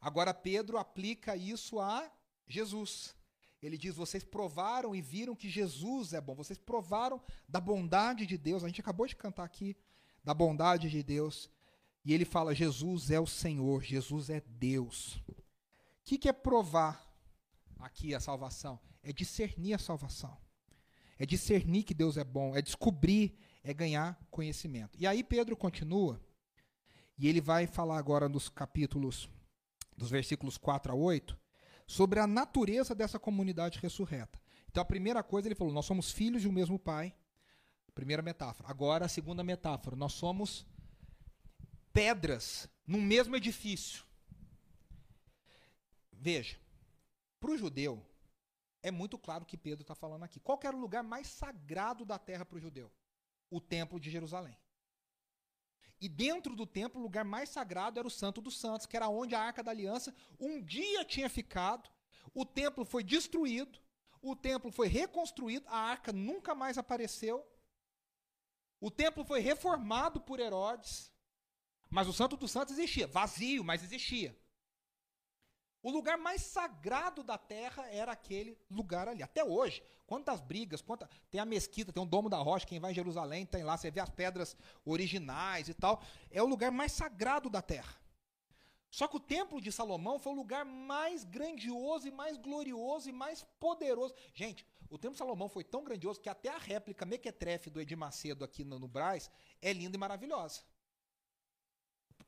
Agora 0.01 0.33
Pedro 0.33 0.77
aplica 0.77 1.35
isso 1.35 1.79
a 1.79 2.11
Jesus. 2.47 3.15
ele 3.61 3.77
diz: 3.77 3.95
Vocês 3.95 4.23
provaram 4.23 4.93
e 4.93 5.01
viram 5.01 5.35
que 5.35 5.49
Jesus 5.49 6.13
é 6.13 6.19
bom. 6.19 6.35
Vocês 6.35 6.59
provaram 6.59 7.21
da 7.47 7.61
bondade 7.61 8.25
de 8.25 8.37
Deus. 8.37 8.63
A 8.63 8.67
gente 8.67 8.81
acabou 8.81 9.07
de 9.07 9.15
cantar 9.15 9.43
aqui 9.43 9.77
da 10.23 10.33
bondade 10.33 10.89
de 10.89 11.03
Deus. 11.03 11.49
E 12.03 12.13
ele 12.13 12.25
fala: 12.25 12.53
Jesus 12.53 13.11
é 13.11 13.19
o 13.19 13.27
Senhor, 13.27 13.81
Jesus 13.81 14.29
é 14.29 14.41
Deus. 14.41 15.15
O 15.27 15.35
que, 16.03 16.17
que 16.17 16.27
é 16.27 16.33
provar 16.33 17.09
aqui 17.79 18.13
a 18.13 18.19
salvação? 18.19 18.79
É 19.01 19.13
discernir 19.13 19.73
a 19.73 19.79
salvação. 19.79 20.37
É 21.17 21.25
discernir 21.25 21.83
que 21.83 21.93
Deus 21.93 22.17
é 22.17 22.23
bom, 22.23 22.55
é 22.55 22.61
descobrir, 22.61 23.37
é 23.63 23.73
ganhar 23.73 24.19
conhecimento. 24.29 24.97
E 24.99 25.07
aí 25.07 25.23
Pedro 25.23 25.55
continua, 25.55 26.21
e 27.17 27.27
ele 27.27 27.41
vai 27.41 27.67
falar 27.67 27.97
agora 27.97 28.27
nos 28.27 28.49
capítulos, 28.49 29.29
dos 29.95 30.09
versículos 30.09 30.57
4 30.57 30.91
a 30.91 30.95
8, 30.95 31.37
sobre 31.85 32.19
a 32.19 32.27
natureza 32.27 32.95
dessa 32.95 33.19
comunidade 33.19 33.79
ressurreta. 33.79 34.41
Então 34.69 34.81
a 34.81 34.85
primeira 34.85 35.21
coisa 35.21 35.47
ele 35.47 35.55
falou: 35.55 35.73
nós 35.73 35.85
somos 35.85 36.11
filhos 36.11 36.41
de 36.41 36.47
um 36.47 36.51
mesmo 36.51 36.79
pai. 36.79 37.13
Primeira 37.93 38.23
metáfora. 38.23 38.67
Agora 38.69 39.05
a 39.05 39.09
segunda 39.09 39.43
metáfora: 39.43 39.95
nós 39.95 40.13
somos 40.13 40.65
pedras 41.91 42.67
num 42.87 43.01
mesmo 43.01 43.35
edifício. 43.35 44.03
Veja, 46.11 46.57
para 47.39 47.51
o 47.51 47.57
judeu, 47.57 48.03
é 48.81 48.89
muito 48.89 49.17
claro 49.17 49.45
que 49.45 49.57
Pedro 49.57 49.81
está 49.81 49.93
falando 49.93 50.23
aqui. 50.23 50.39
Qual 50.39 50.59
era 50.63 50.75
o 50.75 50.79
lugar 50.79 51.03
mais 51.03 51.27
sagrado 51.27 52.03
da 52.03 52.17
terra 52.17 52.43
para 52.43 52.57
o 52.57 52.59
judeu? 52.59 52.91
O 53.49 53.61
templo 53.61 53.99
de 53.99 54.09
Jerusalém. 54.09 54.57
E 56.03 56.09
dentro 56.09 56.53
do 56.53 56.65
templo, 56.65 56.99
o 56.99 57.03
lugar 57.03 57.23
mais 57.23 57.47
sagrado 57.47 57.97
era 57.97 58.05
o 58.05 58.11
Santo 58.11 58.41
dos 58.41 58.59
Santos, 58.59 58.85
que 58.85 58.97
era 58.97 59.07
onde 59.07 59.35
a 59.35 59.39
Arca 59.39 59.63
da 59.63 59.71
Aliança 59.71 60.13
um 60.37 60.61
dia 60.61 61.05
tinha 61.05 61.29
ficado. 61.29 61.89
O 62.33 62.45
templo 62.45 62.83
foi 62.83 63.05
destruído, 63.05 63.79
o 64.21 64.35
templo 64.35 64.69
foi 64.69 64.89
reconstruído, 64.89 65.65
a 65.69 65.77
arca 65.77 66.11
nunca 66.11 66.53
mais 66.53 66.77
apareceu. 66.77 67.47
O 68.81 68.91
templo 68.91 69.23
foi 69.23 69.39
reformado 69.39 70.19
por 70.19 70.41
Herodes, 70.41 71.09
mas 71.89 72.05
o 72.09 72.11
Santo 72.11 72.35
dos 72.35 72.51
Santos 72.51 72.77
existia, 72.77 73.07
vazio, 73.07 73.63
mas 73.63 73.81
existia. 73.81 74.37
O 75.83 75.91
lugar 75.91 76.17
mais 76.17 76.41
sagrado 76.41 77.21
da 77.21 77.37
terra 77.37 77.85
era 77.89 78.13
aquele 78.13 78.57
lugar 78.71 79.09
ali. 79.09 79.21
Até 79.21 79.43
hoje, 79.43 79.83
quantas 80.07 80.39
brigas, 80.39 80.81
quanta... 80.81 81.09
tem 81.29 81.41
a 81.41 81.45
mesquita, 81.45 81.91
tem 81.91 82.01
o 82.01 82.05
Domo 82.05 82.29
da 82.29 82.37
Rocha, 82.37 82.65
quem 82.65 82.79
vai 82.79 82.91
em 82.91 82.95
Jerusalém 82.95 83.45
tem 83.45 83.63
lá, 83.63 83.75
você 83.75 83.91
vê 83.91 83.99
as 83.99 84.09
pedras 84.09 84.55
originais 84.85 85.67
e 85.67 85.73
tal. 85.73 86.01
É 86.31 86.41
o 86.41 86.45
lugar 86.45 86.71
mais 86.71 86.93
sagrado 86.93 87.49
da 87.49 87.61
terra. 87.61 88.01
Só 88.89 89.09
que 89.09 89.17
o 89.17 89.19
Templo 89.19 89.59
de 89.59 89.73
Salomão 89.73 90.17
foi 90.19 90.31
o 90.31 90.35
lugar 90.35 90.63
mais 90.63 91.25
grandioso 91.25 92.07
e 92.07 92.11
mais 92.11 92.37
glorioso 92.37 93.09
e 93.09 93.11
mais 93.11 93.43
poderoso. 93.59 94.13
Gente, 94.33 94.65
o 94.89 94.97
Templo 94.97 95.15
de 95.15 95.17
Salomão 95.17 95.49
foi 95.49 95.65
tão 95.65 95.83
grandioso 95.83 96.21
que 96.21 96.29
até 96.29 96.47
a 96.47 96.57
réplica 96.57 97.05
mequetrefe 97.05 97.69
do 97.69 97.81
Edir 97.81 97.97
Macedo 97.97 98.45
aqui 98.45 98.63
no, 98.63 98.79
no 98.79 98.87
Braz 98.87 99.29
é 99.61 99.73
linda 99.73 99.97
e 99.97 99.99
maravilhosa. 99.99 100.61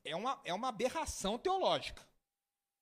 É 0.03 0.13
uma, 0.13 0.41
é 0.43 0.53
uma 0.53 0.67
aberração 0.67 1.37
teológica. 1.37 2.05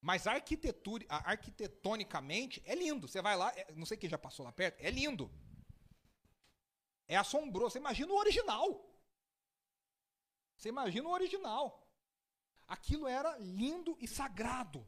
Mas 0.03 0.27
arquitetura, 0.27 1.05
arquitetonicamente 1.07 2.61
é 2.65 2.75
lindo. 2.75 3.07
Você 3.07 3.21
vai 3.21 3.37
lá, 3.37 3.53
é, 3.55 3.71
não 3.73 3.85
sei 3.85 3.95
quem 3.95 4.09
já 4.09 4.17
passou 4.17 4.45
lá 4.45 4.51
perto, 4.51 4.81
é 4.81 4.91
lindo. 4.91 5.31
É 7.07 7.15
assombroso. 7.15 7.71
Você 7.71 7.79
imagina 7.79 8.11
o 8.11 8.17
original. 8.17 8.85
Você 10.57 10.67
imagina 10.67 11.07
o 11.07 11.11
original. 11.13 11.87
Aquilo 12.67 13.07
era 13.07 13.37
lindo 13.37 13.95
e 13.97 14.05
sagrado. 14.05 14.85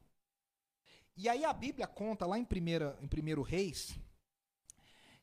E 1.15 1.29
aí 1.29 1.45
a 1.45 1.53
Bíblia 1.53 1.87
conta 1.87 2.25
lá 2.25 2.37
em, 2.37 2.43
primeira, 2.43 2.97
em 3.01 3.07
primeiro 3.07 3.41
Reis 3.41 3.97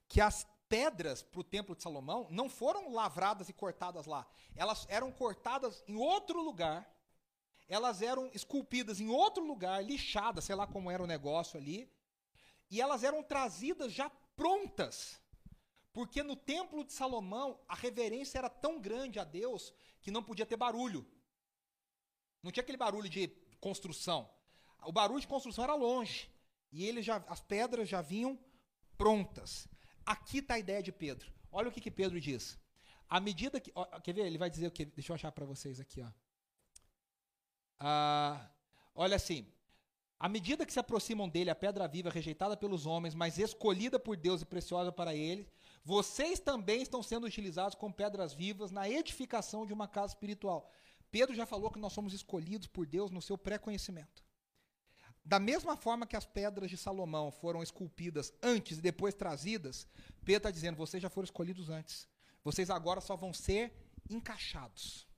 que 0.08 0.22
as 0.22 0.46
pedras 0.70 1.22
para 1.22 1.40
o 1.40 1.44
templo 1.44 1.76
de 1.76 1.82
Salomão 1.82 2.26
não 2.30 2.48
foram 2.48 2.90
lavradas 2.92 3.50
e 3.50 3.52
cortadas 3.52 4.06
lá. 4.06 4.26
Elas 4.56 4.86
eram 4.88 5.12
cortadas 5.12 5.84
em 5.86 5.96
outro 5.96 6.42
lugar 6.42 6.90
elas 7.68 8.02
eram 8.02 8.30
esculpidas 8.34 9.00
em 9.00 9.08
outro 9.08 9.44
lugar, 9.44 9.84
lixadas, 9.84 10.44
sei 10.44 10.54
lá 10.54 10.66
como 10.66 10.90
era 10.90 11.02
o 11.02 11.06
negócio 11.06 11.58
ali, 11.58 11.90
e 12.70 12.80
elas 12.80 13.02
eram 13.04 13.22
trazidas 13.22 13.92
já 13.92 14.10
prontas. 14.36 15.20
Porque 15.92 16.22
no 16.22 16.34
templo 16.34 16.84
de 16.84 16.92
Salomão, 16.92 17.60
a 17.68 17.74
reverência 17.74 18.38
era 18.38 18.48
tão 18.48 18.80
grande 18.80 19.18
a 19.18 19.24
Deus 19.24 19.72
que 20.00 20.10
não 20.10 20.22
podia 20.22 20.46
ter 20.46 20.56
barulho. 20.56 21.06
Não 22.42 22.50
tinha 22.50 22.62
aquele 22.62 22.78
barulho 22.78 23.08
de 23.08 23.28
construção. 23.60 24.28
O 24.84 24.92
barulho 24.92 25.20
de 25.20 25.26
construção 25.26 25.64
era 25.64 25.74
longe. 25.74 26.30
E 26.72 26.86
ele 26.86 27.02
já, 27.02 27.18
as 27.28 27.40
pedras 27.40 27.88
já 27.88 28.00
vinham 28.00 28.38
prontas. 28.96 29.68
Aqui 30.04 30.38
está 30.38 30.54
a 30.54 30.58
ideia 30.58 30.82
de 30.82 30.90
Pedro. 30.90 31.30
Olha 31.50 31.68
o 31.68 31.72
que, 31.72 31.80
que 31.80 31.90
Pedro 31.90 32.18
diz. 32.20 32.58
À 33.08 33.20
medida 33.20 33.60
que. 33.60 33.70
Ó, 33.74 33.84
quer 34.00 34.14
ver? 34.14 34.26
Ele 34.26 34.38
vai 34.38 34.48
dizer 34.48 34.66
o 34.66 34.70
que? 34.70 34.86
Deixa 34.86 35.12
eu 35.12 35.14
achar 35.14 35.30
para 35.30 35.44
vocês 35.44 35.78
aqui. 35.78 36.00
Ó. 36.00 36.10
Ah, 37.84 38.48
olha 38.94 39.16
assim. 39.16 39.44
À 40.16 40.28
medida 40.28 40.64
que 40.64 40.72
se 40.72 40.78
aproximam 40.78 41.28
dele 41.28 41.50
a 41.50 41.54
pedra 41.54 41.88
viva 41.88 42.08
rejeitada 42.08 42.56
pelos 42.56 42.86
homens, 42.86 43.12
mas 43.12 43.38
escolhida 43.38 43.98
por 43.98 44.16
Deus 44.16 44.40
e 44.40 44.44
preciosa 44.44 44.92
para 44.92 45.12
ele, 45.12 45.48
vocês 45.84 46.38
também 46.38 46.80
estão 46.80 47.02
sendo 47.02 47.26
utilizados 47.26 47.74
como 47.74 47.92
pedras 47.92 48.32
vivas 48.32 48.70
na 48.70 48.88
edificação 48.88 49.66
de 49.66 49.72
uma 49.72 49.88
casa 49.88 50.14
espiritual. 50.14 50.70
Pedro 51.10 51.34
já 51.34 51.44
falou 51.44 51.72
que 51.72 51.80
nós 51.80 51.92
somos 51.92 52.14
escolhidos 52.14 52.68
por 52.68 52.86
Deus 52.86 53.10
no 53.10 53.20
seu 53.20 53.36
pré-conhecimento. 53.36 54.22
Da 55.24 55.40
mesma 55.40 55.76
forma 55.76 56.06
que 56.06 56.16
as 56.16 56.24
pedras 56.24 56.70
de 56.70 56.76
Salomão 56.76 57.32
foram 57.32 57.60
esculpidas 57.60 58.32
antes 58.40 58.78
e 58.78 58.80
depois 58.80 59.14
trazidas, 59.14 59.88
Pedro 60.24 60.36
está 60.36 60.50
dizendo: 60.52 60.76
vocês 60.76 61.02
já 61.02 61.10
foram 61.10 61.24
escolhidos 61.24 61.68
antes. 61.68 62.08
Vocês 62.44 62.70
agora 62.70 63.00
só 63.00 63.16
vão 63.16 63.32
ser 63.32 63.72
encaixados. 64.08 65.10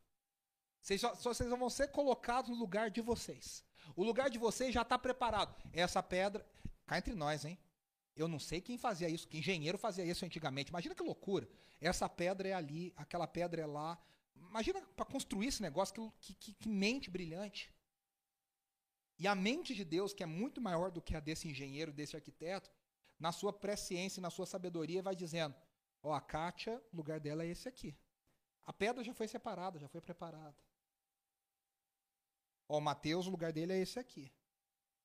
Vocês, 0.85 1.01
só, 1.01 1.15
vocês 1.15 1.49
vão 1.49 1.71
ser 1.71 1.89
colocados 1.89 2.51
no 2.51 2.57
lugar 2.57 2.91
de 2.91 3.01
vocês. 3.01 3.65
O 3.97 4.05
lugar 4.05 4.29
de 4.29 4.39
vocês 4.39 4.75
já 4.75 4.83
está 4.83 4.99
preparado. 4.99 5.57
Essa 5.73 6.03
pedra. 6.03 6.47
Cá 6.87 6.99
entre 6.99 7.15
nós, 7.15 7.47
hein? 7.47 7.59
Eu 8.15 8.29
não 8.29 8.39
sei 8.39 8.61
quem 8.61 8.77
fazia 8.77 9.09
isso, 9.09 9.27
que 9.27 9.39
engenheiro 9.39 9.79
fazia 9.79 10.05
isso 10.05 10.27
antigamente. 10.27 10.69
Imagina 10.69 10.95
que 10.95 11.03
loucura. 11.03 11.49
Essa 11.81 12.07
pedra 12.07 12.49
é 12.49 12.53
ali, 12.53 12.93
aquela 12.99 13.27
pedra 13.27 13.63
é 13.63 13.67
lá. 13.67 13.99
Imagina 14.37 14.83
para 14.95 15.07
construir 15.07 15.47
esse 15.47 15.63
negócio, 15.63 16.13
que, 16.21 16.35
que, 16.35 16.53
que, 16.53 16.69
mente 16.69 17.09
brilhante. 17.09 17.73
E 19.19 19.27
a 19.27 19.35
mente 19.35 19.75
de 19.75 19.87
Deus, 19.87 20.13
que 20.13 20.23
é 20.23 20.27
muito 20.27 20.61
maior 20.61 20.91
do 20.91 21.01
que 21.01 21.17
a 21.17 21.21
desse 21.21 21.49
engenheiro, 21.49 21.95
desse 21.95 22.15
arquiteto, 22.15 22.71
na 23.19 23.33
sua 23.33 23.55
presciência 23.55 24.21
na 24.21 24.29
sua 24.29 24.45
sabedoria, 24.45 25.03
vai 25.03 25.17
dizendo: 25.17 25.55
Ó, 26.03 26.11
oh, 26.11 26.13
a 26.13 26.21
Kátia, 26.21 26.79
o 26.93 26.97
lugar 26.97 27.19
dela 27.21 27.43
é 27.43 27.47
esse 27.47 27.67
aqui. 27.67 27.97
A 28.67 28.73
pedra 28.73 29.03
já 29.03 29.15
foi 29.15 29.27
separada, 29.27 29.79
já 29.79 29.89
foi 29.89 30.03
preparada. 30.03 30.55
Ó, 32.69 32.81
Mateus, 32.81 33.27
o 33.27 33.31
lugar 33.31 33.53
dele 33.53 33.73
é 33.73 33.79
esse 33.79 33.99
aqui. 33.99 34.33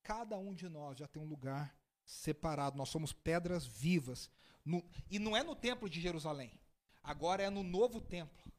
Cada 0.03 0.37
um 0.37 0.53
de 0.53 0.67
nós 0.69 0.97
já 0.97 1.07
tem 1.07 1.21
um 1.21 1.27
lugar 1.27 1.75
separado. 2.05 2.77
Nós 2.77 2.89
somos 2.89 3.13
pedras 3.13 3.65
vivas. 3.65 4.29
No, 4.65 4.83
e 5.09 5.19
não 5.19 5.35
é 5.35 5.43
no 5.43 5.55
templo 5.55 5.89
de 5.89 5.99
Jerusalém. 5.99 6.59
Agora 7.03 7.43
é 7.43 7.49
no 7.49 7.63
novo 7.63 8.01
templo. 8.01 8.51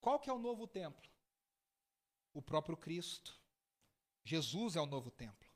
Qual 0.00 0.18
que 0.18 0.30
é 0.30 0.32
o 0.32 0.38
novo 0.38 0.66
templo? 0.66 1.08
O 2.32 2.42
próprio 2.42 2.76
Cristo. 2.76 3.38
Jesus 4.24 4.76
é 4.76 4.80
o 4.80 4.86
novo 4.86 5.10
templo. 5.10 5.48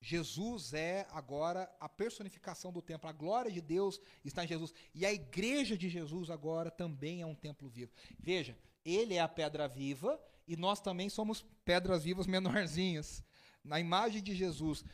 Jesus 0.00 0.72
é 0.74 1.06
agora 1.10 1.74
a 1.80 1.88
personificação 1.88 2.72
do 2.72 2.82
templo. 2.82 3.08
A 3.08 3.12
glória 3.12 3.50
de 3.50 3.60
Deus 3.60 4.00
está 4.24 4.44
em 4.44 4.48
Jesus. 4.48 4.72
E 4.94 5.04
a 5.04 5.12
igreja 5.12 5.76
de 5.76 5.88
Jesus 5.88 6.30
agora 6.30 6.70
também 6.70 7.22
é 7.22 7.26
um 7.26 7.34
templo 7.34 7.68
vivo. 7.68 7.92
Veja, 8.18 8.56
ele 8.84 9.14
é 9.14 9.20
a 9.20 9.28
pedra 9.28 9.66
viva 9.66 10.20
e 10.46 10.56
nós 10.56 10.80
também 10.80 11.08
somos 11.08 11.44
pedras 11.64 12.04
vivas 12.04 12.26
menorzinhas. 12.26 13.24
Na 13.64 13.80
imagem 13.80 14.22
de 14.22 14.34
Jesus, 14.34 14.84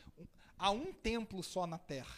há 0.57 0.71
um 0.71 0.91
templo 0.91 1.43
só 1.43 1.67
na 1.67 1.77
terra. 1.77 2.17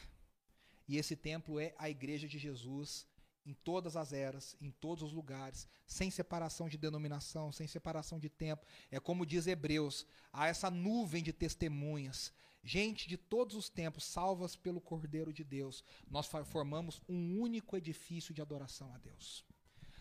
E 0.88 0.98
esse 0.98 1.16
templo 1.16 1.60
é 1.60 1.74
a 1.78 1.90
igreja 1.90 2.28
de 2.28 2.38
Jesus 2.38 3.08
em 3.46 3.54
todas 3.54 3.96
as 3.96 4.12
eras, 4.12 4.56
em 4.60 4.72
todos 4.72 5.04
os 5.04 5.14
lugares, 5.14 5.68
sem 5.86 6.10
separação 6.10 6.68
de 6.68 6.78
denominação, 6.78 7.52
sem 7.52 7.68
separação 7.68 8.20
de 8.20 8.30
tempo. 8.30 8.66
É 8.90 9.00
como 9.00 9.26
diz 9.26 9.46
Hebreus: 9.46 10.06
há 10.34 10.48
essa 10.48 10.72
nuvem 10.72 11.22
de 11.22 11.32
testemunhas, 11.32 12.34
gente 12.64 13.08
de 13.08 13.18
todos 13.18 13.56
os 13.56 13.70
tempos, 13.70 14.06
salvas 14.06 14.56
pelo 14.56 14.82
Cordeiro 14.82 15.32
de 15.32 15.44
Deus. 15.44 15.84
Nós 16.10 16.28
formamos 16.46 17.02
um 17.08 17.40
único 17.40 17.76
edifício 17.78 18.34
de 18.34 18.42
adoração 18.42 18.94
a 18.94 18.98
Deus. 18.98 19.46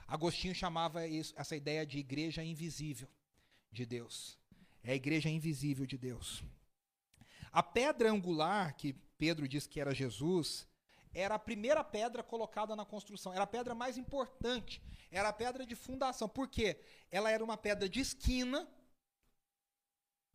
Agostinho 0.07 0.55
chamava 0.55 1.07
isso, 1.07 1.35
essa 1.37 1.57
ideia 1.57 1.85
de 1.85 1.99
igreja 1.99 2.45
invisível 2.45 3.09
de 3.75 3.85
Deus. 3.85 4.39
É 4.83 4.93
a 4.93 4.95
igreja 4.95 5.29
invisível 5.29 5.87
de 5.87 5.99
Deus. 5.99 6.43
A 7.53 7.62
pedra 7.62 8.11
angular, 8.11 8.75
que 8.75 8.95
Pedro 9.18 9.47
diz 9.47 9.66
que 9.66 9.81
era 9.81 9.95
Jesus, 9.95 10.66
era 11.12 11.37
a 11.37 11.39
primeira 11.39 11.85
pedra 11.85 12.22
colocada 12.22 12.75
na 12.75 12.85
construção. 12.85 13.33
Era 13.33 13.45
a 13.45 13.47
pedra 13.47 13.75
mais 13.75 13.97
importante. 13.97 14.83
Era 15.11 15.29
a 15.29 15.33
pedra 15.33 15.64
de 15.64 15.77
fundação. 15.77 16.29
Por 16.29 16.49
quê? 16.49 16.77
Ela 17.11 17.31
era 17.31 17.45
uma 17.45 17.57
pedra 17.57 17.89
de 17.89 18.01
esquina. 18.01 18.68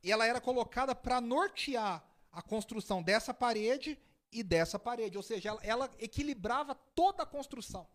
E 0.01 0.11
ela 0.11 0.25
era 0.25 0.39
colocada 0.39 0.95
para 0.95 1.19
nortear 1.19 2.03
a 2.31 2.41
construção 2.41 3.03
dessa 3.03 3.33
parede 3.33 3.99
e 4.31 4.41
dessa 4.41 4.79
parede. 4.79 5.17
Ou 5.17 5.23
seja, 5.23 5.49
ela, 5.49 5.59
ela 5.61 5.91
equilibrava 5.99 6.73
toda 6.73 7.23
a 7.23 7.25
construção. 7.25 7.85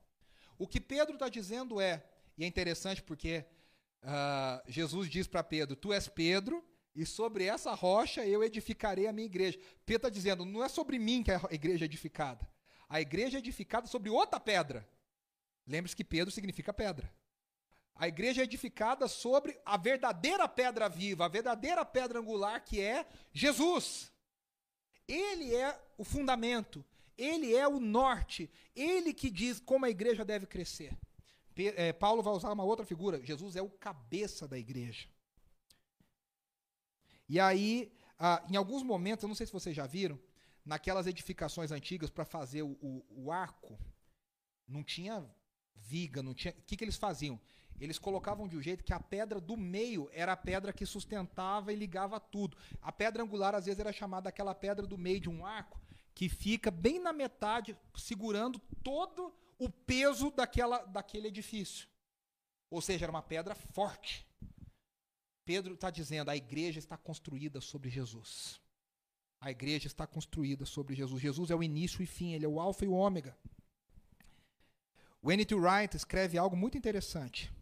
O 0.59 0.69
que 0.69 0.81
Pedro 0.81 1.15
está 1.15 1.31
dizendo 1.31 1.81
é, 1.81 2.05
e 2.37 2.45
é 2.45 2.47
interessante 2.47 3.03
porque 3.03 3.47
uh, 4.05 4.63
Jesus 4.71 5.09
diz 5.09 5.27
para 5.27 5.43
Pedro: 5.43 5.75
Tu 5.75 5.93
és 5.93 6.09
Pedro, 6.09 6.65
e 6.95 7.05
sobre 7.05 7.45
essa 7.45 7.75
rocha 7.75 8.25
eu 8.25 8.45
edificarei 8.45 9.07
a 9.07 9.13
minha 9.13 9.27
igreja. 9.27 9.59
Pedro 9.85 9.97
está 9.97 10.09
dizendo: 10.09 10.45
Não 10.45 10.63
é 10.63 10.69
sobre 10.69 10.99
mim 10.99 11.23
que 11.23 11.31
a 11.31 11.41
igreja 11.51 11.85
é 11.85 11.87
edificada. 11.87 12.49
A 12.89 13.01
igreja 13.01 13.39
é 13.39 13.41
edificada 13.41 13.87
sobre 13.87 14.11
outra 14.11 14.39
pedra. 14.39 14.89
Lembre-se 15.67 15.97
que 15.97 16.05
Pedro 16.05 16.31
significa 16.31 16.73
pedra. 16.73 17.13
A 17.97 18.09
igreja 18.09 18.43
é 18.43 18.45
edificada 18.45 19.09
sobre 19.09 19.59
a 19.65 19.77
verdadeira 19.77 20.49
pedra 20.49 20.89
viva, 20.89 21.25
a 21.25 21.29
verdadeira 21.29 21.85
pedra 21.85 22.19
angular 22.19 22.63
que 22.63 22.81
é 22.81 23.07
Jesus. 23.33 24.13
Ele 25.07 25.55
é 25.55 25.79
o 25.97 26.05
fundamento, 26.05 26.85
ele 27.17 27.55
é 27.55 27.69
o 27.69 27.79
norte, 27.79 28.51
ele 28.75 29.13
que 29.13 29.31
diz 29.31 29.61
como 29.61 29.85
a 29.85 29.91
igreja 29.91 30.25
deve 30.25 30.47
crescer. 30.47 30.97
É, 31.57 31.93
Paulo 31.93 32.23
vai 32.23 32.33
usar 32.35 32.53
uma 32.53 32.65
outra 32.65 32.85
figura. 32.85 33.25
Jesus 33.25 33.57
é 33.57 33.63
o 33.63 33.71
cabeça 33.71 34.49
da 34.49 34.59
igreja. 34.59 35.09
E 37.29 37.41
aí, 37.41 37.93
em 38.51 38.57
alguns 38.57 38.83
momentos, 38.83 39.23
eu 39.23 39.29
não 39.29 39.35
sei 39.35 39.47
se 39.47 39.53
vocês 39.53 39.75
já 39.75 39.87
viram, 39.87 40.19
naquelas 40.65 41.07
edificações 41.07 41.71
antigas 41.71 42.11
para 42.11 42.25
fazer 42.25 42.63
o, 42.63 42.77
o, 42.81 43.05
o, 43.11 43.33
arco, 43.33 43.79
não 44.67 44.83
tinha 44.83 45.25
viga, 45.75 46.23
não 46.23 46.35
tinha. 46.35 46.55
O 46.59 46.63
que, 46.63 46.77
que 46.77 46.85
eles 46.85 46.97
faziam? 46.97 47.39
Eles 47.81 47.99
colocavam 47.99 48.49
de 48.49 48.57
um 48.57 48.63
jeito 48.63 48.85
que 48.85 48.93
a 48.93 49.01
pedra 49.01 49.41
do 49.41 49.57
meio 49.57 50.09
era 50.13 50.33
a 50.33 50.37
pedra 50.37 50.73
que 50.73 50.87
sustentava 50.87 51.73
e 51.73 51.77
ligava 51.77 52.21
tudo. 52.21 52.57
A 52.81 52.93
pedra 52.93 53.23
angular, 53.23 53.55
às 53.55 53.67
vezes, 53.67 53.81
era 53.81 53.93
chamada 53.93 54.29
aquela 54.29 54.55
pedra 54.55 54.87
do 54.87 54.97
meio 54.97 55.21
de 55.21 55.29
um 55.29 55.45
arco, 55.45 55.81
que 56.15 56.29
fica 56.29 56.71
bem 56.71 56.99
na 57.01 57.13
metade, 57.13 57.77
segurando 57.95 58.61
todo 58.83 59.35
o 59.59 59.69
peso 59.69 60.31
daquela, 60.31 60.85
daquele 60.85 61.29
edifício. 61.29 61.89
Ou 62.71 62.81
seja, 62.81 63.05
era 63.05 63.13
uma 63.13 63.23
pedra 63.23 63.55
forte. 63.55 64.27
Pedro 65.45 65.75
está 65.75 65.91
dizendo: 65.91 66.31
a 66.31 66.37
igreja 66.37 66.79
está 66.79 66.97
construída 66.97 67.61
sobre 67.61 67.91
Jesus. 67.91 68.61
A 69.41 69.51
igreja 69.51 69.87
está 69.87 70.07
construída 70.07 70.65
sobre 70.65 70.95
Jesus. 70.95 71.21
Jesus 71.21 71.51
é 71.51 71.55
o 71.55 71.63
início 71.63 72.03
e 72.03 72.07
fim, 72.07 72.33
ele 72.33 72.47
é 72.47 72.49
o 72.49 72.59
Alfa 72.59 72.85
e 72.85 72.89
o 72.89 72.95
Ômega. 72.95 73.37
O 75.21 75.31
N.T. 75.31 75.55
Wright 75.55 75.97
escreve 75.97 76.39
algo 76.39 76.57
muito 76.57 76.79
interessante. 76.79 77.53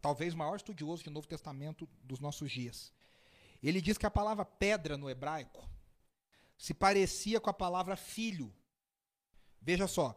Talvez 0.00 0.34
o 0.34 0.36
maior 0.36 0.56
estudioso 0.56 1.02
de 1.02 1.10
Novo 1.10 1.26
Testamento 1.26 1.88
dos 2.02 2.20
nossos 2.20 2.50
dias. 2.50 2.92
Ele 3.62 3.80
diz 3.80 3.98
que 3.98 4.06
a 4.06 4.10
palavra 4.10 4.44
pedra 4.44 4.96
no 4.96 5.10
hebraico 5.10 5.68
se 6.56 6.72
parecia 6.72 7.40
com 7.40 7.50
a 7.50 7.54
palavra 7.54 7.96
filho. 7.96 8.52
Veja 9.60 9.86
só, 9.86 10.14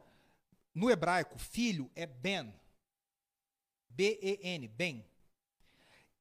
no 0.74 0.89
hebraico, 0.89 1.38
filho 1.38 1.89
é 1.95 2.05
ben. 2.05 2.53
B-E-N, 3.89 4.67
ben. 4.67 5.05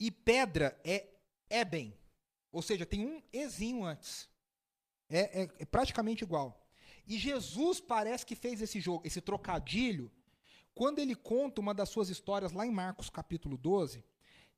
E 0.01 0.11
pedra 0.11 0.81
é 0.85 1.09
eben. 1.51 1.97
Ou 2.51 2.63
seja, 2.63 2.87
tem 2.87 3.07
um 3.07 3.23
ezinho 3.33 3.85
antes. 3.85 4.29
É, 5.09 5.43
é, 5.43 5.49
é, 5.61 5.65
praticamente 5.65 6.25
igual. 6.25 6.67
E 7.07 7.17
Jesus 7.19 7.81
parece 7.81 8.27
que 8.27 8.35
fez 8.35 8.61
esse 8.61 8.81
jogo, 8.81 9.07
esse 9.07 9.21
trocadilho, 9.21 10.11
quando 10.75 10.99
ele 10.99 11.15
conta 11.15 11.61
uma 11.61 11.75
das 11.75 11.89
suas 11.89 12.09
histórias 12.09 12.53
lá 12.53 12.67
em 12.67 12.71
Marcos 12.71 13.09
capítulo 13.09 13.57
12, 13.57 14.05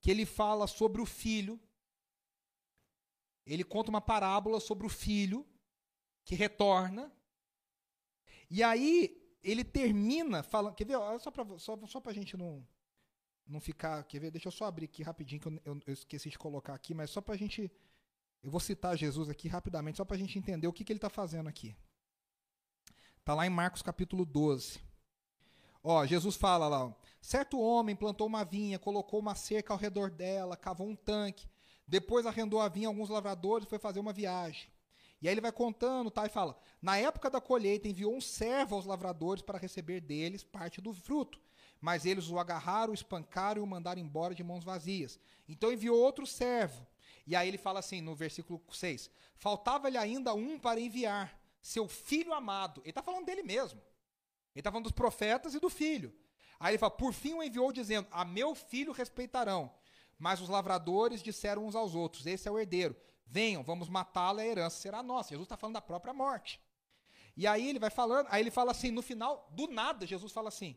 que 0.01 0.11
ele 0.11 0.27
fala 0.27 0.67
sobre 0.67 1.01
o 1.01 1.07
filho. 1.07 1.61
Ele 3.47 3.65
conta 3.65 3.91
uma 3.91 4.01
parábola 4.01 4.61
sobre 4.61 4.87
o 4.87 4.91
filho 4.91 5.47
que 6.25 6.35
retorna. 6.35 7.13
E 8.49 8.63
aí 8.63 9.20
ele 9.43 9.65
termina 9.65 10.43
falando. 10.43 10.75
Quer 10.75 10.85
ver? 10.85 10.97
Só 11.21 11.31
para 11.31 11.59
só, 11.59 11.79
só 11.87 12.03
a 12.05 12.13
gente 12.13 12.37
não, 12.37 12.67
não 13.47 13.61
ficar. 13.61 14.03
Quer 14.05 14.21
ver? 14.21 14.31
Deixa 14.31 14.49
eu 14.49 14.53
só 14.53 14.67
abrir 14.67 14.87
aqui 14.87 15.03
rapidinho, 15.03 15.41
que 15.41 15.49
eu, 15.49 15.61
eu, 15.65 15.81
eu 15.87 15.93
esqueci 15.93 16.31
de 16.31 16.39
colocar 16.39 16.75
aqui, 16.75 16.95
mas 16.95 17.11
só 17.11 17.21
para 17.21 17.35
a 17.35 17.39
gente. 17.39 17.71
Eu 18.43 18.51
vou 18.51 18.61
citar 18.61 18.97
Jesus 18.97 19.29
aqui 19.29 19.49
rapidamente, 19.49 19.99
só 19.99 20.05
para 20.05 20.17
a 20.17 20.19
gente 20.19 20.39
entender 20.39 20.67
o 20.67 20.73
que, 20.73 20.83
que 20.83 20.93
ele 20.93 20.99
está 20.99 21.11
fazendo 21.11 21.49
aqui. 21.49 21.77
Está 23.19 23.35
lá 23.35 23.47
em 23.47 23.51
Marcos 23.51 23.83
capítulo 23.83 24.25
12. 24.25 24.81
Ó, 25.83 26.05
Jesus 26.07 26.37
fala 26.37 26.69
lá: 26.69 26.95
certo 27.21 27.61
homem 27.61 27.97
plantou 27.97 28.27
uma 28.27 28.45
vinha, 28.45 28.79
colocou 28.79 29.21
uma 29.21 29.35
cerca 29.35 29.73
ao 29.73 29.79
redor 29.79 30.11
dela, 30.11 30.57
cavou 30.57 30.89
um 30.89 30.97
tanque, 30.97 31.49
depois 31.87 32.27
arrendou 32.27 32.61
a 32.61 32.69
vinha 32.69 32.89
a 32.89 32.91
alguns 32.91 33.09
lavradores 33.09 33.67
e 33.67 33.69
foi 33.69 33.79
fazer 33.79 34.01
uma 34.01 34.13
viagem. 34.13 34.71
E 35.21 35.29
aí 35.29 35.35
ele 35.35 35.41
vai 35.41 35.53
contando, 35.53 36.11
tá, 36.11 36.25
e 36.27 36.31
fala: 36.31 36.57
Na 36.81 36.97
época 36.97 37.29
da 37.29 37.41
colheita 37.41 37.89
enviou 37.89 38.15
um 38.15 38.21
servo 38.21 38.75
aos 38.75 38.87
lavradores 38.87 39.43
para 39.43 39.59
receber 39.59 40.01
deles 40.01 40.43
parte 40.43 40.81
do 40.81 40.93
fruto. 40.93 41.41
Mas 41.81 42.05
eles 42.05 42.29
o 42.29 42.39
agarraram, 42.39 42.93
o 42.93 42.95
espancaram 42.95 43.61
e 43.61 43.65
o 43.65 43.67
mandaram 43.67 44.01
embora 44.01 44.35
de 44.35 44.45
mãos 44.45 44.65
vazias. 44.65 45.19
Então 45.49 45.73
enviou 45.73 45.99
outro 45.99 46.27
servo. 46.27 46.87
E 47.27 47.35
aí 47.37 47.49
ele 47.49 47.59
fala 47.59 47.79
assim 47.79 48.01
no 48.01 48.15
versículo 48.15 48.63
6: 48.71 49.11
Faltava-lhe 49.37 49.97
ainda 49.97 50.35
um 50.35 50.59
para 50.59 50.81
enviar, 50.81 51.39
seu 51.63 51.89
filho 51.89 52.33
amado. 52.33 52.81
Ele 52.83 52.91
está 52.91 53.03
falando 53.03 53.27
dele 53.27 53.43
mesmo. 53.43 53.81
Ele 54.55 54.61
está 54.61 54.71
falando 54.71 54.85
dos 54.85 54.93
profetas 54.93 55.55
e 55.55 55.61
do 55.61 55.71
filho. 55.71 56.15
Aí 56.59 56.73
ele 56.73 56.79
fala: 56.79 56.91
Por 56.91 57.13
fim 57.13 57.35
o 57.35 57.43
enviou, 57.43 57.73
dizendo: 57.73 58.09
A 58.11 58.25
meu 58.25 58.55
filho 58.55 58.93
respeitarão. 58.93 59.73
Mas 60.19 60.41
os 60.41 60.51
lavradores 60.51 61.23
disseram 61.23 61.67
uns 61.67 61.75
aos 61.75 61.95
outros: 61.95 62.27
Esse 62.27 62.49
é 62.49 62.51
o 62.51 62.59
herdeiro. 62.59 62.97
Venham, 63.31 63.63
vamos 63.63 63.89
matá-lo, 63.89 64.41
a 64.41 64.45
herança 64.45 64.81
será 64.81 65.05
nossa. 65.05 65.29
Jesus 65.29 65.47
está 65.47 65.57
falando 65.57 65.75
da 65.75 65.81
própria 65.81 66.13
morte. 66.13 66.61
E 67.37 67.47
aí 67.47 67.69
ele 67.69 67.79
vai 67.79 67.89
falando, 67.89 68.27
aí 68.29 68.43
ele 68.43 68.51
fala 68.51 68.73
assim, 68.73 68.91
no 68.91 69.03
final, 69.03 69.49
do 69.53 69.69
nada, 69.69 70.05
Jesus 70.05 70.33
fala 70.33 70.49
assim: 70.49 70.77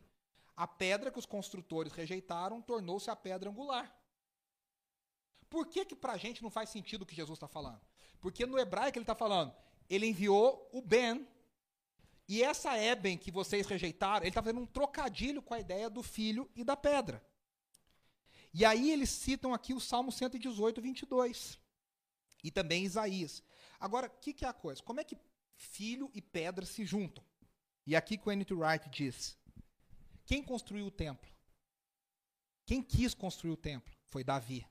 a 0.56 0.68
pedra 0.68 1.10
que 1.10 1.18
os 1.18 1.26
construtores 1.26 1.91
rejeitaram 1.93 2.62
tornou-se 2.62 3.10
a 3.10 3.16
pedra 3.16 3.49
angular. 3.49 3.91
Por 5.49 5.66
que 5.66 5.84
que 5.84 5.95
pra 5.95 6.16
gente 6.16 6.43
não 6.43 6.51
faz 6.51 6.70
sentido 6.70 7.01
o 7.01 7.06
que 7.08 7.16
Jesus 7.16 7.38
está 7.38 7.47
falando? 7.47 7.82
Porque 8.22 8.45
no 8.45 8.60
hebraico 8.60 8.99
ele 8.99 9.04
está 9.04 9.16
falando, 9.16 9.51
ele 9.89 10.06
enviou 10.06 10.70
o 10.72 10.80
Ben, 10.80 11.28
e 12.28 12.43
essa 12.43 12.78
Eben 12.78 13.18
que 13.18 13.32
vocês 13.32 13.66
rejeitaram, 13.66 14.24
ele 14.24 14.30
está 14.30 14.43
fazendo 14.43 14.62
um 14.62 14.66
trocadilho 14.68 15.41
com 15.41 15.56
a 15.56 15.60
ideia 15.60 15.89
do 15.89 16.04
filho 16.04 16.49
e 16.56 16.64
da 16.64 16.78
pedra. 16.78 17.26
E 18.54 18.64
aí 18.64 18.91
eles 18.91 19.10
citam 19.10 19.56
aqui 19.56 19.74
o 19.74 19.80
Salmo 19.80 20.12
118, 20.12 20.80
22 20.80 21.62
e 22.44 22.52
também 22.52 22.84
Isaías. 22.84 23.44
Agora, 23.80 24.08
o 24.08 24.20
que, 24.20 24.34
que, 24.34 24.46
é 24.46 24.48
a 24.48 24.54
coisa? 24.54 24.82
Como 24.84 25.00
é 25.00 25.04
que 25.04 25.18
filho 25.56 26.12
e 26.14 26.22
pedra 26.22 26.66
se 26.66 26.86
juntam? 26.86 27.24
E 27.86 27.96
aqui 27.96 28.18
que 28.18 28.28
o 28.28 28.32
N.T. 28.32 28.54
Wright 28.54 28.89
diz: 28.89 29.38
quem 30.26 30.44
construiu 30.44 30.88
o 30.88 30.91
templo? 30.91 31.30
Quem 32.66 32.82
quis 32.82 33.14
construir 33.14 33.52
o 33.52 33.58
templo? 33.58 33.94
Foi 34.06 34.24
Davi. 34.24 34.66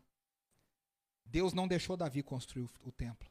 Deus 1.25 1.53
não 1.53 1.69
deixou 1.69 1.97
Davi 1.97 2.23
construir 2.23 2.69
o 2.83 2.93
templo. 2.93 3.31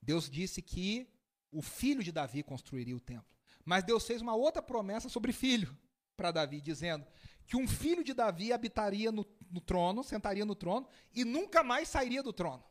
Deus 0.00 0.28
disse 0.30 0.60
que 0.62 1.08
o 1.50 1.62
filho 1.62 2.02
de 2.02 2.12
Davi 2.12 2.42
construiria 2.42 2.96
o 2.96 3.00
templo. 3.00 3.36
Mas 3.64 3.84
Deus 3.84 4.06
fez 4.06 4.22
uma 4.22 4.34
outra 4.34 4.62
promessa 4.62 5.08
sobre 5.08 5.32
filho 5.32 5.76
para 6.16 6.30
Davi, 6.30 6.60
dizendo 6.60 7.06
que 7.46 7.56
um 7.56 7.66
filho 7.66 8.04
de 8.04 8.14
Davi 8.14 8.52
habitaria 8.52 9.10
no, 9.10 9.26
no 9.50 9.60
trono, 9.60 10.04
sentaria 10.04 10.44
no 10.44 10.54
trono 10.54 10.88
e 11.12 11.24
nunca 11.24 11.62
mais 11.62 11.88
sairia 11.88 12.22
do 12.22 12.32
trono. 12.32 12.64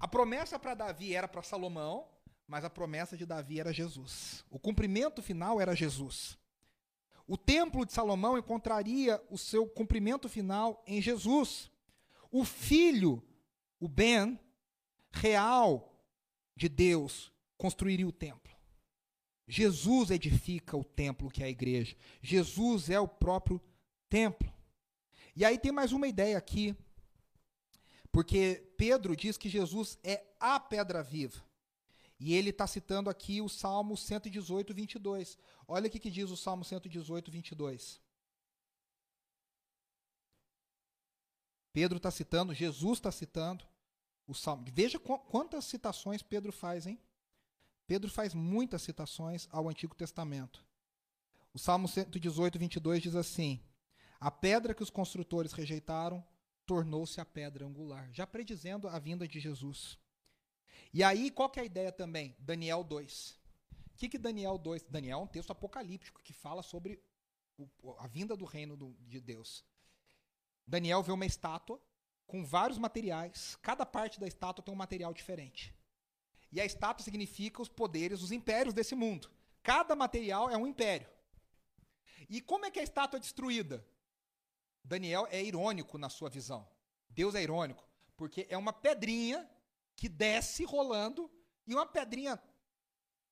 A 0.00 0.08
promessa 0.08 0.58
para 0.58 0.74
Davi 0.74 1.14
era 1.14 1.28
para 1.28 1.42
Salomão, 1.42 2.08
mas 2.48 2.64
a 2.64 2.70
promessa 2.70 3.18
de 3.18 3.26
Davi 3.26 3.60
era 3.60 3.70
Jesus. 3.70 4.42
O 4.50 4.58
cumprimento 4.58 5.22
final 5.22 5.60
era 5.60 5.76
Jesus. 5.76 6.38
O 7.26 7.36
templo 7.36 7.84
de 7.84 7.92
Salomão 7.92 8.38
encontraria 8.38 9.22
o 9.30 9.36
seu 9.36 9.68
cumprimento 9.68 10.26
final 10.26 10.82
em 10.86 11.02
Jesus. 11.02 11.70
O 12.30 12.44
filho, 12.46 13.22
o 13.78 13.86
Ben, 13.86 14.40
real 15.12 15.94
de 16.56 16.68
Deus, 16.68 17.30
construiria 17.58 18.08
o 18.08 18.12
templo. 18.12 18.50
Jesus 19.46 20.10
edifica 20.10 20.76
o 20.76 20.84
templo 20.84 21.30
que 21.30 21.42
é 21.42 21.46
a 21.46 21.50
igreja. 21.50 21.94
Jesus 22.22 22.88
é 22.88 22.98
o 22.98 23.06
próprio 23.06 23.60
templo. 24.08 24.50
E 25.36 25.44
aí 25.44 25.58
tem 25.58 25.70
mais 25.70 25.92
uma 25.92 26.08
ideia 26.08 26.38
aqui 26.38 26.74
porque 28.12 28.72
Pedro 28.76 29.16
diz 29.16 29.36
que 29.36 29.48
Jesus 29.48 29.98
é 30.02 30.24
a 30.38 30.58
pedra 30.58 31.02
viva. 31.02 31.42
E 32.18 32.34
ele 32.34 32.50
está 32.50 32.66
citando 32.66 33.08
aqui 33.08 33.40
o 33.40 33.48
Salmo 33.48 33.96
118, 33.96 34.74
22. 34.74 35.38
Olha 35.66 35.88
o 35.88 35.90
que 35.90 36.10
diz 36.10 36.30
o 36.30 36.36
Salmo 36.36 36.64
118, 36.64 37.30
22. 37.30 38.00
Pedro 41.72 41.96
está 41.96 42.10
citando, 42.10 42.52
Jesus 42.52 42.98
está 42.98 43.10
citando 43.10 43.64
o 44.26 44.34
Salmo. 44.34 44.66
Veja 44.70 44.98
quantas 44.98 45.64
citações 45.64 46.22
Pedro 46.22 46.52
faz, 46.52 46.86
hein? 46.86 47.00
Pedro 47.86 48.10
faz 48.10 48.34
muitas 48.34 48.82
citações 48.82 49.48
ao 49.50 49.68
Antigo 49.68 49.94
Testamento. 49.94 50.64
O 51.54 51.58
Salmo 51.58 51.88
118, 51.88 52.58
22 52.58 53.02
diz 53.02 53.14
assim: 53.14 53.60
A 54.20 54.30
pedra 54.30 54.74
que 54.74 54.82
os 54.82 54.90
construtores 54.90 55.52
rejeitaram 55.52 56.24
tornou-se 56.70 57.20
a 57.20 57.24
pedra 57.24 57.66
angular, 57.66 58.08
já 58.12 58.24
predizendo 58.24 58.86
a 58.86 58.96
vinda 58.96 59.26
de 59.26 59.40
Jesus. 59.40 59.98
E 60.94 61.02
aí, 61.02 61.28
qual 61.28 61.50
que 61.50 61.58
é 61.58 61.64
a 61.64 61.66
ideia 61.66 61.90
também? 61.90 62.36
Daniel 62.38 62.84
2. 62.84 63.36
O 63.92 63.96
que, 63.96 64.08
que 64.08 64.16
Daniel 64.16 64.56
2? 64.56 64.84
Daniel 64.88 65.18
é 65.18 65.22
um 65.24 65.26
texto 65.26 65.50
apocalíptico 65.50 66.22
que 66.22 66.32
fala 66.32 66.62
sobre 66.62 67.02
o, 67.58 67.68
a 67.98 68.06
vinda 68.06 68.36
do 68.36 68.44
reino 68.44 68.76
do, 68.76 68.94
de 69.08 69.20
Deus. 69.20 69.64
Daniel 70.64 71.02
vê 71.02 71.10
uma 71.10 71.26
estátua 71.26 71.82
com 72.24 72.44
vários 72.44 72.78
materiais. 72.78 73.58
Cada 73.60 73.84
parte 73.84 74.20
da 74.20 74.28
estátua 74.28 74.64
tem 74.64 74.72
um 74.72 74.78
material 74.78 75.12
diferente. 75.12 75.74
E 76.52 76.60
a 76.60 76.64
estátua 76.64 77.02
significa 77.02 77.60
os 77.60 77.68
poderes, 77.68 78.22
os 78.22 78.30
impérios 78.30 78.72
desse 78.72 78.94
mundo. 78.94 79.28
Cada 79.60 79.96
material 79.96 80.48
é 80.48 80.56
um 80.56 80.68
império. 80.68 81.08
E 82.28 82.40
como 82.40 82.64
é 82.64 82.70
que 82.70 82.78
a 82.78 82.84
estátua 82.84 83.16
é 83.16 83.20
destruída? 83.20 83.84
Daniel 84.82 85.26
é 85.30 85.42
irônico 85.42 85.98
na 85.98 86.08
sua 86.08 86.28
visão. 86.28 86.68
Deus 87.08 87.34
é 87.34 87.42
irônico, 87.42 87.88
porque 88.16 88.46
é 88.48 88.56
uma 88.56 88.72
pedrinha 88.72 89.48
que 89.96 90.08
desce 90.08 90.64
rolando 90.64 91.30
e 91.66 91.74
uma 91.74 91.86
pedrinha 91.86 92.40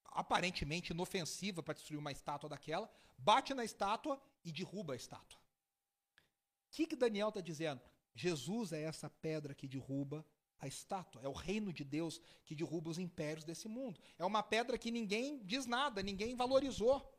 aparentemente 0.05 0.93
inofensiva 0.93 1.63
para 1.63 1.75
destruir 1.75 1.99
uma 1.99 2.13
estátua 2.13 2.49
daquela, 2.49 2.91
bate 3.17 3.55
na 3.55 3.65
estátua 3.65 4.21
e 4.45 4.51
derruba 4.51 4.93
a 4.93 4.97
estátua. 4.97 5.39
O 5.39 6.71
que, 6.71 6.87
que 6.87 6.97
Daniel 6.97 7.29
está 7.29 7.41
dizendo? 7.41 7.81
Jesus 8.15 8.73
é 8.73 8.83
essa 8.83 9.09
pedra 9.09 9.55
que 9.55 9.69
derruba 9.69 10.27
a 10.59 10.67
estátua. 10.67 11.23
É 11.23 11.29
o 11.29 11.33
reino 11.33 11.73
de 11.73 11.85
Deus 11.85 12.21
que 12.45 12.55
derruba 12.55 12.91
os 12.91 12.99
impérios 12.99 13.45
desse 13.45 13.69
mundo. 13.69 14.01
É 14.19 14.25
uma 14.25 14.43
pedra 14.43 14.77
que 14.77 14.91
ninguém 14.91 15.45
diz 15.45 15.67
nada, 15.67 16.03
ninguém 16.03 16.35
valorizou. 16.35 17.11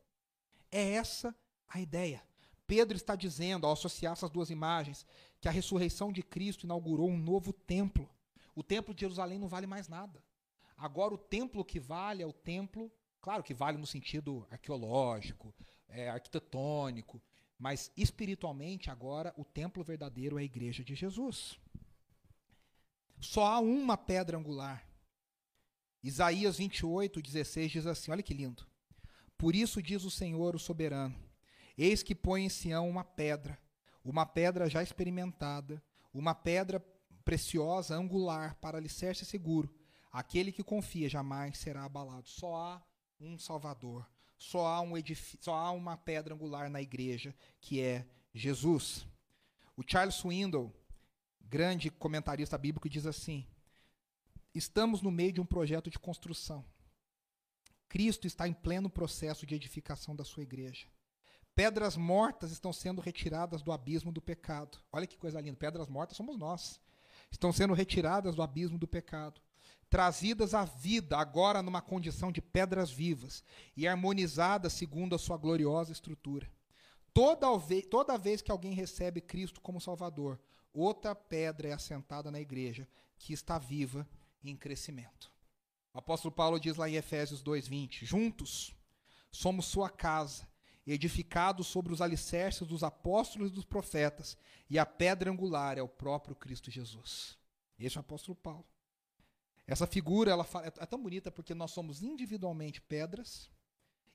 É 0.71 0.93
essa 0.93 1.35
a 1.67 1.79
ideia. 1.79 2.21
Pedro 2.69 2.95
está 2.95 3.15
dizendo, 3.15 3.65
ao 3.65 3.73
associar 3.73 4.13
essas 4.13 4.29
duas 4.29 4.51
imagens, 4.51 5.03
que 5.41 5.47
a 5.47 5.51
ressurreição 5.51 6.13
de 6.13 6.21
Cristo 6.21 6.67
inaugurou 6.67 7.09
um 7.09 7.17
novo 7.17 7.51
templo. 7.51 8.07
O 8.53 8.61
templo 8.61 8.93
de 8.93 9.01
Jerusalém 9.01 9.39
não 9.39 9.47
vale 9.47 9.65
mais 9.65 9.87
nada. 9.87 10.23
Agora, 10.77 11.15
o 11.15 11.17
templo 11.17 11.65
que 11.65 11.79
vale 11.79 12.21
é 12.21 12.27
o 12.27 12.31
templo, 12.31 12.91
claro 13.19 13.41
que 13.41 13.55
vale 13.55 13.79
no 13.79 13.87
sentido 13.87 14.45
arqueológico, 14.51 15.51
é, 15.87 16.11
arquitetônico, 16.11 17.19
mas 17.57 17.91
espiritualmente, 17.97 18.91
agora, 18.91 19.33
o 19.35 19.43
templo 19.43 19.83
verdadeiro 19.83 20.37
é 20.37 20.41
a 20.41 20.45
igreja 20.45 20.83
de 20.83 20.93
Jesus. 20.93 21.59
Só 23.19 23.47
há 23.47 23.59
uma 23.59 23.97
pedra 23.97 24.37
angular. 24.37 24.87
Isaías 26.03 26.57
28, 26.57 27.19
16 27.19 27.71
diz 27.71 27.87
assim: 27.87 28.11
olha 28.11 28.21
que 28.21 28.33
lindo. 28.35 28.63
Por 29.35 29.55
isso 29.55 29.81
diz 29.81 30.03
o 30.03 30.11
Senhor, 30.11 30.55
o 30.55 30.59
soberano: 30.59 31.28
Eis 31.81 32.03
que 32.03 32.13
põe 32.13 32.43
em 32.43 32.49
Sião 32.49 32.89
uma 32.89 33.05
pedra, 33.05 33.57
uma 34.03 34.25
pedra 34.25 34.69
já 34.69 34.83
experimentada, 34.83 35.81
uma 36.13 36.35
pedra 36.35 36.85
preciosa, 37.23 37.95
angular, 37.95 38.55
para 38.55 38.77
alicerce 38.77 39.23
seguro. 39.23 39.73
Aquele 40.11 40.51
que 40.51 40.61
confia 40.61 41.07
jamais 41.07 41.57
será 41.57 41.85
abalado. 41.85 42.27
Só 42.27 42.53
há 42.53 42.83
um 43.17 43.39
Salvador. 43.39 44.05
Só 44.37 44.67
há, 44.67 44.81
um 44.81 44.91
só 45.39 45.53
há 45.53 45.71
uma 45.71 45.95
pedra 45.95 46.35
angular 46.35 46.69
na 46.69 46.81
igreja, 46.81 47.33
que 47.61 47.79
é 47.79 48.05
Jesus. 48.33 49.07
O 49.77 49.81
Charles 49.87 50.15
Swindoll, 50.15 50.75
grande 51.39 51.89
comentarista 51.89 52.57
bíblico, 52.57 52.89
diz 52.89 53.05
assim: 53.05 53.47
Estamos 54.53 55.01
no 55.01 55.11
meio 55.11 55.31
de 55.31 55.39
um 55.39 55.45
projeto 55.45 55.89
de 55.89 55.97
construção. 55.97 56.65
Cristo 57.87 58.27
está 58.27 58.49
em 58.49 58.53
pleno 58.53 58.89
processo 58.89 59.45
de 59.45 59.55
edificação 59.55 60.13
da 60.13 60.25
sua 60.25 60.43
igreja. 60.43 60.85
Pedras 61.59 61.97
mortas 61.97 62.53
estão 62.53 62.71
sendo 62.71 63.01
retiradas 63.01 63.61
do 63.61 63.73
abismo 63.73 64.13
do 64.13 64.21
pecado. 64.21 64.77
Olha 64.93 65.05
que 65.05 65.17
coisa 65.17 65.41
linda. 65.41 65.57
Pedras 65.57 65.89
mortas 65.89 66.15
somos 66.15 66.37
nós. 66.37 66.79
Estão 67.29 67.51
sendo 67.51 67.73
retiradas 67.73 68.33
do 68.33 68.41
abismo 68.41 68.77
do 68.77 68.87
pecado, 68.87 69.41
trazidas 69.89 70.53
à 70.53 70.63
vida 70.63 71.17
agora 71.17 71.61
numa 71.61 71.81
condição 71.81 72.31
de 72.31 72.41
pedras 72.41 72.89
vivas 72.89 73.43
e 73.75 73.85
harmonizadas 73.85 74.71
segundo 74.71 75.13
a 75.13 75.19
sua 75.19 75.35
gloriosa 75.35 75.91
estrutura. 75.91 76.49
Toda 77.13 77.57
vez, 77.57 77.85
toda 77.87 78.17
vez 78.17 78.41
que 78.41 78.51
alguém 78.51 78.73
recebe 78.73 79.19
Cristo 79.19 79.59
como 79.59 79.81
Salvador, 79.81 80.39
outra 80.71 81.13
pedra 81.13 81.67
é 81.67 81.73
assentada 81.73 82.31
na 82.31 82.39
igreja 82.39 82.87
que 83.17 83.33
está 83.33 83.57
viva 83.59 84.07
em 84.41 84.55
crescimento. 84.55 85.29
O 85.93 85.99
apóstolo 85.99 86.33
Paulo 86.33 86.57
diz 86.57 86.77
lá 86.77 86.87
em 86.87 86.95
Efésios 86.95 87.43
2:20, 87.43 88.05
juntos 88.05 88.73
somos 89.29 89.65
sua 89.65 89.89
casa, 89.89 90.47
edificados 90.85 91.67
sobre 91.67 91.93
os 91.93 92.01
alicerces 92.01 92.67
dos 92.67 92.83
apóstolos 92.83 93.51
e 93.51 93.53
dos 93.53 93.65
profetas, 93.65 94.37
e 94.69 94.79
a 94.79 94.85
pedra 94.85 95.29
angular 95.29 95.77
é 95.77 95.81
o 95.81 95.87
próprio 95.87 96.35
Cristo 96.35 96.71
Jesus. 96.71 97.37
Esse 97.77 97.97
é 97.97 97.99
o 97.99 98.01
apóstolo 98.01 98.35
Paulo. 98.35 98.65
Essa 99.65 99.85
figura 99.85 100.31
ela 100.31 100.47
é 100.63 100.85
tão 100.85 101.01
bonita 101.01 101.31
porque 101.31 101.53
nós 101.53 101.71
somos 101.71 102.01
individualmente 102.01 102.81
pedras 102.81 103.51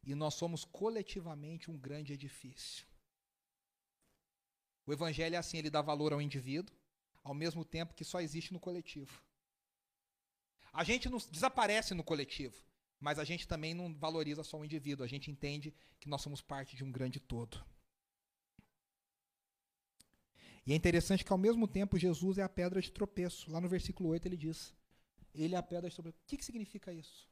e 0.02 0.14
nós 0.14 0.34
somos 0.34 0.64
coletivamente 0.64 1.70
um 1.70 1.78
grande 1.78 2.12
edifício. 2.12 2.86
O 4.86 4.92
evangelho 4.92 5.36
é 5.36 5.38
assim, 5.38 5.58
ele 5.58 5.70
dá 5.70 5.80
valor 5.80 6.12
ao 6.12 6.20
indivíduo, 6.20 6.76
ao 7.22 7.32
mesmo 7.32 7.64
tempo 7.64 7.94
que 7.94 8.04
só 8.04 8.20
existe 8.20 8.52
no 8.52 8.60
coletivo. 8.60 9.22
A 10.72 10.84
gente 10.84 11.08
não 11.08 11.18
desaparece 11.30 11.94
no 11.94 12.02
coletivo, 12.02 12.56
mas 13.04 13.18
a 13.18 13.24
gente 13.24 13.46
também 13.46 13.74
não 13.74 13.94
valoriza 13.94 14.42
só 14.42 14.58
o 14.58 14.64
indivíduo, 14.64 15.04
a 15.04 15.06
gente 15.06 15.30
entende 15.30 15.74
que 16.00 16.08
nós 16.08 16.22
somos 16.22 16.40
parte 16.40 16.74
de 16.74 16.82
um 16.82 16.90
grande 16.90 17.20
todo. 17.20 17.62
E 20.66 20.72
é 20.72 20.74
interessante 20.74 21.22
que 21.22 21.30
ao 21.30 21.36
mesmo 21.36 21.68
tempo 21.68 21.98
Jesus 21.98 22.38
é 22.38 22.42
a 22.42 22.48
pedra 22.48 22.80
de 22.80 22.90
tropeço. 22.90 23.50
Lá 23.50 23.60
no 23.60 23.68
versículo 23.68 24.08
8 24.08 24.24
ele 24.26 24.38
diz: 24.38 24.74
Ele 25.34 25.54
é 25.54 25.58
a 25.58 25.62
pedra 25.62 25.90
de 25.90 25.94
tropeço. 25.94 26.16
O 26.16 26.26
que, 26.26 26.38
que 26.38 26.44
significa 26.46 26.94
isso? 26.94 27.28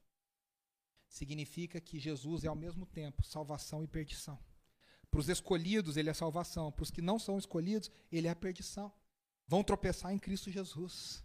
Significa 1.08 1.80
que 1.80 1.98
Jesus 1.98 2.44
é 2.44 2.48
ao 2.48 2.54
mesmo 2.54 2.84
tempo 2.84 3.24
salvação 3.24 3.82
e 3.82 3.86
perdição. 3.86 4.38
Para 5.10 5.20
os 5.20 5.30
escolhidos, 5.30 5.96
ele 5.96 6.10
é 6.10 6.14
salvação. 6.14 6.70
Para 6.70 6.82
os 6.82 6.90
que 6.90 7.00
não 7.00 7.18
são 7.18 7.38
escolhidos, 7.38 7.90
ele 8.10 8.28
é 8.28 8.30
a 8.30 8.36
perdição. 8.36 8.92
Vão 9.48 9.64
tropeçar 9.64 10.12
em 10.12 10.18
Cristo 10.18 10.50
Jesus. 10.50 11.24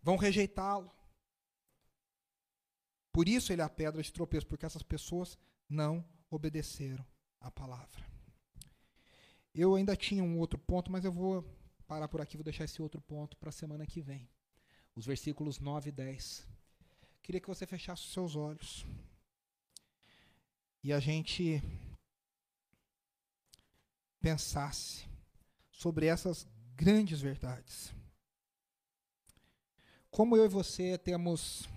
Vão 0.00 0.16
rejeitá-lo. 0.16 0.94
Por 3.14 3.28
isso 3.28 3.52
ele 3.52 3.62
é 3.62 3.64
a 3.64 3.68
pedra 3.68 4.02
de 4.02 4.12
tropeço, 4.12 4.44
porque 4.44 4.66
essas 4.66 4.82
pessoas 4.82 5.38
não 5.68 6.04
obedeceram 6.28 7.06
a 7.38 7.48
palavra. 7.48 8.04
Eu 9.54 9.76
ainda 9.76 9.94
tinha 9.94 10.24
um 10.24 10.36
outro 10.40 10.58
ponto, 10.58 10.90
mas 10.90 11.04
eu 11.04 11.12
vou 11.12 11.44
parar 11.86 12.08
por 12.08 12.20
aqui, 12.20 12.36
vou 12.36 12.42
deixar 12.42 12.64
esse 12.64 12.82
outro 12.82 13.00
ponto 13.00 13.36
para 13.36 13.50
a 13.50 13.52
semana 13.52 13.86
que 13.86 14.00
vem. 14.00 14.28
Os 14.96 15.06
versículos 15.06 15.60
9 15.60 15.90
e 15.90 15.92
10. 15.92 16.44
Queria 17.22 17.40
que 17.40 17.46
você 17.46 17.64
fechasse 17.68 18.02
os 18.02 18.12
seus 18.12 18.34
olhos 18.34 18.84
e 20.82 20.92
a 20.92 20.98
gente 20.98 21.62
pensasse 24.20 25.06
sobre 25.70 26.06
essas 26.06 26.48
grandes 26.74 27.20
verdades. 27.20 27.94
Como 30.10 30.36
eu 30.36 30.46
e 30.46 30.48
você 30.48 30.98
temos. 30.98 31.72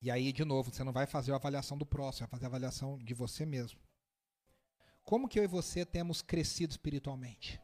E 0.00 0.10
aí, 0.10 0.32
de 0.32 0.44
novo, 0.44 0.70
você 0.70 0.84
não 0.84 0.92
vai 0.92 1.06
fazer 1.06 1.32
a 1.32 1.36
avaliação 1.36 1.76
do 1.76 1.86
próximo, 1.86 2.26
vai 2.26 2.30
fazer 2.30 2.46
a 2.46 2.48
avaliação 2.48 2.98
de 2.98 3.14
você 3.14 3.46
mesmo. 3.46 3.80
Como 5.04 5.28
que 5.28 5.38
eu 5.38 5.44
e 5.44 5.48
você 5.48 5.84
temos 5.84 6.20
crescido 6.20 6.72
espiritualmente? 6.72 7.60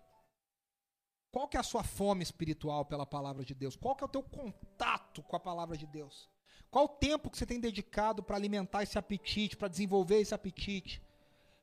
Qual 1.30 1.48
que 1.48 1.56
é 1.56 1.60
a 1.60 1.64
sua 1.64 1.82
fome 1.82 2.22
espiritual 2.22 2.84
pela 2.84 3.06
palavra 3.06 3.44
de 3.44 3.54
Deus? 3.54 3.74
Qual 3.74 3.96
que 3.96 4.04
é 4.04 4.06
o 4.06 4.10
teu 4.10 4.22
contato 4.22 5.22
com 5.22 5.34
a 5.34 5.40
palavra 5.40 5.76
de 5.76 5.86
Deus? 5.86 6.30
Qual 6.70 6.84
o 6.84 6.88
tempo 6.88 7.30
que 7.30 7.36
você 7.36 7.46
tem 7.46 7.58
dedicado 7.58 8.22
para 8.22 8.36
alimentar 8.36 8.82
esse 8.82 8.98
apetite, 8.98 9.56
para 9.56 9.68
desenvolver 9.68 10.20
esse 10.20 10.34
apetite 10.34 11.02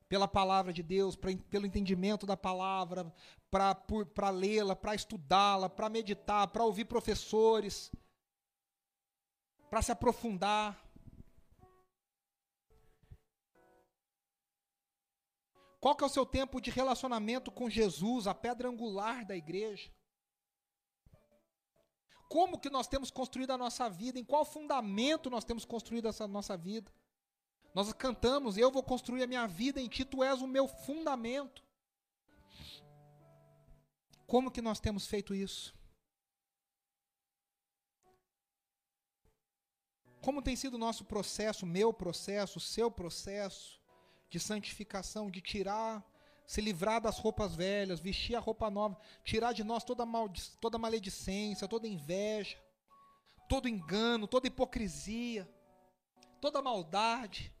pela 0.08 0.26
palavra 0.26 0.72
de 0.72 0.82
Deus, 0.82 1.14
pra, 1.14 1.30
pelo 1.48 1.66
entendimento 1.66 2.26
da 2.26 2.36
palavra, 2.36 3.12
para 3.48 4.30
lê-la, 4.30 4.74
para 4.74 4.94
estudá-la, 4.94 5.68
para 5.68 5.88
meditar, 5.88 6.48
para 6.48 6.64
ouvir 6.64 6.84
professores, 6.84 7.92
para 9.70 9.80
se 9.80 9.92
aprofundar? 9.92 10.84
Qual 15.80 15.96
que 15.96 16.04
é 16.04 16.06
o 16.06 16.10
seu 16.10 16.26
tempo 16.26 16.60
de 16.60 16.70
relacionamento 16.70 17.50
com 17.50 17.70
Jesus, 17.70 18.26
a 18.26 18.34
pedra 18.34 18.68
angular 18.68 19.24
da 19.24 19.34
igreja? 19.34 19.90
Como 22.28 22.58
que 22.58 22.68
nós 22.68 22.86
temos 22.86 23.10
construído 23.10 23.52
a 23.52 23.58
nossa 23.58 23.88
vida? 23.88 24.18
Em 24.18 24.24
qual 24.24 24.44
fundamento 24.44 25.30
nós 25.30 25.44
temos 25.44 25.64
construído 25.64 26.06
essa 26.06 26.28
nossa 26.28 26.56
vida? 26.56 26.92
Nós 27.74 27.92
cantamos, 27.92 28.56
eu 28.56 28.70
vou 28.70 28.82
construir 28.82 29.22
a 29.22 29.26
minha 29.26 29.46
vida 29.46 29.80
em 29.80 29.88
ti, 29.88 30.04
tu 30.04 30.22
és 30.22 30.42
o 30.42 30.46
meu 30.46 30.68
fundamento. 30.68 31.64
Como 34.26 34.50
que 34.50 34.60
nós 34.60 34.78
temos 34.80 35.06
feito 35.06 35.34
isso? 35.34 35.74
Como 40.20 40.42
tem 40.42 40.54
sido 40.54 40.74
o 40.74 40.78
nosso 40.78 41.04
processo, 41.04 41.66
meu 41.66 41.92
processo, 41.92 42.60
seu 42.60 42.90
processo 42.90 43.80
de 44.28 44.38
santificação, 44.38 45.30
de 45.30 45.40
tirar 45.40 46.04
se 46.50 46.60
livrar 46.60 47.00
das 47.00 47.16
roupas 47.16 47.54
velhas, 47.54 48.00
vestir 48.00 48.34
a 48.34 48.40
roupa 48.40 48.68
nova, 48.68 49.00
tirar 49.22 49.52
de 49.52 49.62
nós 49.62 49.84
toda, 49.84 50.04
maldi 50.04 50.50
toda 50.60 50.76
maledicência, 50.78 51.68
toda 51.68 51.86
inveja, 51.86 52.60
todo 53.48 53.68
engano, 53.68 54.26
toda 54.26 54.48
hipocrisia, 54.48 55.48
toda 56.40 56.60
maldade. 56.60 57.54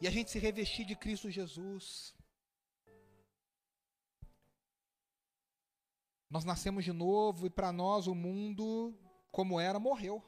E 0.00 0.06
a 0.06 0.10
gente 0.12 0.30
se 0.30 0.38
revestir 0.38 0.84
de 0.84 0.94
Cristo 0.94 1.28
Jesus. 1.28 2.14
Nós 6.30 6.44
nascemos 6.44 6.84
de 6.84 6.92
novo 6.92 7.44
e 7.44 7.50
para 7.50 7.72
nós 7.72 8.06
o 8.06 8.14
mundo, 8.14 8.96
como 9.32 9.58
era, 9.58 9.80
morreu. 9.80 10.22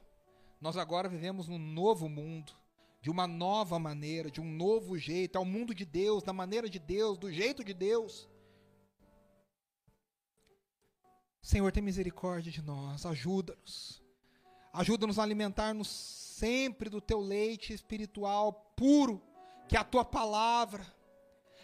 Nós 0.60 0.76
agora 0.76 1.08
vivemos 1.08 1.48
num 1.48 1.58
novo 1.58 2.08
mundo, 2.08 2.52
de 3.00 3.10
uma 3.10 3.26
nova 3.26 3.78
maneira, 3.78 4.30
de 4.30 4.40
um 4.40 4.50
novo 4.50 4.98
jeito, 4.98 5.36
ao 5.36 5.44
mundo 5.44 5.74
de 5.74 5.84
Deus, 5.84 6.22
da 6.22 6.32
maneira 6.32 6.68
de 6.68 6.78
Deus, 6.78 7.18
do 7.18 7.30
jeito 7.30 7.62
de 7.62 7.74
Deus. 7.74 8.28
Senhor, 11.40 11.70
tem 11.70 11.82
misericórdia 11.82 12.50
de 12.50 12.60
nós, 12.60 13.06
ajuda-nos. 13.06 14.02
Ajuda-nos 14.72 15.18
a 15.18 15.22
alimentar-nos 15.22 15.88
sempre 15.88 16.90
do 16.90 17.00
teu 17.00 17.20
leite 17.20 17.72
espiritual 17.72 18.52
puro, 18.74 19.22
que 19.68 19.76
é 19.76 19.80
a 19.80 19.84
tua 19.84 20.04
palavra. 20.04 20.84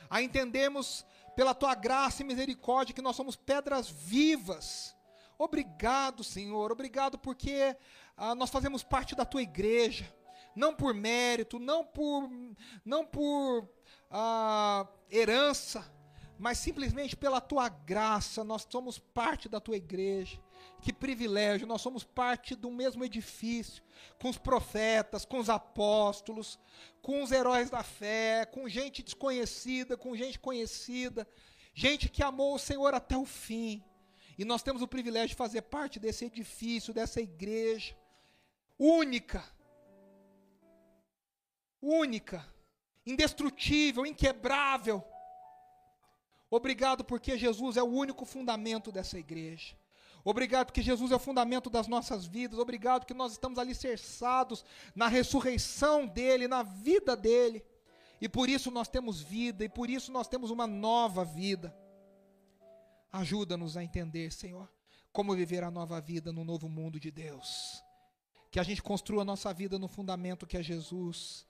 A 0.08 0.22
entendermos 0.22 1.04
pela 1.34 1.54
tua 1.54 1.74
graça 1.74 2.22
e 2.22 2.24
misericórdia 2.24 2.94
que 2.94 3.02
nós 3.02 3.16
somos 3.16 3.34
pedras 3.34 3.90
vivas. 3.90 4.94
Obrigado, 5.36 6.22
Senhor, 6.22 6.70
obrigado 6.70 7.18
porque 7.18 7.76
ah, 8.16 8.34
nós 8.34 8.50
fazemos 8.50 8.82
parte 8.82 9.14
da 9.14 9.24
tua 9.24 9.42
igreja, 9.42 10.12
não 10.54 10.74
por 10.74 10.94
mérito, 10.94 11.58
não 11.58 11.84
por, 11.84 12.30
não 12.84 13.04
por 13.04 13.68
ah, 14.10 14.86
herança, 15.10 15.90
mas 16.38 16.58
simplesmente 16.58 17.16
pela 17.16 17.40
tua 17.40 17.68
graça, 17.68 18.44
nós 18.44 18.66
somos 18.68 18.98
parte 18.98 19.48
da 19.48 19.60
tua 19.60 19.76
igreja. 19.76 20.40
Que 20.80 20.92
privilégio, 20.92 21.66
nós 21.66 21.80
somos 21.80 22.04
parte 22.04 22.54
do 22.54 22.70
mesmo 22.70 23.04
edifício, 23.04 23.82
com 24.20 24.28
os 24.28 24.38
profetas, 24.38 25.24
com 25.24 25.38
os 25.38 25.48
apóstolos, 25.48 26.58
com 27.00 27.22
os 27.22 27.30
heróis 27.30 27.70
da 27.70 27.82
fé, 27.82 28.44
com 28.44 28.68
gente 28.68 29.02
desconhecida, 29.02 29.96
com 29.96 30.16
gente 30.16 30.38
conhecida, 30.38 31.26
gente 31.74 32.08
que 32.08 32.22
amou 32.22 32.54
o 32.54 32.58
Senhor 32.58 32.94
até 32.94 33.16
o 33.16 33.24
fim. 33.24 33.82
E 34.36 34.44
nós 34.44 34.62
temos 34.62 34.82
o 34.82 34.88
privilégio 34.88 35.28
de 35.28 35.34
fazer 35.36 35.62
parte 35.62 36.00
desse 36.00 36.24
edifício, 36.24 36.92
dessa 36.92 37.20
igreja 37.20 37.96
única, 38.78 39.44
única, 41.80 42.46
indestrutível, 43.06 44.04
inquebrável 44.06 45.04
Obrigado 46.52 47.02
porque 47.02 47.38
Jesus 47.38 47.78
é 47.78 47.82
o 47.82 47.86
único 47.86 48.26
fundamento 48.26 48.92
dessa 48.92 49.18
igreja. 49.18 49.74
Obrigado 50.22 50.66
porque 50.66 50.82
Jesus 50.82 51.10
é 51.10 51.16
o 51.16 51.18
fundamento 51.18 51.70
das 51.70 51.88
nossas 51.88 52.26
vidas. 52.26 52.58
Obrigado 52.58 53.06
que 53.06 53.14
nós 53.14 53.32
estamos 53.32 53.58
alicerçados 53.58 54.62
na 54.94 55.08
ressurreição 55.08 56.06
dele, 56.06 56.46
na 56.46 56.62
vida 56.62 57.16
dele. 57.16 57.64
E 58.20 58.28
por 58.28 58.50
isso 58.50 58.70
nós 58.70 58.86
temos 58.86 59.22
vida, 59.22 59.64
e 59.64 59.68
por 59.68 59.88
isso 59.88 60.12
nós 60.12 60.28
temos 60.28 60.50
uma 60.50 60.66
nova 60.66 61.24
vida. 61.24 61.74
Ajuda-nos 63.10 63.74
a 63.78 63.82
entender, 63.82 64.30
Senhor, 64.30 64.70
como 65.10 65.34
viver 65.34 65.64
a 65.64 65.70
nova 65.70 66.02
vida 66.02 66.30
no 66.34 66.44
novo 66.44 66.68
mundo 66.68 67.00
de 67.00 67.10
Deus. 67.10 67.82
Que 68.52 68.60
a 68.60 68.62
gente 68.62 68.82
construa 68.82 69.22
a 69.22 69.24
nossa 69.24 69.52
vida 69.52 69.78
no 69.78 69.88
fundamento 69.88 70.46
que 70.46 70.58
é 70.58 70.62
Jesus. 70.62 71.46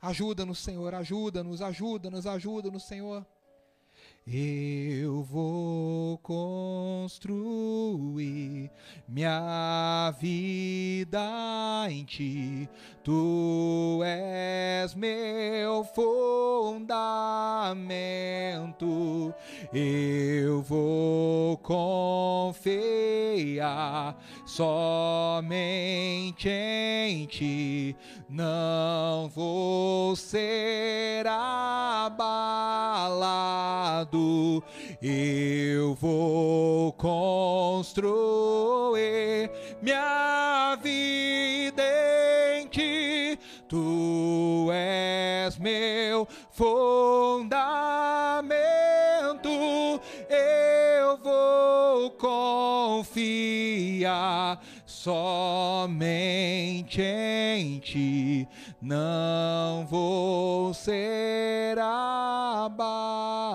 Ajuda-nos, 0.00 0.58
Senhor, 0.58 0.94
ajuda-nos, 0.94 1.60
ajuda-nos, 1.60 2.26
ajuda-nos, 2.26 2.84
Senhor. 2.84 3.26
Eu 4.30 5.22
vou 5.22 6.18
construir 6.18 8.70
minha 9.08 10.14
vida 10.20 11.86
em 11.88 12.04
ti, 12.04 12.68
tu 13.02 14.02
és 14.04 14.94
meu 14.94 15.82
fundamento. 15.94 16.92
Eu 19.72 20.60
vou 20.60 21.56
confiar 21.56 22.54
somente 24.44 26.50
em 26.50 27.24
ti, 27.24 27.96
não 28.28 29.30
vou 29.30 30.14
ser 30.14 31.26
abalado 31.26 32.18
eu 35.02 35.94
vou 35.94 36.92
construir 36.92 38.08
minha 39.82 40.76
vida 40.82 41.82
em 42.56 42.66
ti. 42.68 43.38
Tu 43.68 44.68
és 44.72 45.58
meu 45.58 46.26
fundamento. 46.50 47.58
Eu 50.28 51.16
vou 51.18 52.10
confiar 52.12 53.38
somente 55.08 57.00
em 57.00 57.78
ti, 57.78 58.48
não 58.80 59.86
vou 59.86 60.74
ser 60.74 61.78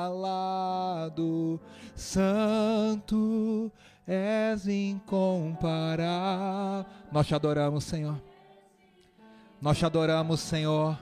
abalado. 0.04 1.60
Santo 1.96 3.72
és 4.06 4.68
incomparável. 4.68 6.86
Nós 7.12 7.26
te 7.28 7.36
adoramos, 7.36 7.84
Senhor. 7.84 8.22
Nós 9.62 9.78
te 9.78 9.86
adoramos, 9.86 10.40
Senhor. 10.42 10.98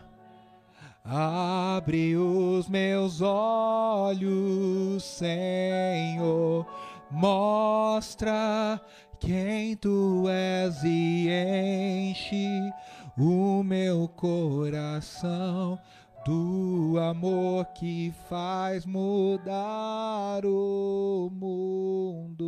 Abre 1.04 2.16
os 2.16 2.70
meus 2.70 3.22
olhos, 3.22 5.04
Senhor. 5.04 6.68
Mostra 7.10 8.80
quem 9.20 9.76
tu 9.76 10.30
és 10.30 10.84
e 10.84 11.28
enche 11.30 12.72
o 13.18 13.64
meu 13.64 14.08
coração 14.08 15.80
do 16.24 17.00
amor 17.00 17.66
que 17.74 18.14
faz 18.30 18.86
mudar 18.86 20.46
o 20.46 21.32
mundo. 21.34 22.48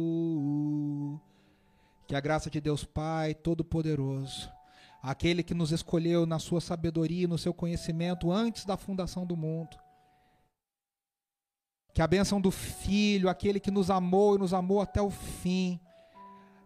Que 2.07 2.15
a 2.15 2.19
graça 2.19 2.51
de 2.51 2.61
Deus 2.61 2.83
Pai 2.83 3.33
Todo-Poderoso, 3.33 4.51
aquele 5.01 5.41
que 5.41 5.55
nos 5.55 5.71
escolheu 5.71 6.27
na 6.27 6.37
sua 6.37 6.61
sabedoria 6.61 7.23
e 7.23 7.27
no 7.27 7.37
seu 7.37 7.53
conhecimento 7.53 8.31
antes 8.31 8.63
da 8.63 8.77
fundação 8.77 9.25
do 9.25 9.35
mundo, 9.35 9.75
que 11.93 12.01
a 12.01 12.07
bênção 12.07 12.39
do 12.39 12.51
Filho, 12.51 13.27
aquele 13.27 13.59
que 13.59 13.71
nos 13.71 13.89
amou 13.89 14.35
e 14.35 14.39
nos 14.39 14.53
amou 14.53 14.81
até 14.81 15.01
o 15.01 15.09
fim, 15.09 15.79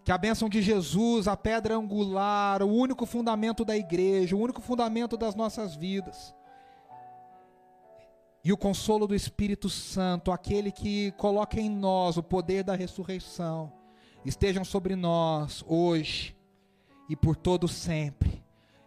que 0.03 0.11
a 0.11 0.17
bênção 0.17 0.49
de 0.49 0.61
Jesus, 0.61 1.27
a 1.27 1.37
pedra 1.37 1.75
angular, 1.75 2.61
o 2.63 2.67
único 2.67 3.05
fundamento 3.05 3.63
da 3.63 3.77
igreja, 3.77 4.35
o 4.35 4.39
único 4.39 4.61
fundamento 4.61 5.15
das 5.17 5.35
nossas 5.35 5.75
vidas, 5.75 6.33
e 8.47 8.53
o 8.53 8.55
consolo 8.55 9.05
do 9.05 9.13
Espírito 9.13 9.69
Santo, 9.69 10.31
aquele 10.31 10.71
que 10.71 11.11
coloca 11.17 11.59
em 11.59 11.69
nós 11.69 12.15
o 12.15 12.23
poder 12.23 12.63
da 12.63 12.75
ressurreição, 12.75 13.73
estejam 14.23 14.63
sobre 14.63 14.95
nós 14.95 15.65
hoje 15.67 16.33
e 17.09 17.15
por 17.17 17.35
todo 17.35 17.67
sempre. 17.67 18.41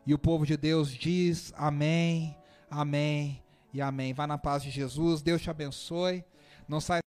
E 0.06 0.14
o 0.14 0.18
povo 0.18 0.46
de 0.46 0.56
Deus 0.56 0.90
diz: 0.90 1.52
Amém, 1.54 2.34
Amém 2.70 3.42
e 3.70 3.82
Amém. 3.82 4.14
Vá 4.14 4.26
na 4.26 4.38
paz 4.38 4.62
de 4.62 4.70
Jesus. 4.70 5.20
Deus 5.20 5.42
te 5.42 5.50
abençoe. 5.50 6.24
Não 6.66 6.80
sai 6.80 6.98